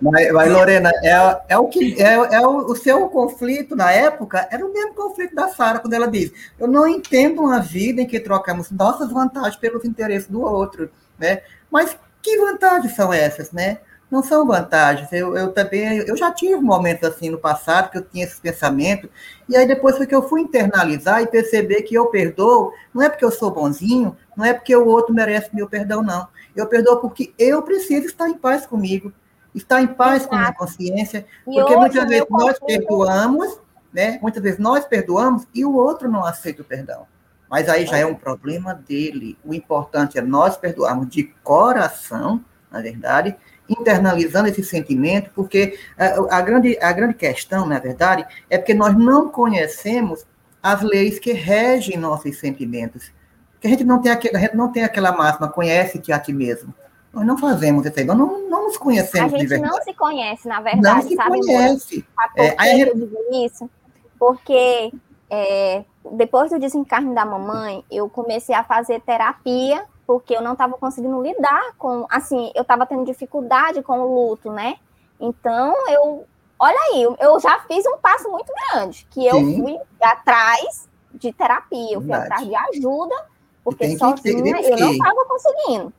mas, 0.00 0.32
mas, 0.32 0.52
Lorena, 0.52 0.92
é, 1.02 1.40
é 1.48 1.58
o 1.58 1.66
que 1.66 2.00
é, 2.00 2.12
é 2.12 2.46
o, 2.46 2.66
o, 2.66 2.76
seu 2.76 3.08
conflito 3.08 3.74
na 3.74 3.90
época 3.90 4.46
era 4.48 4.64
o 4.64 4.72
mesmo 4.72 4.94
conflito 4.94 5.34
da 5.34 5.48
Sara, 5.48 5.80
quando 5.80 5.94
ela 5.94 6.06
diz: 6.06 6.30
Eu 6.56 6.68
não 6.68 6.86
entendo 6.86 7.42
uma 7.42 7.58
vida 7.58 8.00
em 8.00 8.06
que 8.06 8.20
trocamos 8.20 8.70
nossas 8.70 9.10
vantagens 9.10 9.56
pelos 9.56 9.84
interesses 9.84 10.28
do 10.28 10.40
outro, 10.40 10.88
né? 11.18 11.42
Mas 11.68 11.98
que 12.22 12.38
vantagens 12.38 12.94
são 12.94 13.12
essas, 13.12 13.50
né? 13.50 13.78
Não 14.10 14.22
são 14.22 14.46
vantagens. 14.46 15.12
Eu, 15.12 15.36
eu 15.36 15.52
também, 15.52 15.98
eu 15.98 16.16
já 16.16 16.32
tive 16.32 16.56
momentos 16.56 17.08
assim 17.08 17.30
no 17.30 17.38
passado 17.38 17.90
que 17.90 17.98
eu 17.98 18.02
tinha 18.04 18.24
esse 18.24 18.40
pensamento, 18.40 19.08
e 19.48 19.56
aí 19.56 19.66
depois 19.66 19.96
foi 19.96 20.06
que 20.06 20.14
eu 20.14 20.28
fui 20.28 20.40
internalizar 20.40 21.22
e 21.22 21.26
perceber 21.26 21.82
que 21.82 21.94
eu 21.94 22.06
perdoo, 22.06 22.72
não 22.92 23.02
é 23.02 23.08
porque 23.08 23.24
eu 23.24 23.30
sou 23.30 23.50
bonzinho, 23.50 24.16
não 24.36 24.44
é 24.44 24.54
porque 24.54 24.74
o 24.74 24.86
outro 24.86 25.14
merece 25.14 25.54
meu 25.54 25.68
perdão, 25.68 26.02
não. 26.02 26.28
Eu 26.54 26.66
perdoo 26.66 26.98
porque 26.98 27.32
eu 27.38 27.62
preciso 27.62 28.06
estar 28.06 28.28
em 28.28 28.36
paz 28.36 28.66
comigo, 28.66 29.12
estar 29.54 29.80
em 29.80 29.86
paz 29.86 30.22
Exato. 30.22 30.28
com 30.28 30.34
a 30.34 30.38
minha 30.38 30.52
consciência, 30.54 31.26
e 31.46 31.54
porque 31.54 31.76
muitas 31.76 32.08
vezes 32.08 32.26
nós 32.30 32.58
perdoamos, 32.58 33.60
né? 33.92 34.18
Muitas 34.20 34.42
vezes 34.42 34.58
nós 34.58 34.84
perdoamos 34.84 35.46
e 35.54 35.64
o 35.64 35.74
outro 35.74 36.10
não 36.10 36.24
aceita 36.24 36.62
o 36.62 36.64
perdão. 36.64 37.06
Mas 37.48 37.68
aí 37.68 37.86
já 37.86 37.96
é 37.96 38.04
um 38.04 38.14
problema 38.14 38.74
dele. 38.74 39.38
O 39.42 39.54
importante 39.54 40.18
é 40.18 40.20
nós 40.20 40.56
perdoarmos 40.56 41.08
de 41.08 41.24
coração, 41.42 42.44
na 42.70 42.82
verdade, 42.82 43.34
internalizando 43.68 44.48
esse 44.48 44.62
sentimento, 44.62 45.30
porque 45.34 45.78
a, 45.98 46.38
a, 46.38 46.40
grande, 46.40 46.78
a 46.80 46.92
grande 46.92 47.14
questão, 47.14 47.66
na 47.66 47.78
verdade, 47.78 48.26
é 48.48 48.56
porque 48.56 48.74
nós 48.74 48.96
não 48.96 49.28
conhecemos 49.28 50.26
as 50.62 50.82
leis 50.82 51.18
que 51.18 51.32
regem 51.32 51.96
nossos 51.96 52.38
sentimentos. 52.38 53.12
Que 53.60 53.66
a 53.66 53.70
gente 53.70 53.84
não 53.84 54.00
tem, 54.00 54.12
aquele, 54.12 54.36
a 54.36 54.40
gente 54.40 54.56
não 54.56 54.72
tem 54.72 54.84
aquela 54.84 55.12
máxima, 55.12 55.48
conhece-te 55.48 56.12
a 56.12 56.18
ti 56.18 56.32
mesmo. 56.32 56.74
Nós 57.12 57.26
não 57.26 57.36
fazemos 57.36 57.84
isso 57.84 57.98
aí, 57.98 58.04
nós 58.04 58.16
não, 58.16 58.48
não 58.48 58.64
nos 58.64 58.76
conhecemos 58.76 59.32
A 59.34 59.38
gente 59.38 59.58
não 59.58 59.82
se 59.82 59.94
conhece, 59.94 60.46
na 60.46 60.60
verdade, 60.60 61.02
não 61.02 61.08
se 61.08 61.14
sabe? 61.16 61.40
conhece. 61.40 62.04
É, 62.36 62.50
que 62.50 62.80
eu 62.80 62.94
digo 62.94 63.16
isso? 63.44 63.70
Porque 64.18 64.92
é, 65.30 65.84
depois 66.12 66.50
do 66.50 66.58
desencarne 66.58 67.14
da 67.14 67.24
mamãe, 67.24 67.84
eu 67.90 68.08
comecei 68.08 68.54
a 68.54 68.62
fazer 68.62 69.00
terapia, 69.00 69.84
porque 70.08 70.34
eu 70.34 70.40
não 70.40 70.52
estava 70.52 70.72
conseguindo 70.78 71.20
lidar 71.20 71.74
com, 71.76 72.06
assim, 72.08 72.50
eu 72.54 72.62
estava 72.62 72.86
tendo 72.86 73.04
dificuldade 73.04 73.82
com 73.82 74.00
o 74.00 74.14
luto, 74.14 74.50
né? 74.50 74.76
Então, 75.20 75.74
eu, 75.86 76.26
olha 76.58 76.78
aí, 76.90 77.02
eu 77.20 77.38
já 77.38 77.60
fiz 77.68 77.84
um 77.84 77.98
passo 77.98 78.30
muito 78.30 78.50
grande, 78.72 79.06
que 79.10 79.26
eu 79.26 79.34
Sim. 79.34 79.60
fui 79.60 79.78
atrás 80.00 80.88
de 81.12 81.30
terapia, 81.30 81.92
eu 81.92 82.00
fui 82.00 82.08
Verdade. 82.08 82.24
atrás 82.24 82.48
de 82.48 82.56
ajuda, 82.56 83.14
porque 83.62 83.98
sozinha 83.98 84.62
eu 84.62 84.78
não 84.78 84.92
estava 84.92 85.26
conseguindo. 85.26 85.92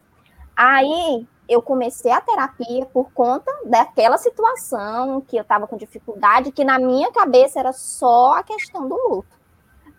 Aí 0.57 1.28
eu 1.47 1.62
comecei 1.62 2.12
a 2.12 2.20
terapia 2.20 2.88
por 2.88 3.12
conta 3.12 3.51
daquela 3.66 4.18
situação 4.18 5.22
que 5.22 5.38
eu 5.38 5.43
estava 5.43 5.68
com 5.68 5.78
dificuldade, 5.78 6.51
que 6.51 6.64
na 6.64 6.80
minha 6.80 7.12
cabeça 7.12 7.60
era 7.60 7.74
só 7.74 8.34
a 8.39 8.43
questão 8.43 8.88
do 8.88 8.95
luto. 8.95 9.39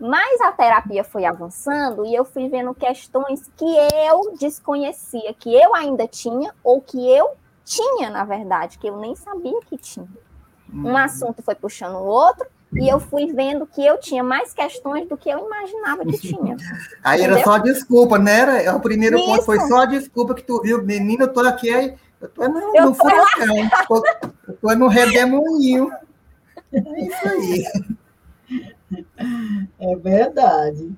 Mas 0.01 0.41
a 0.41 0.51
terapia 0.51 1.03
foi 1.03 1.25
avançando 1.25 2.03
e 2.03 2.15
eu 2.15 2.25
fui 2.25 2.49
vendo 2.49 2.73
questões 2.73 3.51
que 3.55 3.65
eu 4.07 4.35
desconhecia, 4.39 5.31
que 5.35 5.53
eu 5.53 5.75
ainda 5.75 6.07
tinha, 6.07 6.51
ou 6.63 6.81
que 6.81 7.07
eu 7.07 7.29
tinha, 7.63 8.09
na 8.09 8.25
verdade, 8.25 8.79
que 8.79 8.87
eu 8.87 8.97
nem 8.97 9.15
sabia 9.15 9.59
que 9.67 9.77
tinha. 9.77 10.07
Um 10.73 10.87
uhum. 10.87 10.97
assunto 10.97 11.43
foi 11.43 11.53
puxando 11.53 11.97
o 11.97 12.03
outro, 12.03 12.47
e 12.73 12.89
eu 12.91 12.99
fui 12.99 13.31
vendo 13.31 13.67
que 13.67 13.85
eu 13.85 13.99
tinha 13.99 14.23
mais 14.23 14.53
questões 14.53 15.07
do 15.07 15.15
que 15.15 15.29
eu 15.29 15.45
imaginava 15.45 16.03
que 16.03 16.17
tinha. 16.17 16.57
Aí 17.03 17.19
Entendeu? 17.19 17.37
era 17.37 17.43
só 17.43 17.59
desculpa, 17.59 18.17
né? 18.17 18.39
Era, 18.39 18.75
o 18.75 18.81
primeiro 18.81 19.17
Isso. 19.17 19.25
ponto 19.27 19.43
foi 19.43 19.59
só 19.67 19.85
desculpa 19.85 20.33
que 20.33 20.41
tu 20.41 20.63
viu, 20.63 20.81
menino, 20.81 21.25
eu 21.25 21.33
tô 21.33 21.41
aqui, 21.41 21.71
aí, 21.71 21.95
eu 22.19 22.29
tô 22.29 22.47
no, 22.47 22.75
eu 22.75 22.85
no 22.85 22.95
tô 22.95 23.03
furacão, 23.03 23.69
tô, 23.87 24.03
eu 24.47 24.57
tô 24.59 24.75
no 24.75 24.87
redemoinho. 24.87 25.91
É 26.73 27.05
isso 27.05 27.27
aí. 27.27 27.65
É 29.79 29.95
verdade. 29.95 30.93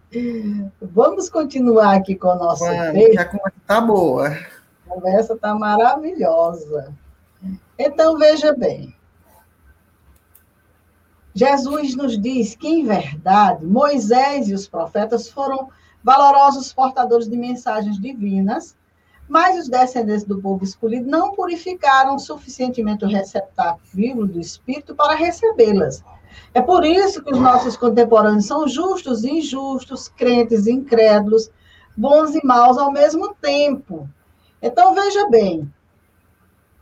Vamos 0.81 1.29
continuar 1.29 1.95
aqui 1.95 2.15
com 2.15 2.29
o 2.29 2.35
nosso 2.35 2.65
Vamos. 2.65 3.17
A 3.17 3.25
conversa 3.25 3.53
está 3.61 3.81
boa. 3.81 4.27
A 4.29 4.89
conversa 4.89 5.33
está 5.33 5.55
maravilhosa. 5.55 6.93
Então, 7.77 8.17
veja 8.17 8.53
bem. 8.53 8.95
Jesus 11.35 11.95
nos 11.95 12.19
diz 12.19 12.55
que, 12.55 12.67
em 12.67 12.85
verdade, 12.85 13.65
Moisés 13.65 14.49
e 14.49 14.53
os 14.53 14.67
profetas 14.67 15.27
foram 15.27 15.69
valorosos 16.03 16.71
portadores 16.71 17.27
de 17.27 17.37
mensagens 17.37 17.99
divinas, 17.99 18.75
mas 19.27 19.57
os 19.57 19.69
descendentes 19.69 20.25
do 20.25 20.39
povo 20.41 20.63
escolhido 20.63 21.09
não 21.09 21.33
purificaram 21.33 22.19
suficientemente 22.19 23.05
o 23.05 23.07
receptáculo 23.07 24.27
do 24.27 24.39
Espírito 24.39 24.93
para 24.93 25.15
recebê-las. 25.15 26.03
É 26.53 26.61
por 26.61 26.85
isso 26.85 27.23
que 27.23 27.33
os 27.33 27.39
nossos 27.39 27.75
contemporâneos 27.75 28.45
são 28.45 28.67
justos 28.67 29.23
e 29.23 29.29
injustos, 29.29 30.07
crentes 30.07 30.67
e 30.67 30.71
incrédulos, 30.71 31.51
bons 31.95 32.35
e 32.35 32.45
maus 32.45 32.77
ao 32.77 32.91
mesmo 32.91 33.35
tempo. 33.35 34.09
Então, 34.61 34.93
veja 34.93 35.29
bem, 35.29 35.71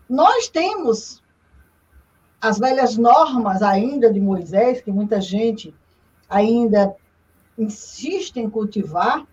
nós 0.10 0.48
temos 0.48 1.22
as 2.42 2.58
velhas 2.58 2.98
normas 2.98 3.62
ainda 3.62 4.12
de 4.12 4.20
Moisés, 4.20 4.82
que 4.82 4.92
muita 4.92 5.22
gente 5.22 5.74
ainda 6.30 6.96
insiste 7.58 8.38
em 8.38 8.50
cultivar, 8.50 9.26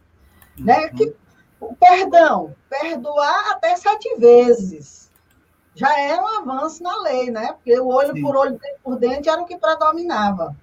né? 0.57 0.87
Uhum. 0.87 0.97
Que 0.97 1.15
o 1.61 1.75
perdão, 1.75 2.55
perdoar 2.69 3.53
até 3.53 3.75
sete 3.77 4.17
vezes, 4.17 5.08
já 5.79 5.97
é 5.97 6.21
um 6.21 6.27
avanço 6.27 6.83
na 6.83 7.01
lei, 7.03 7.31
né? 7.31 7.53
Porque 7.53 7.79
o 7.79 7.87
olho 7.87 8.13
Sim. 8.13 8.21
por 8.21 8.37
olho, 8.37 8.59
dente 8.59 8.81
por 8.83 8.99
dente 8.99 9.29
era 9.29 9.41
o 9.41 9.47
que 9.47 9.57
predominava. 9.57 10.57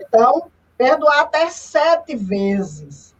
Então, 0.00 0.48
perdoar 0.78 1.22
até 1.22 1.50
sete 1.50 2.14
vezes. 2.14 3.12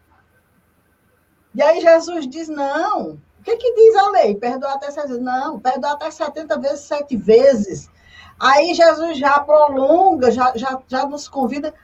E 1.53 1.61
aí 1.61 1.81
Jesus 1.81 2.29
diz: 2.29 2.49
não. 2.49 3.19
O 3.41 3.43
que, 3.43 3.57
que 3.57 3.75
diz 3.75 3.97
a 3.97 4.11
lei? 4.11 4.37
Perdoar 4.37 4.75
até 4.75 4.89
sete 4.93 5.09
vezes. 5.09 5.23
Não, 5.23 5.59
perdoar 5.59 5.95
até 5.95 6.11
70 6.11 6.59
vezes, 6.61 6.81
sete 6.81 7.17
vezes. 7.17 7.91
Aí 8.39 8.73
Jesus 8.73 9.19
já 9.19 9.41
prolonga, 9.41 10.31
já, 10.31 10.53
já, 10.55 10.81
já 10.87 11.07
nos 11.07 11.29
convida. 11.29 11.75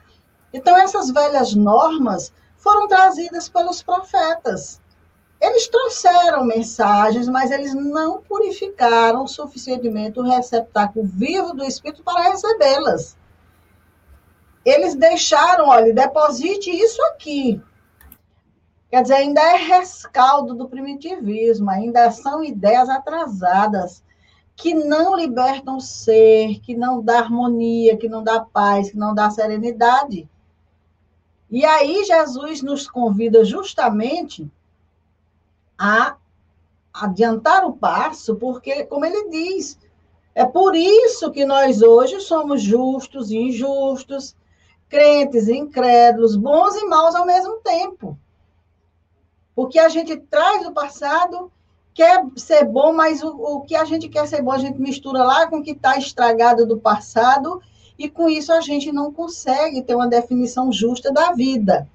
Então, 0.52 0.76
essas 0.76 1.10
velhas 1.10 1.52
normas 1.52 2.32
foram 2.56 2.86
trazidas 2.86 3.48
pelos 3.48 3.82
profetas. 3.82 4.80
Eles 5.42 5.66
trouxeram 5.66 6.44
mensagens, 6.44 7.28
mas 7.28 7.50
eles 7.50 7.74
não 7.74 8.22
purificaram 8.22 9.26
suficientemente 9.26 10.20
o 10.20 10.22
receptáculo 10.22 11.04
vivo 11.04 11.52
do 11.52 11.64
Espírito 11.64 12.04
para 12.04 12.30
recebê-las. 12.30 13.18
Eles 14.64 14.94
deixaram, 14.94 15.68
olha, 15.68 15.92
deposite 15.92 16.70
isso 16.70 17.02
aqui. 17.06 17.60
Quer 18.88 19.02
dizer, 19.02 19.14
ainda 19.14 19.40
é 19.40 19.56
rescaldo 19.56 20.54
do 20.54 20.68
primitivismo, 20.68 21.68
ainda 21.68 22.08
são 22.12 22.44
ideias 22.44 22.88
atrasadas 22.88 24.04
que 24.54 24.72
não 24.74 25.16
libertam 25.16 25.78
o 25.78 25.80
ser, 25.80 26.60
que 26.60 26.76
não 26.76 27.02
dá 27.02 27.18
harmonia, 27.18 27.96
que 27.96 28.08
não 28.08 28.22
dá 28.22 28.38
paz, 28.38 28.92
que 28.92 28.96
não 28.96 29.12
dá 29.12 29.28
serenidade. 29.28 30.28
E 31.50 31.64
aí 31.64 32.04
Jesus 32.04 32.62
nos 32.62 32.88
convida 32.88 33.44
justamente 33.44 34.48
a 35.82 36.16
adiantar 36.94 37.64
o 37.66 37.72
passo, 37.72 38.36
porque, 38.36 38.84
como 38.84 39.04
ele 39.04 39.28
diz, 39.28 39.76
é 40.32 40.44
por 40.44 40.76
isso 40.76 41.32
que 41.32 41.44
nós 41.44 41.82
hoje 41.82 42.20
somos 42.20 42.62
justos 42.62 43.32
e 43.32 43.36
injustos, 43.36 44.36
crentes 44.88 45.48
e 45.48 45.56
incrédulos, 45.56 46.36
bons 46.36 46.76
e 46.76 46.84
maus 46.84 47.16
ao 47.16 47.26
mesmo 47.26 47.56
tempo. 47.56 48.16
Porque 49.56 49.80
a 49.80 49.88
gente 49.88 50.16
traz 50.16 50.62
do 50.62 50.72
passado 50.72 51.50
quer 51.92 52.24
ser 52.36 52.64
bom, 52.64 52.92
mas 52.92 53.20
o, 53.20 53.30
o 53.30 53.60
que 53.62 53.74
a 53.74 53.84
gente 53.84 54.08
quer 54.08 54.28
ser 54.28 54.40
bom, 54.40 54.52
a 54.52 54.58
gente 54.58 54.80
mistura 54.80 55.24
lá 55.24 55.48
com 55.48 55.58
o 55.58 55.62
que 55.64 55.72
está 55.72 55.98
estragado 55.98 56.64
do 56.64 56.78
passado, 56.78 57.60
e 57.98 58.08
com 58.08 58.28
isso 58.28 58.52
a 58.52 58.60
gente 58.60 58.92
não 58.92 59.12
consegue 59.12 59.82
ter 59.82 59.96
uma 59.96 60.08
definição 60.08 60.70
justa 60.70 61.12
da 61.12 61.32
vida. 61.32 61.88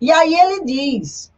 E 0.00 0.10
aí 0.10 0.34
ele 0.34 0.64
diz: 0.64 1.30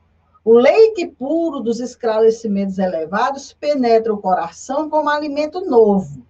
o 0.45 0.55
leite 0.55 1.07
puro 1.07 1.61
dos 1.61 1.81
esclarecimentos 1.81 2.79
elevados 2.79 3.53
penetra 3.53 4.13
o 4.13 4.19
coração 4.19 4.89
como 4.89 5.09
alimento 5.09 5.61
novo. 5.61 6.27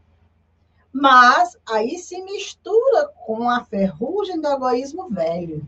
Mas 0.92 1.56
aí 1.68 1.98
se 1.98 2.20
mistura 2.22 3.08
com 3.24 3.48
a 3.48 3.64
ferrugem 3.64 4.40
do 4.40 4.48
egoísmo 4.48 5.08
velho. 5.08 5.66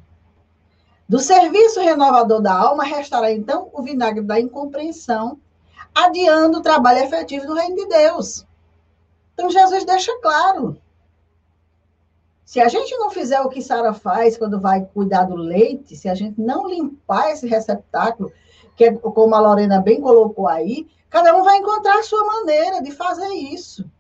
Do 1.09 1.19
serviço 1.19 1.81
renovador 1.81 2.41
da 2.41 2.53
alma 2.53 2.85
restará 2.85 3.31
então 3.31 3.71
o 3.73 3.83
vinagre 3.83 4.23
da 4.23 4.41
incompreensão 4.41 5.39
adiando 5.95 6.59
o 6.59 6.63
trabalho 6.63 7.01
efetivo 7.01 7.47
do 7.47 7.55
reino 7.55 7.77
de 7.77 7.87
Deus. 7.87 8.47
Então, 9.35 9.51
Jesus 9.51 9.85
deixa 9.85 10.13
claro. 10.21 10.77
Se 12.53 12.61
a 12.61 12.69
gente 12.69 12.95
não 12.99 13.09
fizer 13.11 13.41
o 13.41 13.49
que 13.49 13.63
Sara 13.63 13.95
faz 13.95 14.37
quando 14.37 14.61
vai 14.61 14.85
cuidar 14.85 15.25
do 15.25 15.35
leite, 15.35 15.97
se 15.97 16.07
a 16.07 16.15
gente 16.15 16.39
não 16.39 16.69
limpar 16.69 17.31
esse 17.31 17.47
receptáculo, 17.47 18.31
que 18.77 18.85
é, 18.85 18.93
como 18.93 19.35
a 19.35 19.41
Lorena 19.41 19.81
bem 19.81 20.03
colocou 20.03 20.47
aí, 20.47 20.87
cada 21.09 21.35
um 21.35 21.43
vai 21.45 21.57
encontrar 21.57 21.99
a 21.99 22.03
sua 22.03 22.23
maneira 22.27 22.83
de 22.83 22.91
fazer 22.91 23.27
isso. 23.29 23.91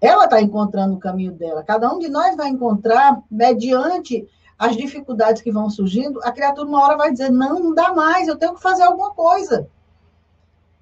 Ela 0.00 0.24
está 0.24 0.40
encontrando 0.40 0.94
o 0.94 0.98
caminho 0.98 1.32
dela. 1.32 1.62
Cada 1.62 1.92
um 1.92 1.98
de 1.98 2.08
nós 2.08 2.34
vai 2.38 2.48
encontrar, 2.48 3.22
mediante 3.30 4.26
as 4.58 4.74
dificuldades 4.74 5.42
que 5.42 5.52
vão 5.52 5.68
surgindo, 5.68 6.20
a 6.22 6.32
criatura 6.32 6.66
uma 6.66 6.82
hora 6.82 6.96
vai 6.96 7.12
dizer: 7.12 7.30
não, 7.30 7.58
não 7.58 7.74
dá 7.74 7.92
mais, 7.92 8.28
eu 8.28 8.36
tenho 8.38 8.54
que 8.54 8.62
fazer 8.62 8.84
alguma 8.84 9.10
coisa. 9.10 9.68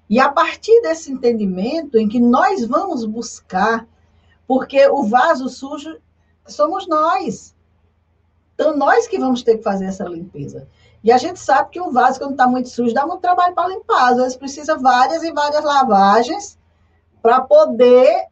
E 0.09 0.21
a 0.21 0.29
partir 0.29 0.81
desse 0.83 1.11
entendimento 1.11 1.97
em 1.97 2.07
que 2.07 2.21
nós 2.21 2.65
vamos 2.65 3.03
buscar, 3.03 3.85
porque 4.47 4.87
o 4.87 5.03
vaso 5.03 5.49
sujo 5.49 5.99
somos 6.53 6.87
nós. 6.87 7.55
Então, 8.53 8.77
nós 8.77 9.07
que 9.07 9.17
vamos 9.17 9.43
ter 9.43 9.57
que 9.57 9.63
fazer 9.63 9.85
essa 9.85 10.03
limpeza. 10.03 10.67
E 11.03 11.11
a 11.11 11.17
gente 11.17 11.39
sabe 11.39 11.71
que 11.71 11.81
um 11.81 11.91
vaso, 11.91 12.19
quando 12.19 12.31
está 12.31 12.47
muito 12.47 12.69
sujo, 12.69 12.93
dá 12.93 13.05
muito 13.07 13.21
trabalho 13.21 13.55
para 13.55 13.69
limpar. 13.69 14.11
Às 14.11 14.17
vezes 14.17 14.35
precisa 14.35 14.77
várias 14.77 15.23
e 15.23 15.31
várias 15.31 15.63
lavagens 15.63 16.59
para 17.21 17.41
poder 17.41 18.27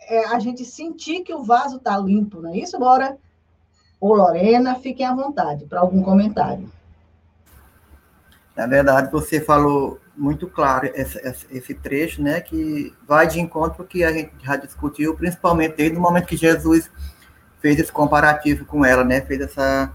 é, 0.00 0.24
a 0.26 0.38
gente 0.38 0.64
sentir 0.64 1.20
que 1.20 1.34
o 1.34 1.42
vaso 1.42 1.76
está 1.76 1.98
limpo, 1.98 2.40
não 2.40 2.50
é 2.50 2.58
isso? 2.58 2.78
Bora. 2.78 3.18
Ô, 4.00 4.14
Lorena, 4.14 4.76
fiquem 4.76 5.04
à 5.04 5.14
vontade 5.14 5.66
para 5.66 5.80
algum 5.80 6.02
comentário. 6.02 6.70
Na 8.56 8.66
verdade, 8.66 9.10
você 9.10 9.40
falou 9.40 10.00
muito 10.16 10.48
claro 10.48 10.90
esse, 10.94 11.18
esse, 11.50 11.74
trecho, 11.74 12.22
né, 12.22 12.40
que 12.40 12.92
vai 13.06 13.26
de 13.26 13.40
encontro 13.40 13.84
que 13.84 14.02
a 14.02 14.12
gente 14.12 14.32
já 14.42 14.56
discutiu, 14.56 15.14
principalmente 15.14 15.76
desde 15.76 15.96
o 15.96 16.00
momento 16.00 16.26
que 16.26 16.36
Jesus 16.36 16.90
fez 17.60 17.78
esse 17.78 17.92
comparativo 17.92 18.64
com 18.64 18.84
ela, 18.84 19.04
né, 19.04 19.20
fez 19.20 19.40
essa 19.40 19.92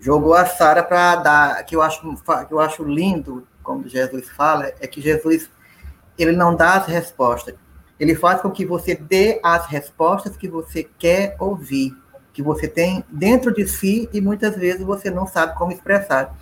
jogou 0.00 0.34
a 0.34 0.46
Sara 0.46 0.82
para 0.82 1.16
dar, 1.16 1.64
que 1.64 1.74
eu 1.74 1.82
acho 1.82 2.00
que 2.46 2.54
eu 2.54 2.60
acho 2.60 2.84
lindo 2.84 3.46
quando 3.62 3.88
Jesus 3.88 4.28
fala, 4.28 4.72
é 4.80 4.86
que 4.86 5.00
Jesus 5.00 5.50
ele 6.16 6.32
não 6.32 6.54
dá 6.54 6.74
as 6.74 6.86
respostas, 6.86 7.54
ele 7.98 8.14
faz 8.14 8.40
com 8.40 8.50
que 8.50 8.64
você 8.64 8.94
dê 8.94 9.40
as 9.42 9.66
respostas 9.66 10.36
que 10.36 10.48
você 10.48 10.88
quer 10.98 11.36
ouvir, 11.38 11.96
que 12.32 12.42
você 12.42 12.68
tem 12.68 13.04
dentro 13.08 13.52
de 13.52 13.66
si 13.66 14.08
e 14.12 14.20
muitas 14.20 14.56
vezes 14.56 14.82
você 14.82 15.10
não 15.10 15.26
sabe 15.26 15.56
como 15.56 15.72
expressar. 15.72 16.36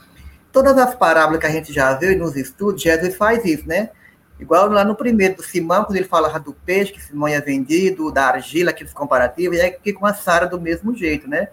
Todas 0.52 0.76
as 0.78 0.94
parábolas 0.94 1.40
que 1.40 1.46
a 1.46 1.50
gente 1.50 1.72
já 1.72 1.94
viu 1.94 2.18
nos 2.18 2.36
estudos, 2.36 2.82
Jesus 2.82 3.16
faz 3.16 3.44
isso, 3.44 3.66
né? 3.66 3.90
Igual 4.38 4.68
lá 4.68 4.84
no 4.84 4.94
primeiro 4.94 5.36
do 5.36 5.42
Simão, 5.42 5.84
quando 5.84 5.96
ele 5.96 6.06
fala 6.06 6.38
do 6.38 6.52
peixe, 6.52 6.92
que 6.92 7.02
Simão 7.02 7.28
é 7.28 7.40
vendido, 7.40 8.12
da 8.12 8.26
argila, 8.26 8.70
aqueles 8.70 8.92
comparativos, 8.92 9.56
e 9.56 9.60
é 9.60 9.70
que 9.70 9.92
com 9.92 10.04
a 10.04 10.12
Sara 10.12 10.46
do 10.46 10.60
mesmo 10.60 10.94
jeito, 10.94 11.28
né? 11.28 11.48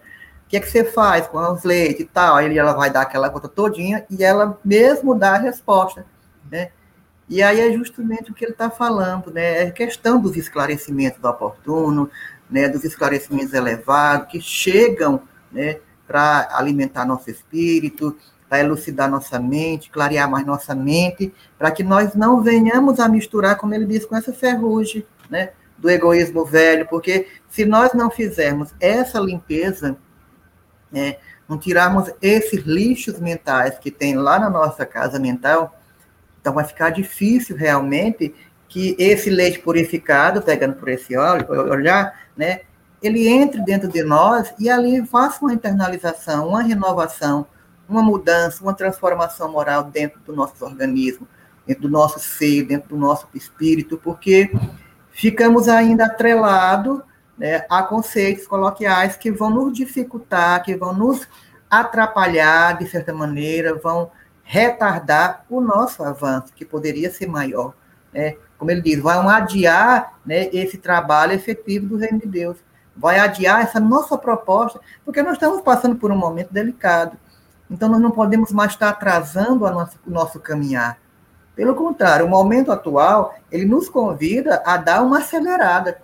O 0.45 0.49
que 0.49 0.57
é 0.57 0.59
que 0.59 0.69
você 0.69 0.83
faz 0.83 1.25
com 1.27 1.39
os 1.39 1.63
leites 1.63 2.01
e 2.01 2.05
tal? 2.05 2.35
Aí 2.35 2.57
ela 2.57 2.73
vai 2.73 2.89
dar 2.91 3.01
aquela 3.01 3.29
conta 3.29 3.47
todinha 3.47 4.05
e 4.09 4.23
ela 4.23 4.59
mesmo 4.63 5.15
dá 5.15 5.35
a 5.35 5.37
resposta, 5.37 6.05
né? 6.51 6.69
E 7.29 7.41
aí 7.41 7.61
é 7.61 7.71
justamente 7.71 8.31
o 8.31 8.33
que 8.33 8.43
ele 8.43 8.51
está 8.51 8.69
falando, 8.69 9.31
né? 9.31 9.63
É 9.63 9.71
questão 9.71 10.19
dos 10.19 10.35
esclarecimentos 10.35 11.23
oportunos, 11.23 12.09
né? 12.49 12.67
Dos 12.67 12.83
esclarecimentos 12.83 13.53
elevados 13.53 14.27
que 14.27 14.41
chegam, 14.41 15.21
né? 15.51 15.77
Para 16.05 16.49
alimentar 16.51 17.05
nosso 17.05 17.31
espírito, 17.31 18.15
para 18.53 18.59
elucidar 18.59 19.09
nossa 19.09 19.39
mente, 19.39 19.89
clarear 19.89 20.29
mais 20.29 20.45
nossa 20.45 20.75
mente, 20.75 21.33
para 21.57 21.71
que 21.71 21.81
nós 21.81 22.13
não 22.13 22.43
venhamos 22.43 22.99
a 22.99 23.09
misturar, 23.09 23.57
como 23.57 23.73
ele 23.73 23.83
disse, 23.83 24.05
com 24.05 24.15
essa 24.15 24.31
ferrugem, 24.31 25.03
né? 25.27 25.49
Do 25.75 25.89
egoísmo 25.89 26.45
velho, 26.45 26.87
porque 26.87 27.25
se 27.49 27.65
nós 27.65 27.95
não 27.95 28.11
fizermos 28.11 28.71
essa 28.79 29.19
limpeza, 29.19 29.97
né, 30.91 31.17
não 31.49 31.57
tirarmos 31.57 32.13
esses 32.21 32.63
lixos 32.63 33.19
mentais 33.19 33.79
que 33.79 33.89
tem 33.89 34.15
lá 34.15 34.37
na 34.37 34.51
nossa 34.51 34.85
casa 34.85 35.17
mental, 35.17 35.75
então 36.39 36.53
vai 36.53 36.63
ficar 36.63 36.91
difícil 36.91 37.57
realmente 37.57 38.35
que 38.69 38.95
esse 38.99 39.31
leite 39.31 39.57
purificado, 39.57 40.43
pegando 40.43 40.75
por 40.75 40.89
esse 40.89 41.17
óleo, 41.17 41.47
olhar, 41.71 42.27
né, 42.37 42.59
ele 43.01 43.27
entre 43.27 43.61
dentro 43.61 43.89
de 43.89 44.03
nós 44.03 44.53
e 44.59 44.69
ali 44.69 45.03
faça 45.07 45.43
uma 45.43 45.55
internalização, 45.55 46.49
uma 46.49 46.61
renovação, 46.61 47.47
uma 47.87 48.01
mudança, 48.01 48.63
uma 48.63 48.73
transformação 48.73 49.51
moral 49.51 49.83
dentro 49.83 50.19
do 50.21 50.35
nosso 50.35 50.63
organismo, 50.63 51.27
dentro 51.65 51.83
do 51.83 51.89
nosso 51.89 52.19
ser, 52.19 52.63
dentro 52.63 52.89
do 52.89 52.97
nosso 52.97 53.27
espírito, 53.33 53.97
porque 53.97 54.51
ficamos 55.11 55.67
ainda 55.67 56.05
atrelados 56.05 57.01
né, 57.37 57.65
a 57.69 57.83
conceitos 57.83 58.47
coloquiais 58.47 59.15
que 59.15 59.31
vão 59.31 59.49
nos 59.49 59.73
dificultar, 59.73 60.63
que 60.63 60.75
vão 60.75 60.93
nos 60.93 61.27
atrapalhar 61.69 62.77
de 62.77 62.87
certa 62.87 63.13
maneira, 63.13 63.75
vão 63.75 64.11
retardar 64.43 65.45
o 65.49 65.59
nosso 65.61 66.03
avanço, 66.03 66.53
que 66.53 66.65
poderia 66.65 67.09
ser 67.09 67.27
maior. 67.27 67.73
Né? 68.13 68.35
Como 68.57 68.69
ele 68.69 68.81
diz, 68.81 68.99
vai 68.99 69.17
adiar 69.17 70.19
né, 70.25 70.49
esse 70.53 70.77
trabalho 70.77 71.33
efetivo 71.33 71.87
do 71.87 71.97
reino 71.97 72.19
de 72.19 72.27
Deus, 72.27 72.57
vai 72.95 73.19
adiar 73.19 73.61
essa 73.61 73.79
nossa 73.79 74.17
proposta, 74.17 74.79
porque 75.03 75.23
nós 75.23 75.33
estamos 75.33 75.61
passando 75.61 75.95
por 75.95 76.11
um 76.11 76.17
momento 76.17 76.53
delicado. 76.53 77.17
Então, 77.73 77.89
nós 77.89 77.99
não 77.99 78.11
podemos 78.11 78.51
mais 78.51 78.73
estar 78.73 78.89
atrasando 78.89 79.67
nossa, 79.71 79.97
o 80.05 80.11
nosso 80.11 80.39
caminhar. 80.39 80.99
Pelo 81.55 81.73
contrário, 81.73 82.27
o 82.27 82.29
momento 82.29 82.71
atual, 82.71 83.33
ele 83.51 83.65
nos 83.65 83.89
convida 83.89 84.61
a 84.63 84.77
dar 84.77 85.01
uma 85.01 85.17
acelerada, 85.17 85.99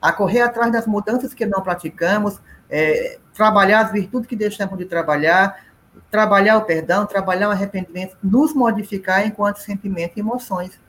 a 0.00 0.10
correr 0.12 0.40
atrás 0.40 0.72
das 0.72 0.86
mudanças 0.86 1.34
que 1.34 1.44
não 1.44 1.60
praticamos, 1.60 2.40
é, 2.70 3.18
trabalhar 3.34 3.80
as 3.80 3.92
virtudes 3.92 4.26
que 4.26 4.34
deixamos 4.34 4.78
de 4.78 4.86
trabalhar, 4.86 5.62
trabalhar 6.10 6.56
o 6.56 6.62
perdão, 6.62 7.04
trabalhar 7.04 7.48
o 7.48 7.52
arrependimento, 7.52 8.16
nos 8.22 8.54
modificar 8.54 9.26
enquanto 9.26 9.58
sentimentos 9.58 10.16
e 10.16 10.20
emoções. 10.20 10.80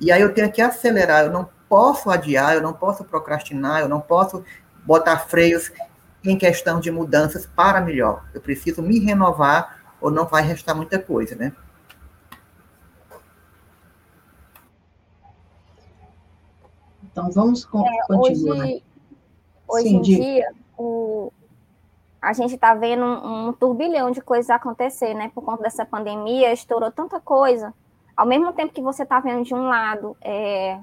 E 0.00 0.10
aí 0.10 0.20
eu 0.20 0.34
tenho 0.34 0.50
que 0.50 0.60
acelerar, 0.60 1.26
eu 1.26 1.30
não 1.30 1.48
posso 1.68 2.10
adiar, 2.10 2.56
eu 2.56 2.60
não 2.60 2.72
posso 2.72 3.04
procrastinar, 3.04 3.82
eu 3.82 3.88
não 3.88 4.00
posso 4.00 4.44
botar 4.84 5.16
freios 5.18 5.70
em 6.24 6.36
questão 6.36 6.80
de 6.80 6.90
mudanças 6.90 7.46
para 7.46 7.80
melhor. 7.80 8.24
Eu 8.34 8.40
preciso 8.40 8.82
me 8.82 8.98
renovar 8.98 9.80
ou 10.00 10.10
não 10.10 10.26
vai 10.26 10.42
restar 10.42 10.74
muita 10.76 10.98
coisa, 10.98 11.34
né? 11.34 11.52
Então 17.10 17.30
vamos 17.30 17.64
com, 17.64 17.86
é, 17.86 18.06
continuar. 18.06 18.64
Hoje, 18.64 18.84
hoje 19.66 19.88
Sim, 19.88 19.96
em 19.96 20.00
dia, 20.00 20.52
o, 20.78 21.32
a 22.20 22.32
gente 22.32 22.54
está 22.54 22.74
vendo 22.74 23.04
um, 23.04 23.48
um, 23.48 23.52
turbilhão 23.52 24.10
de 24.10 24.20
coisas 24.20 24.50
acontecer, 24.50 25.14
né? 25.14 25.30
Por 25.34 25.42
conta 25.42 25.62
dessa 25.62 25.84
pandemia, 25.84 26.52
estourou 26.52 26.90
tanta 26.90 27.20
coisa. 27.20 27.74
Ao 28.16 28.26
mesmo 28.26 28.52
tempo 28.52 28.72
que 28.72 28.82
você 28.82 29.02
está 29.02 29.18
vendo 29.20 29.42
de 29.42 29.54
um 29.54 29.68
lado 29.68 30.16
é, 30.20 30.78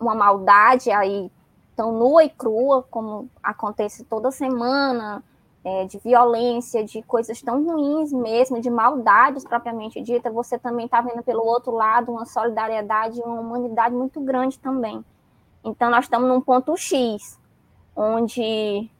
uma 0.00 0.14
maldade 0.14 0.90
aí 0.90 1.30
tão 1.78 1.92
nua 1.92 2.24
e 2.24 2.28
crua, 2.28 2.82
como 2.90 3.30
acontece 3.40 4.02
toda 4.02 4.32
semana, 4.32 5.22
é, 5.62 5.84
de 5.84 5.96
violência, 5.98 6.82
de 6.82 7.00
coisas 7.02 7.40
tão 7.40 7.64
ruins 7.64 8.12
mesmo, 8.12 8.60
de 8.60 8.68
maldades 8.68 9.44
propriamente 9.44 10.02
dita, 10.02 10.28
você 10.28 10.58
também 10.58 10.86
está 10.86 11.00
vendo 11.00 11.22
pelo 11.22 11.44
outro 11.44 11.70
lado 11.70 12.10
uma 12.10 12.26
solidariedade, 12.26 13.20
uma 13.20 13.40
humanidade 13.40 13.94
muito 13.94 14.20
grande 14.20 14.58
também. 14.58 15.04
Então, 15.62 15.88
nós 15.88 16.06
estamos 16.06 16.28
num 16.28 16.40
ponto 16.40 16.76
X, 16.76 17.38
onde 17.94 18.90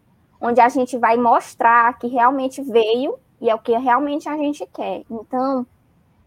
onde 0.40 0.60
a 0.60 0.68
gente 0.68 0.96
vai 0.96 1.16
mostrar 1.16 1.98
que 1.98 2.06
realmente 2.06 2.62
veio 2.62 3.18
e 3.40 3.50
é 3.50 3.54
o 3.56 3.58
que 3.58 3.76
realmente 3.76 4.28
a 4.28 4.36
gente 4.36 4.64
quer. 4.66 5.02
Então, 5.10 5.66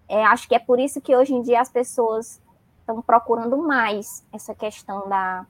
é, 0.06 0.26
acho 0.26 0.50
que 0.50 0.56
é 0.56 0.60
por 0.60 0.82
isso 0.82 1.00
que 1.00 1.16
hoje 1.16 1.34
em 1.34 1.42
dia 1.42 1.62
as 1.62 1.70
pessoas 1.70 2.42
estão 2.82 3.02
procurando 3.02 3.56
mais 3.58 4.26
essa 4.34 4.54
questão 4.54 5.08
da, 5.08 5.46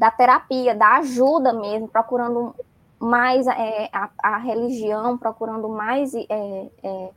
da 0.00 0.10
terapia, 0.10 0.74
da 0.74 0.96
ajuda 0.96 1.52
mesmo, 1.52 1.86
procurando 1.86 2.54
mais 2.98 3.46
é, 3.46 3.90
a, 3.92 4.08
a, 4.22 4.38
religião, 4.38 5.18
procurando 5.18 5.68
mais 5.68 6.14
é, 6.14 6.70
é, 6.82 7.10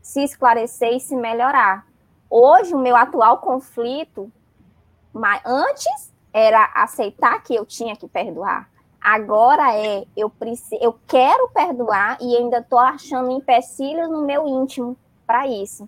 se 0.00 0.24
esclarecer 0.24 0.94
e 0.94 1.00
se 1.00 1.14
melhorar. 1.14 1.86
Hoje, 2.30 2.74
o 2.74 2.78
meu 2.78 2.96
atual 2.96 3.36
conflito, 3.42 4.32
mas 5.12 5.42
antes 5.44 6.14
era 6.32 6.64
aceitar 6.74 7.42
que 7.42 7.54
eu 7.54 7.66
tinha 7.66 7.94
que 7.94 8.08
perdoar. 8.08 8.70
Agora 8.98 9.76
é, 9.76 10.06
eu, 10.16 10.30
preciso, 10.30 10.82
eu 10.82 10.98
quero 11.06 11.50
perdoar 11.50 12.16
e 12.22 12.38
ainda 12.38 12.60
estou 12.60 12.78
achando 12.78 13.30
empecilhos 13.30 14.08
no 14.08 14.22
meu 14.22 14.48
íntimo 14.48 14.96
para 15.26 15.46
isso. 15.46 15.86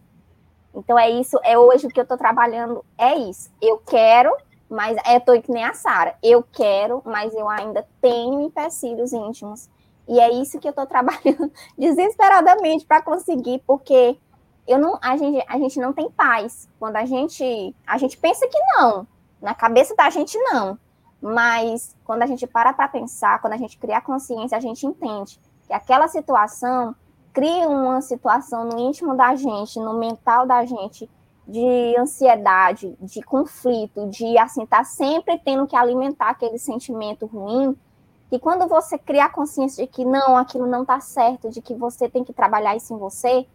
Então 0.75 0.99
é 0.99 1.09
isso, 1.09 1.41
é 1.45 1.57
hoje 1.57 1.87
o 1.87 1.91
que 1.91 1.99
eu 1.99 2.03
estou 2.03 2.19
trabalhando, 2.19 2.85
é 2.99 3.15
isso. 3.17 3.51
Eu 3.61 3.79
quero, 3.79 4.31
mas 4.73 4.97
é 5.05 5.21
tô 5.21 5.39
que 5.41 5.53
nem 5.53 5.65
a 5.65 5.75
Sara. 5.75 6.17
Eu 6.23 6.43
quero, 6.43 7.03
mas 7.05 7.35
eu 7.35 7.49
ainda 7.49 7.87
tenho 8.01 8.41
empecilhos 8.41 9.13
íntimos. 9.13 9.69
E 10.09 10.19
é 10.19 10.33
isso 10.33 10.59
que 10.59 10.67
eu 10.67 10.71
estou 10.71 10.87
trabalhando 10.89 11.53
desesperadamente 11.77 12.87
para 12.87 13.03
conseguir, 13.03 13.63
porque 13.67 14.19
eu 14.67 14.79
não, 14.79 14.99
a 15.03 15.17
gente, 15.17 15.45
a 15.47 15.59
gente 15.59 15.79
não 15.79 15.93
tem 15.93 16.11
paz. 16.11 16.69
Quando 16.79 16.97
a 16.97 17.05
gente, 17.05 17.77
a 17.87 17.99
gente 17.99 18.17
pensa 18.17 18.49
que 18.49 18.59
não, 18.77 19.07
na 19.41 19.55
cabeça 19.55 19.95
da 19.95 20.09
gente 20.09 20.39
não. 20.39 20.79
Mas 21.21 21.95
quando 22.05 22.23
a 22.23 22.27
gente 22.27 22.47
para 22.47 22.73
para 22.73 22.89
pensar, 22.89 23.41
quando 23.41 23.53
a 23.53 23.59
gente 23.59 23.79
cria 23.79 24.01
consciência, 24.01 24.57
a 24.57 24.61
gente 24.61 24.87
entende 24.87 25.39
que 25.67 25.73
aquela 25.73 26.09
situação 26.09 26.97
cria 27.33 27.69
uma 27.69 28.01
situação 28.01 28.65
no 28.65 28.79
íntimo 28.79 29.17
da 29.17 29.35
gente, 29.37 29.79
no 29.79 29.99
mental 29.99 30.47
da 30.47 30.65
gente, 30.65 31.09
de 31.47 31.97
ansiedade, 31.99 32.97
de 33.01 33.23
conflito, 33.23 34.09
de 34.09 34.39
assim, 34.39 34.65
tá 34.65 34.85
sempre 34.85 35.39
tendo 35.39 35.67
que 35.67 35.77
alimentar 35.77 36.31
aquele 36.31 36.59
sentimento 36.59 37.27
ruim. 37.27 37.77
E 38.31 38.39
quando 38.39 38.67
você 38.67 38.97
cria 38.97 39.27
a 39.27 39.29
consciência 39.29 39.85
de 39.85 39.91
que 39.91 40.05
não, 40.05 40.37
aquilo 40.37 40.67
não 40.67 40.85
tá 40.85 41.01
certo, 41.01 41.51
de 41.51 41.61
que 41.61 41.75
você 41.75 42.09
tem 42.09 42.25
que 42.25 42.33
trabalhar 42.33 42.77
isso 42.77 42.95
em 42.95 42.99
você, 42.99 43.47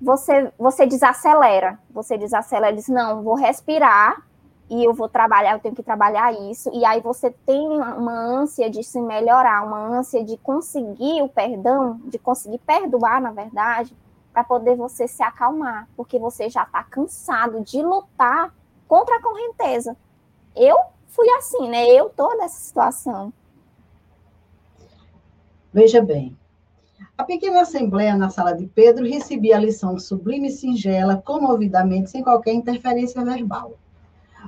você, 0.00 0.52
você 0.58 0.86
desacelera. 0.86 1.78
Você 1.90 2.16
desacelera 2.16 2.74
diz: 2.74 2.88
não, 2.88 3.22
vou 3.22 3.34
respirar 3.34 4.26
e 4.68 4.84
eu 4.84 4.92
vou 4.92 5.08
trabalhar, 5.08 5.52
eu 5.52 5.60
tenho 5.60 5.74
que 5.74 5.82
trabalhar 5.82 6.32
isso, 6.50 6.70
e 6.74 6.84
aí 6.84 7.00
você 7.00 7.30
tem 7.30 7.68
uma 7.68 8.12
ânsia 8.12 8.68
de 8.68 8.82
se 8.82 9.00
melhorar, 9.00 9.64
uma 9.64 9.78
ânsia 9.78 10.24
de 10.24 10.36
conseguir 10.38 11.22
o 11.22 11.28
perdão, 11.28 12.00
de 12.06 12.18
conseguir 12.18 12.58
perdoar, 12.58 13.20
na 13.20 13.30
verdade, 13.30 13.94
para 14.36 14.44
poder 14.44 14.76
você 14.76 15.08
se 15.08 15.22
acalmar, 15.22 15.88
porque 15.96 16.18
você 16.18 16.50
já 16.50 16.64
está 16.64 16.84
cansado 16.84 17.64
de 17.64 17.80
lutar 17.80 18.54
contra 18.86 19.16
a 19.16 19.22
correnteza. 19.22 19.96
Eu 20.54 20.76
fui 21.06 21.26
assim, 21.30 21.70
né? 21.70 21.86
Eu 21.86 22.10
tô 22.10 22.36
nessa 22.36 22.60
situação. 22.60 23.32
Veja 25.72 26.02
bem, 26.02 26.36
A 27.16 27.24
pequena 27.24 27.62
assembleia 27.62 28.14
na 28.14 28.28
sala 28.28 28.52
de 28.52 28.66
Pedro 28.66 29.06
recebia 29.06 29.56
a 29.56 29.60
lição 29.60 29.98
sublime 29.98 30.48
e 30.48 30.52
singela, 30.52 31.16
comovidamente, 31.16 32.10
sem 32.10 32.22
qualquer 32.22 32.52
interferência 32.52 33.24
verbal. 33.24 33.72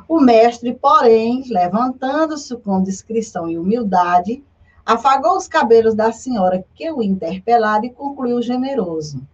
O 0.07 0.20
mestre, 0.20 0.74
porém, 0.74 1.45
levantando-se 1.49 2.55
com 2.59 2.82
discrição 2.82 3.49
e 3.49 3.59
humildade, 3.59 4.45
afagou 4.84 5.34
os 5.34 5.49
cabelos 5.49 5.95
da 5.95 6.12
senhora 6.12 6.62
que 6.74 6.91
o 6.91 7.03
interpelara 7.03 7.86
e 7.86 7.91
concluiu 7.91 8.43
generoso. 8.43 9.26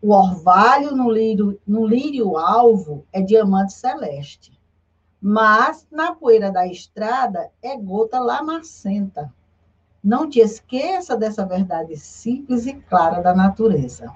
O 0.00 0.12
orvalho 0.12 0.94
no 0.94 1.10
lírio, 1.10 1.58
no 1.66 1.86
lírio 1.86 2.36
alvo 2.36 3.04
é 3.12 3.20
diamante 3.20 3.72
celeste, 3.72 4.52
mas 5.20 5.86
na 5.90 6.14
poeira 6.14 6.50
da 6.50 6.66
estrada 6.66 7.50
é 7.62 7.76
gota 7.76 8.18
lamacenta. 8.18 9.32
Não 10.02 10.28
te 10.28 10.38
esqueça 10.38 11.16
dessa 11.16 11.44
verdade 11.44 11.96
simples 11.96 12.66
e 12.66 12.74
clara 12.74 13.20
da 13.20 13.34
natureza. 13.34 14.14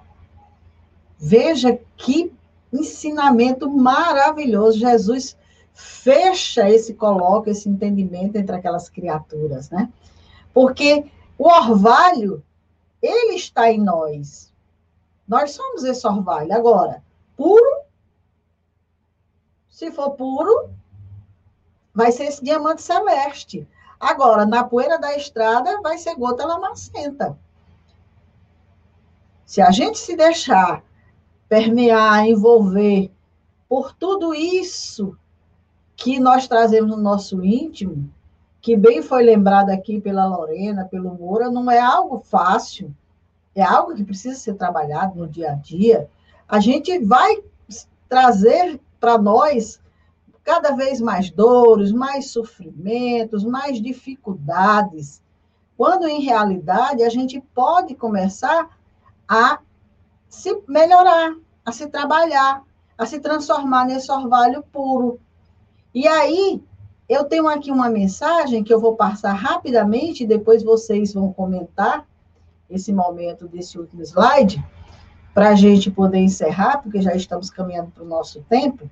Veja 1.19 1.79
que 1.97 2.33
ensinamento 2.73 3.69
maravilhoso. 3.69 4.79
Jesus 4.79 5.37
fecha 5.73 6.69
esse 6.69 6.95
coloca, 6.95 7.51
esse 7.51 7.69
entendimento 7.69 8.37
entre 8.37 8.55
aquelas 8.55 8.89
criaturas, 8.89 9.71
né? 9.71 9.91
Porque 10.53 11.07
o 11.39 11.49
orvalho, 11.49 12.43
ele 13.03 13.35
está 13.35 13.71
em 13.71 13.81
nós. 13.81 14.50
Nós 15.31 15.53
somos 15.53 15.85
esse 15.85 16.05
orvalho. 16.05 16.53
Agora, 16.53 17.05
puro, 17.37 17.83
se 19.69 19.93
for 19.93 20.11
puro, 20.11 20.71
vai 21.95 22.11
ser 22.11 22.25
esse 22.25 22.43
diamante 22.43 22.83
celeste. 22.83 23.65
Agora, 24.01 24.45
na 24.45 24.65
poeira 24.65 24.99
da 24.99 25.17
estrada, 25.17 25.81
vai 25.83 25.99
ser 25.99 26.17
gota 26.17 26.45
lamacenta. 26.45 27.39
Se 29.47 29.63
a 29.63 29.71
gente 29.71 30.01
se 30.01 30.17
deixar 30.17 30.83
permear, 31.49 32.27
envolver 32.27 33.13
por 33.69 33.93
tudo 33.93 34.35
isso 34.35 35.17
que 35.95 36.19
nós 36.19 36.49
trazemos 36.49 36.91
no 36.91 37.01
nosso 37.01 37.45
íntimo, 37.45 38.13
que 38.61 38.77
bem 38.77 39.01
foi 39.01 39.23
lembrado 39.23 39.71
aqui 39.71 40.01
pela 40.01 40.27
Lorena, 40.27 40.87
pelo 40.87 41.15
Moura, 41.15 41.49
não 41.49 41.71
é 41.71 41.79
algo 41.79 42.19
fácil, 42.19 42.93
é 43.55 43.63
algo 43.63 43.95
que 43.95 44.05
precisa 44.05 44.39
ser 44.39 44.55
trabalhado 44.55 45.19
no 45.19 45.29
dia 45.29 45.53
a 45.53 45.55
dia. 45.55 46.09
A 46.49 46.61
gente 46.61 46.99
vai 46.99 47.43
trazer 48.09 48.81
para 48.99 49.19
nós 49.19 49.81
cada 50.43 50.73
vez 50.73 51.01
mais 51.01 51.31
dores, 51.31 51.93
mais 51.93 52.31
sofrimentos, 52.31 53.45
mais 53.45 53.81
dificuldades, 53.81 55.23
quando 55.77 56.07
em 56.07 56.21
realidade 56.21 57.03
a 57.03 57.09
gente 57.09 57.41
pode 57.55 57.95
começar 57.95 58.69
a 59.29 59.61
se 60.29 60.61
melhorar, 60.67 61.35
a 61.65 61.73
se 61.73 61.87
trabalhar, 61.87 62.63
a 62.99 63.07
se 63.07 63.21
transformar 63.21 63.87
nesse 63.87 64.11
orvalho 64.11 64.63
puro. 64.73 65.21
E 65.95 66.07
aí, 66.07 66.63
eu 67.09 67.25
tenho 67.25 67.49
aqui 67.49 67.71
uma 67.71 67.89
mensagem 67.89 68.63
que 68.63 68.73
eu 68.73 68.81
vou 68.81 68.95
passar 68.95 69.33
rapidamente, 69.33 70.27
depois 70.27 70.63
vocês 70.63 71.15
vão 71.15 71.33
comentar 71.33 72.07
esse 72.71 72.93
momento 72.93 73.49
desse 73.49 73.79
último 73.79 74.03
slide, 74.03 74.65
para 75.35 75.51
a 75.51 75.55
gente 75.55 75.91
poder 75.91 76.19
encerrar, 76.19 76.79
porque 76.79 77.03
já 77.03 77.15
estamos 77.15 77.51
caminhando 77.51 77.91
para 77.91 78.05
o 78.05 78.09
nosso 78.09 78.43
tempo, 78.43 78.91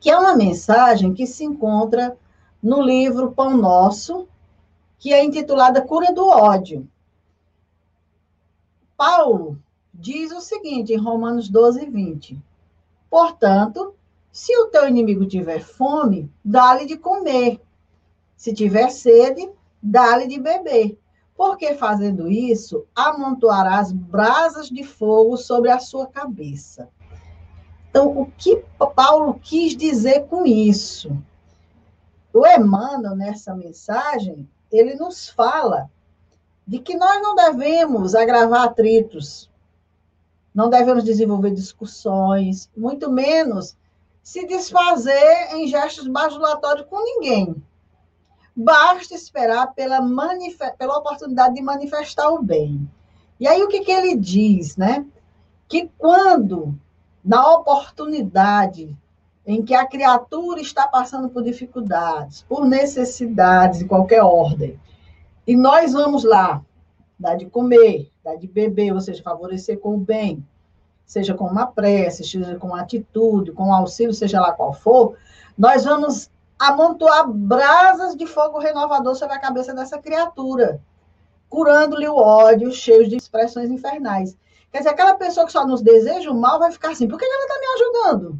que 0.00 0.10
é 0.10 0.18
uma 0.18 0.36
mensagem 0.36 1.14
que 1.14 1.26
se 1.26 1.44
encontra 1.44 2.16
no 2.62 2.82
livro 2.82 3.32
Pão 3.32 3.56
Nosso, 3.56 4.28
que 4.98 5.12
é 5.12 5.24
intitulada 5.24 5.82
Cura 5.82 6.12
do 6.12 6.26
Ódio. 6.26 6.88
Paulo 8.96 9.58
diz 9.92 10.30
o 10.32 10.40
seguinte 10.40 10.92
em 10.92 10.96
Romanos 10.96 11.48
12, 11.48 11.86
20. 11.86 12.40
Portanto, 13.10 13.94
se 14.30 14.56
o 14.56 14.68
teu 14.68 14.88
inimigo 14.88 15.26
tiver 15.26 15.60
fome, 15.60 16.30
dá-lhe 16.44 16.86
de 16.86 16.96
comer. 16.96 17.60
Se 18.36 18.54
tiver 18.54 18.90
sede, 18.90 19.50
dá-lhe 19.82 20.26
de 20.26 20.40
beber. 20.40 20.98
Porque 21.36 21.74
fazendo 21.74 22.30
isso, 22.30 22.86
amontoarás 22.94 23.90
brasas 23.90 24.68
de 24.68 24.84
fogo 24.84 25.36
sobre 25.36 25.70
a 25.70 25.78
sua 25.78 26.06
cabeça. 26.06 26.88
Então, 27.90 28.08
o 28.18 28.26
que 28.38 28.64
Paulo 28.94 29.34
quis 29.34 29.76
dizer 29.76 30.26
com 30.26 30.46
isso? 30.46 31.16
O 32.32 32.46
Emmanuel, 32.46 33.14
nessa 33.14 33.54
mensagem, 33.54 34.48
ele 34.70 34.94
nos 34.94 35.28
fala 35.28 35.90
de 36.66 36.78
que 36.78 36.96
nós 36.96 37.20
não 37.20 37.34
devemos 37.34 38.14
agravar 38.14 38.62
atritos, 38.62 39.50
não 40.54 40.70
devemos 40.70 41.04
desenvolver 41.04 41.50
discussões, 41.50 42.70
muito 42.76 43.10
menos 43.10 43.76
se 44.22 44.46
desfazer 44.46 45.54
em 45.54 45.66
gestos 45.66 46.06
bajulatórios 46.06 46.86
com 46.88 47.02
ninguém. 47.04 47.62
Basta 48.54 49.14
esperar 49.14 49.72
pela, 49.74 50.00
pela 50.78 50.98
oportunidade 50.98 51.54
de 51.54 51.62
manifestar 51.62 52.28
o 52.30 52.42
bem. 52.42 52.88
E 53.40 53.48
aí, 53.48 53.62
o 53.62 53.68
que, 53.68 53.80
que 53.80 53.90
ele 53.90 54.16
diz, 54.16 54.76
né? 54.76 55.06
Que 55.68 55.90
quando, 55.98 56.78
na 57.24 57.54
oportunidade 57.54 58.96
em 59.46 59.62
que 59.62 59.74
a 59.74 59.86
criatura 59.86 60.60
está 60.60 60.86
passando 60.86 61.28
por 61.28 61.42
dificuldades, 61.42 62.42
por 62.48 62.64
necessidades 62.64 63.80
de 63.80 63.86
qualquer 63.86 64.22
ordem, 64.22 64.78
e 65.46 65.56
nós 65.56 65.92
vamos 65.92 66.22
lá, 66.22 66.62
dar 67.18 67.36
de 67.36 67.46
comer, 67.46 68.10
dar 68.22 68.36
de 68.36 68.46
beber, 68.46 68.92
ou 68.92 69.00
seja, 69.00 69.22
favorecer 69.22 69.78
com 69.80 69.96
o 69.96 69.98
bem, 69.98 70.46
seja 71.04 71.34
com 71.34 71.46
uma 71.46 71.66
prece, 71.66 72.24
seja 72.24 72.56
com 72.56 72.68
uma 72.68 72.80
atitude, 72.80 73.52
com 73.52 73.64
um 73.64 73.74
auxílio, 73.74 74.14
seja 74.14 74.40
lá 74.40 74.52
qual 74.52 74.72
for, 74.72 75.16
nós 75.58 75.84
vamos 75.84 76.30
amontoar 76.68 77.28
brasas 77.28 78.16
de 78.16 78.26
fogo 78.26 78.58
renovador 78.58 79.14
sobre 79.14 79.34
a 79.34 79.40
cabeça 79.40 79.74
dessa 79.74 79.98
criatura, 79.98 80.80
curando-lhe 81.48 82.08
o 82.08 82.16
ódio, 82.16 82.72
cheio 82.72 83.08
de 83.08 83.16
expressões 83.16 83.70
infernais. 83.70 84.36
Quer 84.70 84.78
dizer, 84.78 84.90
aquela 84.90 85.14
pessoa 85.14 85.46
que 85.46 85.52
só 85.52 85.66
nos 85.66 85.82
deseja 85.82 86.30
o 86.30 86.34
mal 86.34 86.58
vai 86.58 86.72
ficar 86.72 86.90
assim, 86.90 87.08
por 87.08 87.18
que 87.18 87.24
ela 87.24 87.44
está 87.44 87.58
me 87.58 87.66
ajudando? 87.66 88.38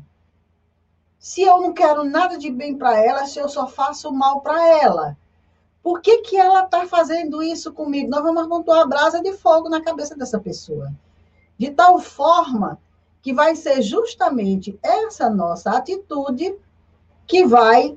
Se 1.18 1.42
eu 1.42 1.60
não 1.60 1.72
quero 1.72 2.04
nada 2.04 2.38
de 2.38 2.50
bem 2.50 2.76
para 2.76 2.98
ela, 2.98 3.26
se 3.26 3.38
eu 3.38 3.48
só 3.48 3.66
faço 3.66 4.12
mal 4.12 4.40
para 4.40 4.66
ela. 4.68 5.16
Por 5.82 6.00
que, 6.00 6.18
que 6.18 6.36
ela 6.36 6.64
está 6.64 6.86
fazendo 6.86 7.42
isso 7.42 7.72
comigo? 7.72 8.10
Nós 8.10 8.22
vamos 8.22 8.42
amontoar 8.42 8.80
a 8.80 8.86
brasa 8.86 9.20
de 9.20 9.32
fogo 9.32 9.68
na 9.68 9.82
cabeça 9.82 10.16
dessa 10.16 10.38
pessoa 10.38 10.92
de 11.62 11.70
tal 11.70 11.98
forma 12.00 12.76
que 13.22 13.32
vai 13.32 13.54
ser 13.54 13.82
justamente 13.82 14.76
essa 14.82 15.30
nossa 15.30 15.70
atitude 15.70 16.56
que 17.24 17.46
vai 17.46 17.96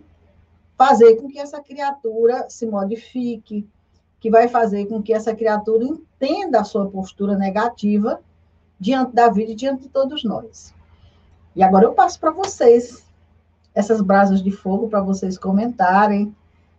fazer 0.78 1.16
com 1.16 1.30
que 1.30 1.40
essa 1.40 1.62
criatura 1.62 2.50
se 2.50 2.66
modifique, 2.66 3.68
que 4.20 4.30
vai 4.30 4.48
fazer 4.48 4.86
com 4.88 5.02
que 5.02 5.14
essa 5.14 5.36
criatura 5.36 5.84
entenda 5.84 6.60
a 6.60 6.64
sua 6.64 6.90
postura 6.90 7.38
negativa 7.38 8.20
diante 8.80 9.14
da 9.14 9.30
vida 9.30 9.52
e 9.52 9.56
diante 9.56 9.84
de 9.84 9.90
todos 9.90 10.24
nós. 10.24 10.74
E 11.56 11.64
agora 11.64 11.86
eu 11.86 11.94
passo 11.94 12.20
para 12.20 12.32
vocês 12.32 13.06
essas 13.74 14.02
brasas 14.02 14.42
de 14.42 14.52
fogo 14.52 14.88
para 14.88 15.02
vocês 15.02 15.38
comentarem 15.38 16.36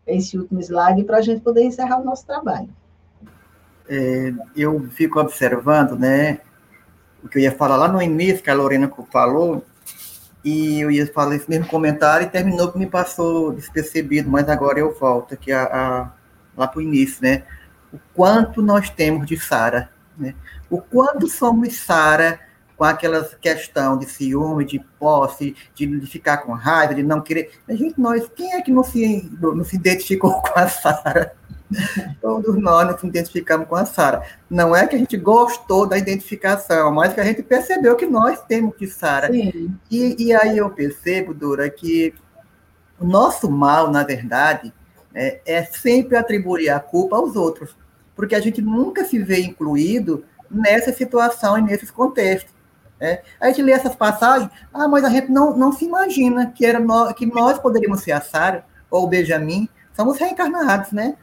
esse 0.07 0.38
último 0.38 0.61
slide 0.61 1.05
para 1.05 1.18
a 1.18 1.22
gente 1.22 1.40
poder 1.40 1.62
encerrar 1.62 2.01
o 2.01 2.05
nosso 2.05 2.26
trabalho. 2.26 2.68
É, 3.88 4.32
eu 4.55 4.88
fico 4.90 5.20
observando, 5.20 5.97
né, 5.97 6.40
o 7.22 7.28
que 7.28 7.38
eu 7.38 7.42
ia 7.42 7.53
falar 7.53 7.76
lá 7.76 7.88
no 7.88 8.01
início, 8.01 8.42
que 8.42 8.51
a 8.51 8.55
Lorena 8.55 8.90
falou, 9.11 9.62
e 10.47 10.80
eu 10.80 10.92
ia 10.92 11.12
falar 11.12 11.34
esse 11.34 11.51
mesmo 11.51 11.66
comentário 11.66 12.24
e 12.24 12.30
terminou 12.30 12.70
que 12.70 12.78
me 12.78 12.86
passou 12.86 13.53
despercebido, 13.53 14.30
mas 14.30 14.49
agora 14.49 14.78
eu 14.78 14.94
volto 14.94 15.34
aqui 15.34 15.51
a, 15.51 15.64
a 15.64 16.12
lá 16.57 16.68
para 16.68 16.78
o 16.78 16.82
início, 16.82 17.20
né? 17.20 17.42
O 17.92 17.99
quanto 18.14 18.62
nós 18.62 18.88
temos 18.88 19.26
de 19.26 19.36
Sara, 19.36 19.90
né? 20.16 20.36
O 20.70 20.80
quanto 20.80 21.26
somos 21.26 21.76
Sara 21.76 22.38
com 22.76 22.84
aquela 22.84 23.24
questão 23.24 23.99
de 23.99 24.07
ciúme, 24.07 24.64
de 24.64 24.78
posse, 25.01 25.57
de, 25.74 25.99
de, 25.99 26.07
ficar 26.07 26.38
com 26.38 26.53
raiva, 26.53 26.94
de 26.94 27.03
não 27.03 27.20
querer. 27.20 27.51
A 27.68 27.74
gente, 27.74 28.01
nós, 28.01 28.30
quem 28.36 28.55
é 28.55 28.62
que 28.62 28.70
não 28.70 28.84
se, 28.84 29.28
não 29.40 29.64
se 29.64 29.74
identificou 29.74 30.30
com 30.42 30.57
a 30.57 30.68
Sara? 30.68 31.34
Todos 32.21 32.57
nós 32.57 32.91
nos 32.91 33.03
identificamos 33.03 33.67
com 33.67 33.77
a 33.77 33.85
Sara. 33.85 34.23
Não 34.49 34.75
é 34.75 34.87
que 34.87 34.95
a 34.95 34.99
gente 34.99 35.17
gostou 35.17 35.87
da 35.87 35.99
identificação, 35.99 36.93
mas 36.93 37.12
que 37.12 37.21
a 37.21 37.25
gente 37.25 37.43
percebeu 37.43 37.97
que 37.97 38.07
nós 38.07 38.41
temos 38.43 38.77
que 38.77 38.87
Sara. 38.87 39.31
E, 39.35 39.71
e 39.91 40.35
aí 40.35 40.59
eu 40.59 40.71
percebo, 40.71 41.35
Dora, 41.35 41.69
que 41.69 42.14
o 42.99 43.05
nosso 43.05 43.51
mal, 43.51 43.91
na 43.91 44.05
verdade, 44.05 44.73
é, 45.14 45.41
é 45.47 45.64
sempre 45.64 46.17
atribuir 46.17 46.71
a 46.71 46.81
culpa 46.81 47.17
aos 47.17 47.37
outros, 47.37 47.77
porque 48.14 48.35
a 48.35 48.41
gente 48.41 48.62
nunca 48.62 49.05
se 49.05 49.19
vê 49.19 49.41
incluído 49.41 50.25
nessa 50.51 50.93
situação 50.93 51.59
e 51.59 51.62
nesses 51.62 51.91
contextos. 51.91 52.55
É, 52.99 53.23
a 53.39 53.49
gente 53.49 53.62
lê 53.62 53.73
essas 53.73 53.95
passagens, 53.95 54.51
ah, 54.73 54.89
mas 54.89 55.05
a 55.05 55.11
gente 55.11 55.31
não, 55.31 55.55
não 55.55 55.71
se 55.71 55.85
imagina 55.85 56.47
que, 56.47 56.64
era 56.64 56.81
no, 56.81 57.12
que 57.12 57.27
nós 57.27 57.59
poderíamos 57.59 58.01
ser 58.01 58.12
a 58.12 58.21
Sara 58.23 58.64
ou 58.91 59.05
o 59.05 59.07
Benjamin, 59.07 59.69
somos 59.95 60.17
reencarnados, 60.19 60.93
né? 60.93 61.17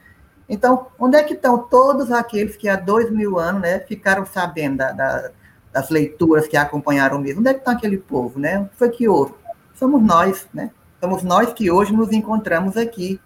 Então, 0.48 0.88
onde 1.00 1.18
é 1.18 1.24
que 1.24 1.34
estão 1.34 1.58
todos 1.58 2.12
aqueles 2.12 2.56
que 2.56 2.68
há 2.68 2.76
dois 2.76 3.10
mil 3.10 3.40
anos 3.40 3.62
né, 3.62 3.80
ficaram 3.80 4.26
sabendo 4.26 4.78
da, 4.78 4.92
da, 4.92 5.32
das 5.72 5.90
leituras 5.90 6.48
que 6.48 6.58
acompanharam 6.58 7.18
mesmo? 7.20 7.40
Onde 7.40 7.50
é 7.50 7.54
que 7.54 7.60
está 7.60 7.72
aquele 7.72 7.98
povo? 7.98 8.40
Né? 8.40 8.68
Que 8.72 8.78
foi 8.78 8.90
que 8.90 9.08
houve? 9.08 9.34
Somos 9.76 10.02
nós, 10.02 10.48
né? 10.54 10.72
Somos 11.00 11.24
nós 11.24 11.52
que 11.54 11.72
hoje 11.72 11.94
nos 11.94 12.12
encontramos 12.12 12.78
aqui. 12.78 13.20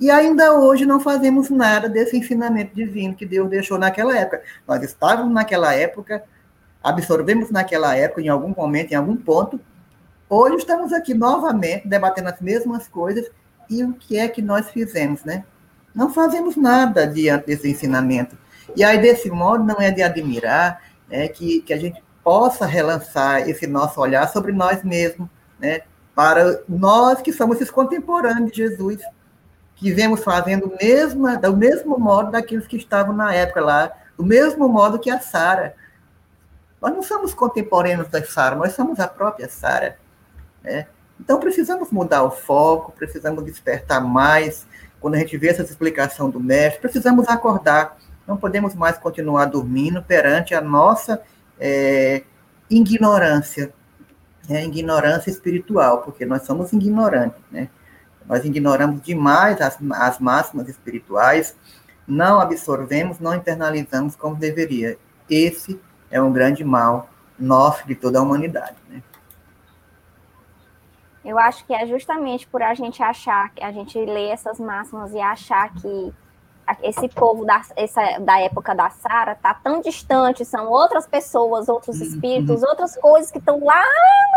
E 0.00 0.10
ainda 0.10 0.52
hoje 0.52 0.84
não 0.84 0.98
fazemos 0.98 1.48
nada 1.50 1.88
desse 1.88 2.16
ensinamento 2.16 2.74
divino 2.74 3.14
que 3.14 3.24
Deus 3.24 3.48
deixou 3.48 3.78
naquela 3.78 4.16
época. 4.16 4.42
Nós 4.66 4.82
estávamos 4.82 5.32
naquela 5.32 5.72
época, 5.72 6.24
absorvemos 6.82 7.50
naquela 7.50 7.96
época, 7.96 8.20
em 8.20 8.28
algum 8.28 8.52
momento, 8.54 8.92
em 8.92 8.96
algum 8.96 9.16
ponto. 9.16 9.60
Hoje 10.28 10.56
estamos 10.56 10.92
aqui 10.92 11.14
novamente 11.14 11.86
debatendo 11.86 12.28
as 12.28 12.40
mesmas 12.40 12.88
coisas. 12.88 13.30
E 13.70 13.84
o 13.84 13.92
que 13.92 14.18
é 14.18 14.28
que 14.28 14.42
nós 14.42 14.68
fizemos, 14.68 15.24
né? 15.24 15.44
Não 15.94 16.12
fazemos 16.12 16.56
nada 16.56 17.06
diante 17.06 17.46
desse 17.46 17.70
ensinamento. 17.70 18.36
E 18.74 18.82
aí, 18.82 18.98
desse 18.98 19.30
modo, 19.30 19.62
não 19.62 19.80
é 19.80 19.90
de 19.90 20.02
admirar 20.02 20.82
né, 21.08 21.28
que, 21.28 21.60
que 21.60 21.72
a 21.72 21.78
gente 21.78 22.02
possa 22.22 22.66
relançar 22.66 23.48
esse 23.48 23.66
nosso 23.66 24.00
olhar 24.00 24.28
sobre 24.28 24.50
nós 24.50 24.82
mesmos, 24.82 25.28
né, 25.58 25.82
para 26.14 26.62
nós 26.68 27.20
que 27.20 27.32
somos 27.32 27.56
esses 27.56 27.70
contemporâneos 27.70 28.50
de 28.50 28.56
Jesus, 28.56 29.00
que 29.76 29.92
vemos 29.92 30.22
fazendo 30.24 30.72
mesma, 30.80 31.36
do 31.36 31.56
mesmo 31.56 31.98
modo 31.98 32.30
daqueles 32.30 32.66
que 32.66 32.76
estavam 32.76 33.14
na 33.14 33.34
época 33.34 33.60
lá, 33.60 33.92
do 34.16 34.24
mesmo 34.24 34.68
modo 34.68 34.98
que 34.98 35.10
a 35.10 35.20
Sara. 35.20 35.74
Nós 36.80 36.92
não 36.92 37.02
somos 37.02 37.34
contemporâneos 37.34 38.08
da 38.08 38.22
Sara, 38.24 38.56
nós 38.56 38.72
somos 38.72 39.00
a 39.00 39.08
própria 39.08 39.48
Sara. 39.48 39.98
Né? 40.62 40.86
Então 41.20 41.38
precisamos 41.40 41.90
mudar 41.90 42.22
o 42.22 42.30
foco, 42.30 42.92
precisamos 42.92 43.44
despertar 43.44 44.00
mais. 44.00 44.66
Quando 45.04 45.16
a 45.16 45.18
gente 45.18 45.36
vê 45.36 45.48
essa 45.48 45.60
explicação 45.60 46.30
do 46.30 46.40
mestre, 46.40 46.80
precisamos 46.80 47.28
acordar. 47.28 47.98
Não 48.26 48.38
podemos 48.38 48.74
mais 48.74 48.96
continuar 48.96 49.44
dormindo 49.44 50.02
perante 50.02 50.54
a 50.54 50.62
nossa 50.62 51.20
é, 51.60 52.22
ignorância, 52.70 53.70
né? 54.48 54.64
ignorância 54.64 55.28
espiritual, 55.28 56.00
porque 56.00 56.24
nós 56.24 56.44
somos 56.44 56.72
ignorantes, 56.72 57.38
né? 57.52 57.68
Nós 58.26 58.46
ignoramos 58.46 59.02
demais 59.02 59.60
as, 59.60 59.76
as 59.92 60.18
máximas 60.18 60.70
espirituais, 60.70 61.54
não 62.08 62.40
absorvemos, 62.40 63.20
não 63.20 63.34
internalizamos 63.34 64.16
como 64.16 64.36
deveria. 64.36 64.96
Esse 65.28 65.78
é 66.10 66.18
um 66.18 66.32
grande 66.32 66.64
mal 66.64 67.10
nosso 67.38 67.86
de 67.86 67.94
toda 67.94 68.20
a 68.20 68.22
humanidade. 68.22 68.76
Né? 68.88 69.02
Eu 71.24 71.38
acho 71.38 71.64
que 71.64 71.72
é 71.72 71.86
justamente 71.86 72.46
por 72.46 72.62
a 72.62 72.74
gente 72.74 73.02
achar, 73.02 73.50
a 73.60 73.72
gente 73.72 73.98
ler 73.98 74.30
essas 74.30 74.60
máximas 74.60 75.12
e 75.12 75.20
achar 75.20 75.72
que 75.74 76.12
esse 76.82 77.08
povo 77.08 77.44
da, 77.44 77.62
essa, 77.76 78.18
da 78.20 78.40
época 78.40 78.74
da 78.74 78.90
Sara 78.90 79.32
está 79.32 79.54
tão 79.54 79.80
distante, 79.80 80.44
são 80.44 80.68
outras 80.70 81.06
pessoas, 81.06 81.68
outros 81.68 81.98
uhum. 81.98 82.06
espíritos, 82.06 82.62
outras 82.62 82.96
coisas 82.96 83.30
que 83.30 83.38
estão 83.38 83.62
lá 83.64 83.82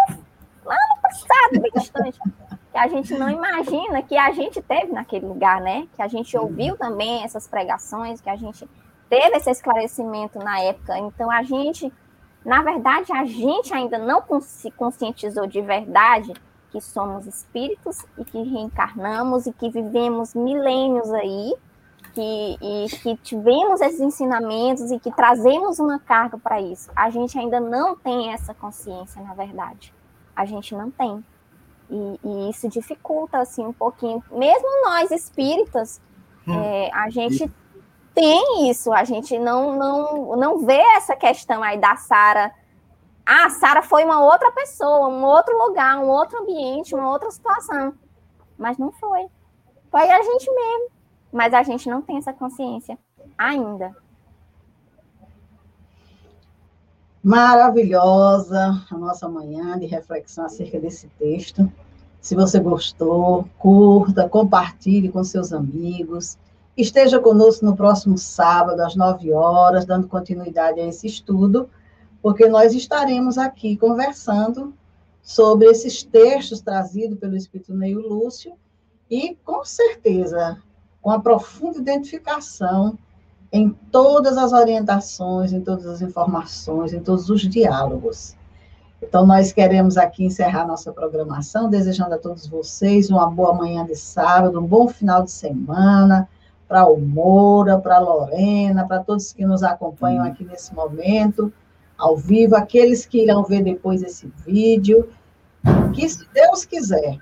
no, 0.10 0.18
lá 0.66 0.76
no 0.76 1.02
passado, 1.02 1.62
bem 1.62 1.72
distante 1.74 2.20
que 2.72 2.78
a 2.78 2.88
gente 2.88 3.14
não 3.16 3.30
imagina 3.30 4.04
que 4.04 4.16
a 4.16 4.32
gente 4.32 4.62
teve 4.62 4.92
naquele 4.92 5.26
lugar, 5.26 5.60
né? 5.60 5.88
Que 5.96 6.02
a 6.02 6.08
gente 6.08 6.38
ouviu 6.38 6.78
também 6.78 7.24
essas 7.24 7.48
pregações, 7.48 8.22
que 8.22 8.30
a 8.30 8.36
gente 8.36 8.70
teve 9.10 9.36
esse 9.36 9.50
esclarecimento 9.50 10.38
na 10.38 10.60
época. 10.60 10.98
Então, 11.00 11.32
a 11.32 11.42
gente, 11.42 11.92
na 12.46 12.62
verdade, 12.62 13.12
a 13.12 13.26
gente 13.26 13.74
ainda 13.74 13.98
não 13.98 14.22
se 14.42 14.70
conscientizou 14.72 15.48
de 15.48 15.60
verdade 15.60 16.34
que 16.72 16.82
somos 16.82 17.26
espíritos 17.26 18.06
e 18.18 18.26
que 18.26 18.42
reencarnamos 18.42 19.46
e 19.48 19.54
que 19.54 19.70
vivemos 19.70 20.34
milênios 20.34 21.12
aí, 21.14 21.54
que, 22.14 22.58
e 22.62 22.88
que 23.02 23.16
tivemos 23.18 23.82
esses 23.82 24.00
ensinamentos 24.00 24.92
e 24.92 25.00
que 25.00 25.12
trazemos 25.12 25.80
uma 25.80 26.00
carga 26.00 26.38
para 26.38 26.62
isso. 26.62 26.90
A 26.96 27.10
gente 27.10 27.38
ainda 27.38 27.60
não 27.60 27.96
tem 27.96 28.32
essa 28.32 28.54
consciência, 28.54 29.22
na 29.22 29.34
verdade. 29.34 29.94
A 30.36 30.46
gente 30.46 30.76
não 30.76 30.90
tem. 30.92 31.24
E, 31.90 32.20
e, 32.24 32.50
isso 32.50 32.68
dificulta 32.68 33.38
assim 33.40 33.66
um 33.66 33.74
pouquinho. 33.74 34.24
Mesmo 34.32 34.68
nós 34.86 35.12
espíritas, 35.12 36.02
hum. 36.48 36.54
é, 36.54 36.90
a 36.94 37.10
gente 37.10 37.52
tem 38.14 38.70
isso, 38.70 38.92
a 38.92 39.04
gente 39.04 39.38
não, 39.38 39.78
não, 39.78 40.36
não 40.36 40.66
vê 40.66 40.82
essa 40.96 41.16
questão 41.16 41.62
aí 41.62 41.80
da 41.80 41.96
Sara. 41.96 42.52
Ah, 43.28 43.50
Sara 43.50 43.82
foi 43.82 44.06
uma 44.06 44.24
outra 44.24 44.52
pessoa, 44.52 45.10
um 45.10 45.24
outro 45.26 45.58
lugar, 45.58 46.00
um 46.00 46.08
outro 46.08 46.40
ambiente, 46.40 46.96
uma 46.96 47.12
outra 47.12 47.30
situação. 47.30 47.94
Mas 48.58 48.78
não 48.78 48.92
foi. 48.94 49.28
Foi 49.92 50.10
a 50.10 50.22
gente 50.22 50.50
mesmo. 50.50 50.90
Mas 51.32 51.54
a 51.54 51.62
gente 51.62 51.90
não 51.90 52.02
tem 52.02 52.18
essa 52.18 52.32
consciência 52.32 52.98
ainda. 53.38 53.94
maravilhosa 57.28 58.82
a 58.90 58.98
nossa 58.98 59.28
manhã 59.28 59.78
de 59.78 59.86
reflexão 59.86 60.46
acerca 60.46 60.80
desse 60.80 61.10
texto. 61.20 61.70
Se 62.22 62.34
você 62.34 62.58
gostou, 62.58 63.46
curta, 63.58 64.30
compartilhe 64.30 65.10
com 65.10 65.22
seus 65.26 65.52
amigos. 65.52 66.38
Esteja 66.78 67.20
conosco 67.20 67.66
no 67.66 67.76
próximo 67.76 68.18
sábado, 68.18 68.80
às 68.80 68.96
9 68.96 69.34
horas, 69.34 69.86
dando 69.86 70.08
continuidade 70.08 70.80
a 70.80 70.86
esse 70.86 71.06
estudo, 71.06 71.70
porque 72.22 72.48
nós 72.48 72.74
estaremos 72.74 73.38
aqui 73.38 73.78
conversando 73.78 74.74
sobre 75.22 75.68
esses 75.68 76.04
textos 76.04 76.62
trazidos 76.62 77.20
pelo 77.20 77.36
Espírito 77.36 77.74
Neil 77.74 78.00
Lúcio 78.00 78.54
e, 79.10 79.36
com 79.44 79.64
certeza, 79.64 80.58
com 81.02 81.12
a 81.12 81.20
profunda 81.20 81.80
identificação 81.80 82.98
em 83.52 83.70
todas 83.92 84.38
as 84.38 84.52
orientações, 84.52 85.54
em 85.54 85.62
todas 85.62 85.86
as 85.86 86.02
informações, 86.02 86.94
em 86.94 87.00
todos 87.00 87.30
os 87.30 87.42
diálogos. 87.42 88.36
Então, 89.02 89.26
nós 89.26 89.52
queremos 89.52 89.96
aqui 89.96 90.26
encerrar 90.26 90.66
nossa 90.66 90.92
programação, 90.92 91.70
desejando 91.70 92.16
a 92.16 92.18
todos 92.18 92.48
vocês 92.48 93.10
uma 93.10 93.30
boa 93.30 93.54
manhã 93.54 93.86
de 93.86 93.96
sábado, 93.96 94.60
um 94.60 94.66
bom 94.66 94.88
final 94.88 95.24
de 95.24 95.32
semana, 95.32 96.28
para 96.68 96.86
o 96.86 97.00
Moura, 97.00 97.78
para 97.78 97.98
a 97.98 98.00
Lorena, 98.00 98.86
para 98.86 99.00
todos 99.00 99.32
que 99.32 99.46
nos 99.46 99.64
acompanham 99.64 100.26
aqui 100.26 100.44
nesse 100.44 100.74
momento, 100.74 101.54
ao 101.98 102.16
vivo, 102.16 102.56
aqueles 102.56 103.06
que 103.06 103.24
irão 103.24 103.44
ver 103.44 103.64
depois 103.64 104.04
esse 104.04 104.32
vídeo, 104.46 105.10
que, 105.94 106.08
se 106.08 106.28
Deus 106.34 106.64
quiser, 106.64 107.20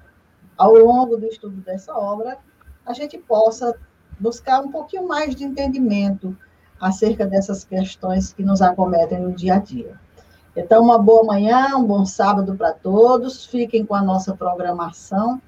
ao 0.58 0.74
longo 0.74 1.18
do 1.18 1.26
estudo 1.26 1.58
dessa 1.62 1.94
obra, 1.94 2.38
a 2.86 2.94
gente 2.94 3.18
possa 3.18 3.76
buscar 4.20 4.62
um 4.62 4.72
pouquinho 4.72 5.08
mais 5.08 5.36
de 5.36 5.44
entendimento 5.44 6.38
acerca 6.80 7.26
dessas 7.26 7.64
questões 7.64 8.34
que 8.34 8.44
nos 8.44 8.62
acometem 8.62 9.20
no 9.20 9.34
dia 9.34 9.56
a 9.56 9.60
dia. 9.60 10.00
Então, 10.56 10.84
uma 10.84 10.98
boa 10.98 11.24
manhã, 11.24 11.76
um 11.76 11.84
bom 11.84 12.06
sábado 12.06 12.56
para 12.56 12.72
todos. 12.72 13.46
Fiquem 13.46 13.86
com 13.86 13.94
a 13.94 14.02
nossa 14.02 14.36
programação 14.36 15.42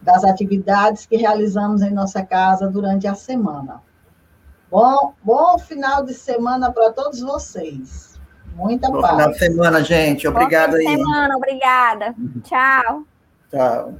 das 0.00 0.22
atividades 0.22 1.06
que 1.06 1.16
realizamos 1.16 1.82
em 1.82 1.90
nossa 1.90 2.24
casa 2.24 2.68
durante 2.68 3.06
a 3.08 3.14
semana. 3.14 3.82
Bom, 4.70 5.14
bom 5.24 5.58
final 5.58 6.04
de 6.04 6.14
semana 6.14 6.70
para 6.70 6.92
todos 6.92 7.20
vocês. 7.20 8.07
Muita 8.58 8.90
bom 8.90 9.00
paz. 9.00 9.12
Final 9.12 9.30
de 9.30 9.38
semana, 9.38 9.84
gente. 9.84 10.26
Obrigado 10.26 10.74
aí. 10.76 10.84
Fim 10.84 10.96
de 10.96 11.02
semana, 11.02 11.36
obrigada. 11.36 12.14
Tchau. 12.44 13.04
Tchau. 13.50 13.94